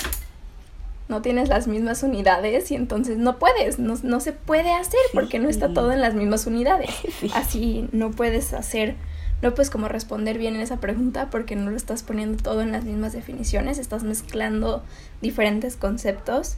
no 1.10 1.22
tienes 1.22 1.48
las 1.50 1.68
mismas 1.68 2.04
unidades 2.04 2.70
y 2.72 2.76
entonces 2.76 3.18
no 3.18 3.38
puedes, 3.38 3.80
no, 3.80 4.20
se 4.20 4.34
puede 4.34 4.74
hacer 4.74 5.00
porque 5.14 5.40
no 5.40 5.50
está 5.50 5.74
todo 5.74 5.92
en 5.92 6.02
las 6.02 6.14
mismas 6.14 6.46
unidades. 6.48 6.90
Así 7.34 7.88
no 7.92 8.12
puedes 8.12 8.54
hacer, 8.54 8.96
no 9.42 9.54
puedes 9.54 9.70
como 9.70 9.88
responder 9.88 10.38
bien 10.38 10.56
en 10.56 10.62
esa 10.62 10.78
pregunta 10.78 11.30
porque 11.32 11.56
no 11.56 11.72
lo 11.72 11.78
estás 11.78 12.04
poniendo 12.04 12.44
todo 12.44 12.62
en 12.62 12.72
las 12.72 12.84
mismas 12.84 13.14
definiciones, 13.14 13.78
estás 13.78 14.04
mezclando 14.04 14.84
diferentes 15.22 15.78
conceptos 15.78 16.58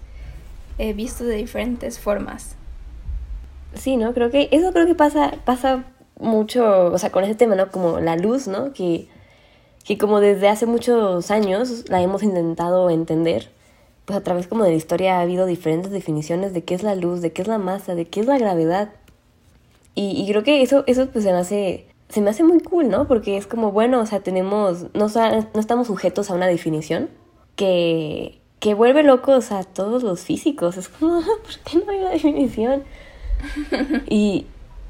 eh, 0.80 0.94
vistos 0.94 1.28
de 1.28 1.36
diferentes 1.36 2.00
formas. 2.00 2.56
Sí, 3.76 3.98
¿no? 3.98 4.14
Creo 4.14 4.32
que 4.32 4.50
eso 4.52 4.72
creo 4.72 4.88
que 4.88 4.96
pasa, 4.96 5.34
pasa 5.46 5.84
mucho, 6.20 6.86
o 6.86 6.98
sea, 6.98 7.12
con 7.12 7.24
ese 7.24 7.36
tema, 7.36 7.54
¿no? 7.54 7.70
Como 7.70 8.00
la 8.00 8.16
luz, 8.16 8.48
¿no? 8.48 8.74
Que, 8.74 9.08
que 9.86 9.98
como 9.98 10.20
desde 10.20 10.48
hace 10.48 10.66
muchos 10.66 11.32
años 11.32 11.90
la 11.90 12.02
hemos 12.02 12.24
intentado 12.24 12.90
entender 12.90 13.50
pues 14.10 14.18
a 14.18 14.24
través 14.24 14.48
como 14.48 14.64
de 14.64 14.72
la 14.72 14.76
historia 14.76 15.20
ha 15.20 15.22
habido 15.22 15.46
diferentes 15.46 15.92
definiciones 15.92 16.52
de 16.52 16.64
qué 16.64 16.74
es 16.74 16.82
la 16.82 16.96
luz, 16.96 17.22
de 17.22 17.32
qué 17.32 17.44
es 17.44 17.48
la 17.48 17.60
masa, 17.60 17.94
de 17.94 18.08
qué 18.08 18.22
es 18.22 18.26
la 18.26 18.40
gravedad. 18.40 18.90
Y, 19.94 20.26
creo 20.28 20.42
que 20.42 20.64
eso, 20.64 20.84
eso 20.88 21.10
pues 21.12 21.26
se 21.26 21.32
me 21.32 21.38
hace, 21.38 21.86
se 22.08 22.20
me 22.20 22.32
hace 22.32 22.44
muy 22.44 22.60
cool, 22.60 22.90
¿no? 22.90 23.08
Porque 23.08 23.38
es 23.38 23.46
como, 23.46 23.72
bueno, 23.72 24.00
o 24.02 24.08
sea, 24.08 24.22
tenemos, 24.22 24.88
no, 24.96 25.10
no 25.10 25.60
estamos 25.60 25.86
sujetos 25.86 26.32
a 26.32 26.34
una 26.34 26.48
definición 26.48 27.08
que, 27.56 28.42
que 28.60 28.74
vuelve 28.74 29.04
locos 29.04 29.52
a 29.52 29.64
todos 29.64 30.02
los 30.02 30.22
físicos. 30.22 30.78
Es 30.78 30.90
como, 30.90 31.22
¿por 31.44 31.60
qué 31.64 31.78
no 31.78 31.92
hay 31.92 32.00
una 32.00 32.10
definición? 32.10 32.86
y, 34.10 34.48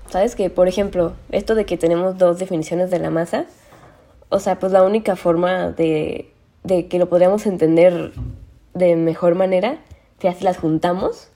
¿sabes 0.10 0.36
que 0.36 0.50
Por 0.50 0.70
ejemplo, 0.70 1.12
esto 1.34 1.56
de 1.56 1.66
que 1.66 1.76
tenemos 1.76 2.18
dos 2.18 2.40
definiciones 2.40 2.90
de 2.90 3.00
la 3.00 3.10
masa, 3.10 3.48
o 4.30 4.40
sea, 4.40 4.60
pues 4.60 4.72
la 4.72 4.84
única 4.84 5.16
forma 5.16 5.72
de, 5.72 6.32
de 6.64 6.88
que 6.88 7.00
lo 7.00 7.10
podríamos 7.10 7.46
entender 7.46 8.14
de 8.74 8.96
mejor 8.96 9.36
manera 9.36 9.80
si 10.20 10.28
así 10.28 10.44
las 10.44 10.58
juntamos. 10.58 11.30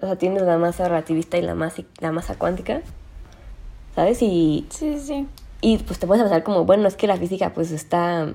O 0.00 0.06
sea, 0.06 0.16
tienes 0.16 0.42
la 0.42 0.58
masa 0.58 0.88
relativista 0.88 1.36
y 1.36 1.42
la 1.42 1.54
masa, 1.54 1.82
la 2.00 2.12
masa 2.12 2.36
cuántica. 2.36 2.82
¿Sabes? 3.94 4.22
Y, 4.22 4.66
sí, 4.70 4.98
sí. 4.98 5.26
Y 5.60 5.78
pues 5.78 5.98
te 5.98 6.06
puedes 6.06 6.22
pensar 6.22 6.42
como, 6.42 6.64
bueno, 6.64 6.88
es 6.88 6.96
que 6.96 7.06
la 7.06 7.16
física 7.16 7.52
pues 7.54 7.70
está, 7.70 8.28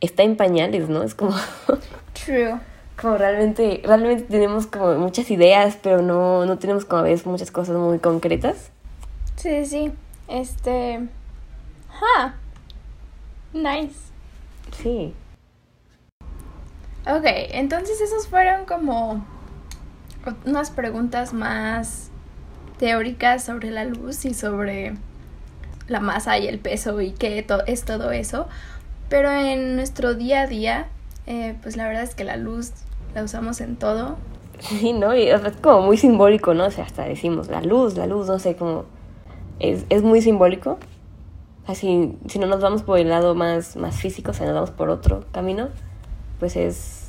está 0.00 0.22
en 0.22 0.36
pañales, 0.36 0.88
¿no? 0.88 1.02
Es 1.02 1.14
como... 1.14 1.34
True. 2.24 2.60
Como 3.00 3.16
realmente, 3.16 3.82
realmente 3.84 4.24
tenemos 4.24 4.66
como 4.66 4.94
muchas 4.94 5.30
ideas, 5.30 5.76
pero 5.82 6.00
no, 6.00 6.46
no 6.46 6.58
tenemos 6.58 6.84
como 6.84 7.00
a 7.00 7.02
veces 7.02 7.26
muchas 7.26 7.50
cosas 7.50 7.76
muy 7.76 7.98
concretas. 7.98 8.70
Sí, 9.36 9.64
sí. 9.66 9.92
Este... 10.28 11.00
Ha. 12.18 12.34
Nice. 13.54 13.94
Sí. 14.82 15.14
Ok, 17.06 17.24
entonces 17.24 18.00
esas 18.00 18.26
fueron 18.26 18.66
como 18.66 19.24
unas 20.44 20.70
preguntas 20.70 21.32
más 21.32 22.10
teóricas 22.78 23.44
sobre 23.44 23.70
la 23.70 23.84
luz 23.84 24.24
y 24.24 24.34
sobre 24.34 24.94
la 25.86 26.00
masa 26.00 26.38
y 26.38 26.48
el 26.48 26.58
peso 26.58 27.00
y 27.00 27.12
qué 27.12 27.46
es 27.66 27.84
todo 27.84 28.10
eso. 28.10 28.48
Pero 29.08 29.30
en 29.30 29.76
nuestro 29.76 30.14
día 30.14 30.42
a 30.42 30.46
día, 30.46 30.88
eh, 31.26 31.54
pues 31.62 31.76
la 31.76 31.86
verdad 31.86 32.02
es 32.02 32.14
que 32.14 32.24
la 32.24 32.36
luz 32.36 32.72
la 33.14 33.22
usamos 33.22 33.60
en 33.60 33.76
todo. 33.76 34.16
Sí, 34.58 34.92
¿no? 34.92 35.14
Y 35.14 35.28
es 35.28 35.40
como 35.60 35.82
muy 35.82 35.96
simbólico, 35.96 36.54
¿no? 36.54 36.66
O 36.66 36.70
sea, 36.70 36.84
hasta 36.84 37.04
decimos 37.04 37.48
la 37.48 37.60
luz, 37.60 37.96
la 37.96 38.06
luz, 38.06 38.26
no 38.26 38.38
sé, 38.38 38.56
como... 38.56 38.86
Es, 39.60 39.84
es 39.90 40.02
muy 40.02 40.20
simbólico. 40.20 40.78
Así, 41.66 42.16
si 42.28 42.38
no 42.38 42.46
nos 42.46 42.60
vamos 42.60 42.82
por 42.82 42.98
el 42.98 43.08
lado 43.08 43.34
más, 43.34 43.76
más 43.76 43.96
físico, 43.96 44.32
o 44.32 44.34
sea, 44.34 44.46
nos 44.46 44.54
vamos 44.54 44.70
por 44.70 44.90
otro 44.90 45.24
camino, 45.32 45.68
pues 46.38 46.56
es, 46.56 47.08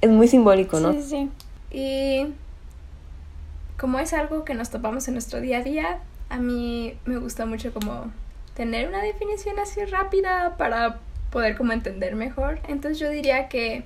es 0.00 0.10
muy 0.10 0.28
simbólico, 0.28 0.80
¿no? 0.80 0.92
Sí, 0.92 1.02
sí. 1.02 1.30
Y 1.70 2.34
como 3.78 3.98
es 3.98 4.12
algo 4.12 4.44
que 4.44 4.54
nos 4.54 4.70
topamos 4.70 5.08
en 5.08 5.14
nuestro 5.14 5.40
día 5.40 5.58
a 5.58 5.62
día, 5.62 6.00
a 6.28 6.38
mí 6.38 6.98
me 7.06 7.16
gusta 7.16 7.46
mucho 7.46 7.72
como 7.72 8.12
tener 8.54 8.88
una 8.88 9.02
definición 9.02 9.58
así 9.58 9.82
rápida 9.84 10.56
para 10.58 10.98
poder 11.30 11.56
como 11.56 11.72
entender 11.72 12.14
mejor. 12.14 12.60
Entonces 12.68 12.98
yo 12.98 13.08
diría 13.08 13.48
que 13.48 13.84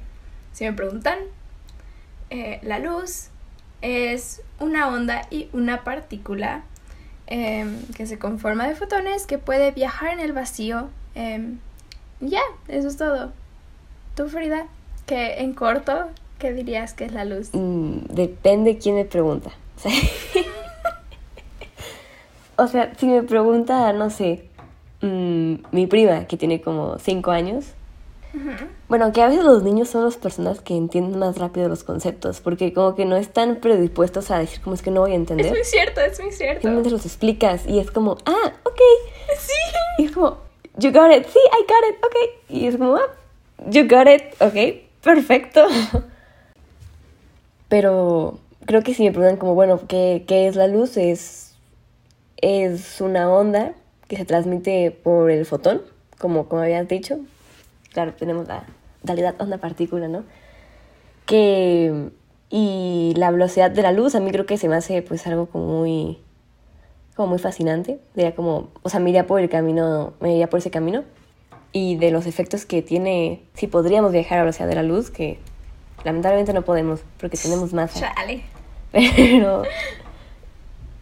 si 0.53 0.64
me 0.64 0.72
preguntan, 0.72 1.18
eh, 2.30 2.59
la 2.62 2.80
luz 2.80 3.28
es 3.82 4.42
una 4.59 4.88
onda 4.88 5.26
y 5.30 5.49
una 5.53 5.84
partícula 5.84 6.64
em, 7.27 7.81
que 7.97 8.07
se 8.07 8.18
conforma 8.18 8.68
de 8.68 8.75
fotones 8.75 9.27
que 9.27 9.39
puede 9.39 9.70
viajar 9.70 10.12
en 10.12 10.20
el 10.20 10.33
vacío. 10.33 10.89
Em, 11.14 11.59
ya, 12.20 12.43
eso 12.68 12.89
es 12.89 12.97
todo. 12.97 13.33
¿Tú, 14.16 14.29
Frida? 14.29 14.66
Que 15.07 15.41
en 15.41 15.53
corto, 15.55 16.09
¿qué 16.39 16.53
dirías 16.53 16.95
que 16.95 17.05
es 17.05 17.12
la 17.12 17.25
luz? 17.25 17.51
Mm, 17.53 18.07
depende 18.11 18.79
quién 18.79 18.95
me 18.95 19.05
pregunta. 19.05 19.51
O 22.57 22.68
sea, 22.68 22.93
si 22.97 23.07
me 23.07 23.22
pregunta, 23.22 23.93
no 23.93 24.11
sé, 24.11 24.45
mm, 25.01 25.55
mi 25.72 25.87
prima, 25.89 26.27
que 26.27 26.37
tiene 26.37 26.61
como 26.61 26.99
cinco 26.99 27.33
años. 27.33 27.66
Bueno, 28.89 29.12
que 29.12 29.22
a 29.22 29.28
veces 29.28 29.45
los 29.45 29.62
niños 29.62 29.89
son 29.89 30.05
las 30.05 30.16
personas 30.16 30.61
que 30.61 30.76
entienden 30.76 31.18
más 31.18 31.39
rápido 31.39 31.68
los 31.68 31.85
conceptos, 31.85 32.41
porque 32.41 32.72
como 32.72 32.95
que 32.95 33.05
no 33.05 33.16
están 33.16 33.57
predispuestos 33.57 34.30
a 34.30 34.39
decir 34.39 34.61
como 34.61 34.74
es 34.74 34.82
que 34.82 34.91
no 34.91 35.01
voy 35.01 35.12
a 35.12 35.14
entender. 35.14 35.47
Es 35.47 35.53
muy 35.53 35.64
cierto, 35.64 36.01
es 36.01 36.20
muy 36.20 36.32
cierto. 36.32 36.62
Simplemente 36.62 36.91
los 36.91 37.07
explicas 37.07 37.66
y 37.66 37.78
es 37.78 37.91
como, 37.91 38.18
ah, 38.26 38.53
ok. 38.64 38.80
Sí. 39.39 39.53
Y 39.99 40.05
es 40.07 40.12
como, 40.12 40.39
you 40.76 40.93
got 40.93 41.11
it, 41.11 41.26
sí, 41.26 41.39
I 41.39 41.62
got 41.62 41.91
it, 41.91 42.05
ok. 42.05 42.16
Y 42.51 42.66
es 42.66 42.76
como, 42.76 42.97
ah, 42.97 43.09
you 43.68 43.89
got 43.89 44.07
it, 44.09 44.22
ok 44.41 44.85
perfecto. 45.05 45.66
Pero 47.68 48.39
creo 48.64 48.82
que 48.82 48.95
si 48.95 49.05
me 49.05 49.12
preguntan 49.12 49.37
como, 49.37 49.55
bueno, 49.55 49.80
¿qué, 49.87 50.24
es 50.28 50.57
la 50.57 50.66
luz? 50.66 50.97
Es, 50.97 51.55
es 52.39 53.01
una 53.01 53.30
onda 53.30 53.74
que 54.09 54.16
se 54.16 54.24
transmite 54.24 54.91
por 54.91 55.30
el 55.30 55.47
fotón, 55.47 55.82
como, 56.18 56.49
como 56.49 56.62
habías 56.62 56.89
dicho. 56.89 57.18
Claro, 57.95 58.12
tenemos 58.12 58.47
la 58.47 58.64
dualidad 59.03 59.34
onda-partícula, 59.40 60.09
¿no? 60.09 60.24
Que... 61.24 62.11
Y 62.51 63.14
la 63.16 63.30
velocidad 63.30 63.70
de 63.70 63.80
la 63.82 63.90
luz 63.90 64.14
a 64.14 64.20
mí 64.20 64.30
creo 64.30 64.45
que 64.47 64.59
se 64.59 64.68
me 64.68 64.76
hace 64.76 65.01
pues 65.01 65.26
algo 65.26 65.47
como 65.47 65.80
muy... 65.80 66.18
como 67.16 67.28
muy 67.28 67.38
fascinante. 67.38 67.99
Diría 68.14 68.34
como... 68.34 68.68
O 68.82 68.90
sea, 68.90 69.01
me 69.01 69.09
iría 69.09 69.26
por 69.26 69.40
el 69.40 69.49
camino... 69.49 70.12
Me 70.20 70.32
iría 70.34 70.51
por 70.51 70.59
ese 70.59 70.70
camino. 70.70 71.05
y 71.72 71.97
de 71.97 72.11
los 72.12 72.26
efectos 72.26 72.64
que 72.66 72.82
tiene 72.82 73.42
si 73.55 73.66
podríamos 73.66 74.12
viajar 74.12 74.34
a 74.34 74.40
la 74.40 74.45
velocidad 74.45 74.68
de 74.68 74.76
la 74.76 74.82
luz, 74.84 75.11
que 75.11 75.38
lamentablemente 76.05 76.53
no 76.53 76.62
podemos 76.62 77.01
porque 77.18 77.36
tenemos 77.36 77.72
masa. 77.72 77.99
Chale. 78.14 78.45
Pero, 78.92 79.64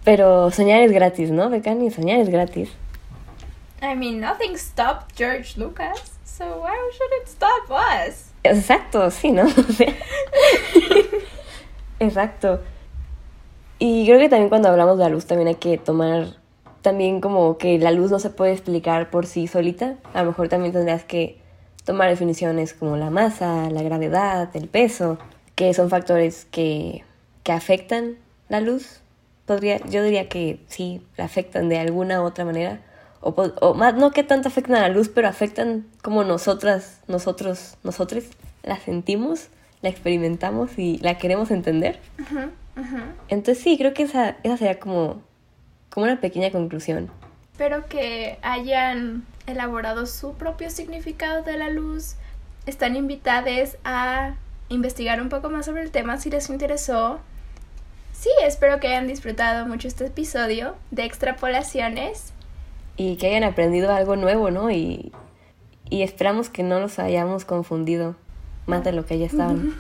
pero 0.03 0.51
soñar 0.51 0.81
es 0.81 0.93
gratis, 0.93 1.31
¿no, 1.31 1.51
Becani? 1.51 1.91
Soñar 1.91 2.21
es 2.21 2.31
gratis. 2.31 2.71
I 3.83 3.95
mean, 3.95 4.19
nothing 4.19 4.57
stopped 4.57 5.15
George 5.15 5.61
Lucas, 5.61 6.12
so 6.37 6.45
why 6.61 6.77
should 6.93 7.13
it 7.21 7.29
stop 7.29 7.71
us? 7.71 8.33
Exacto, 8.45 9.11
sí, 9.11 9.31
¿no? 9.33 9.47
Exacto. 12.01 12.61
Y 13.79 14.07
creo 14.07 14.19
que 14.19 14.29
también 14.29 14.49
cuando 14.49 14.69
hablamos 14.69 14.99
de 14.99 15.05
la 15.05 15.11
luz 15.11 15.27
también 15.27 15.49
hay 15.49 15.57
que 15.57 15.79
tomar 15.79 16.37
también 16.83 17.21
como 17.21 17.59
que 17.59 17.79
la 17.79 17.93
luz 17.93 18.11
no 18.11 18.19
se 18.19 18.31
puede 18.31 18.53
explicar 18.53 19.11
por 19.11 19.27
sí 19.27 19.47
solita. 19.47 19.97
A 20.15 20.23
lo 20.23 20.31
mejor 20.31 20.49
también 20.49 20.73
tendrías 20.73 21.05
que 21.05 21.39
tomar 21.85 22.09
definiciones 22.09 22.75
como 22.75 22.97
la 22.97 23.11
masa, 23.11 23.71
la 23.71 23.83
gravedad, 23.83 24.51
el 24.55 24.69
peso, 24.69 25.19
que 25.55 25.75
son 25.75 25.91
factores 25.91 26.45
que, 26.47 27.05
que 27.45 27.53
afectan 27.53 28.17
la 28.49 28.61
luz. 28.61 29.01
Podría, 29.47 29.79
yo 29.87 30.03
diría 30.03 30.29
que 30.29 30.61
sí, 30.67 31.05
la 31.17 31.25
afectan 31.25 31.69
de 31.69 31.79
alguna 31.79 32.23
u 32.23 32.25
otra 32.25 32.45
manera. 32.45 32.81
O, 33.25 33.35
po- 33.35 33.55
o 33.61 33.73
más, 33.75 33.95
no 33.95 34.11
que 34.11 34.25
tanto 34.25 34.49
afectan 34.49 34.77
a 34.77 34.81
la 34.81 34.89
luz, 34.89 35.09
pero 35.09 35.29
afectan 35.29 35.87
como 36.03 36.25
nosotras, 36.25 37.01
nosotros, 37.07 37.77
nosotros 37.85 38.25
la 38.65 38.77
sentimos, 38.79 39.49
la 39.81 39.89
experimentamos 39.89 40.77
y 40.79 40.99
la 40.99 41.17
queremos 41.19 41.51
entender. 41.53 42.01
Entonces 43.29 43.63
sí, 43.63 43.79
creo 43.79 43.95
que 43.95 44.03
esa, 44.05 44.37
esa 44.43 44.57
sería 44.57 44.79
como, 44.81 45.23
como 45.91 46.05
una 46.05 46.21
pequeña 46.21 46.51
conclusión. 46.51 47.11
Espero 47.53 47.87
que 47.87 48.39
hayan 48.43 49.25
elaborado 49.47 50.07
su 50.07 50.33
propio 50.35 50.71
significado 50.71 51.43
de 51.43 51.57
la 51.57 51.69
luz. 51.71 52.15
Están 52.67 52.97
invitadas 52.97 53.77
a 53.85 54.35
investigar 54.69 55.21
un 55.21 55.29
poco 55.29 55.51
más 55.51 55.67
sobre 55.67 55.83
el 55.83 55.91
tema 55.91 56.19
si 56.19 56.31
les 56.31 56.49
interesó. 56.49 57.21
Sí, 58.13 58.31
espero 58.45 58.81
que 58.81 58.89
hayan 58.89 59.07
disfrutado 59.07 59.67
mucho 59.67 59.87
este 59.89 60.07
episodio 60.07 60.75
de 60.91 61.05
extrapolaciones. 61.05 62.32
Y 63.03 63.17
que 63.17 63.27
hayan 63.27 63.43
aprendido 63.43 63.93
algo 63.93 64.15
nuevo, 64.15 64.53
¿no? 64.53 64.71
Y, 64.71 65.11
y 65.91 66.03
esperamos 66.03 66.51
que 66.51 66.63
no 66.63 66.79
los 66.79 67.01
hayamos 67.01 67.45
confundido 67.45 68.15
más 68.67 68.85
de 68.85 68.93
lo 68.93 69.05
que 69.05 69.19
ya 69.19 69.27
estaban. 69.27 69.75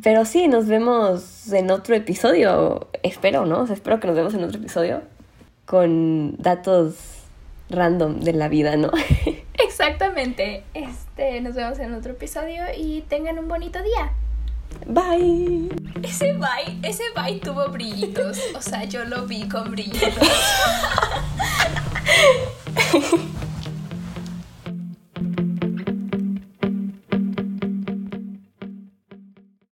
Pero 0.00 0.24
sí, 0.26 0.46
nos 0.46 0.68
vemos 0.68 1.52
en 1.52 1.72
otro 1.72 1.96
episodio. 1.96 2.86
Espero, 3.02 3.46
¿no? 3.46 3.62
O 3.62 3.66
sea, 3.66 3.74
espero 3.74 3.98
que 3.98 4.06
nos 4.06 4.14
vemos 4.14 4.32
en 4.34 4.44
otro 4.44 4.60
episodio 4.60 5.02
con 5.66 6.36
datos 6.38 7.24
random 7.68 8.20
de 8.20 8.32
la 8.32 8.46
vida, 8.46 8.76
¿no? 8.76 8.92
Exactamente. 9.54 10.62
Este, 10.72 11.40
nos 11.40 11.56
vemos 11.56 11.80
en 11.80 11.94
otro 11.94 12.12
episodio 12.12 12.62
y 12.78 13.00
tengan 13.08 13.40
un 13.40 13.48
bonito 13.48 13.82
día. 13.82 14.12
Bye. 14.86 15.68
Ese 16.02 16.32
bye, 16.34 16.78
ese 16.82 17.04
bye 17.14 17.38
tuvo 17.40 17.68
brillitos. 17.68 18.38
O 18.54 18.60
sea, 18.60 18.84
yo 18.84 19.04
lo 19.04 19.26
vi 19.26 19.48
con 19.48 19.70
brillitos. 19.70 20.14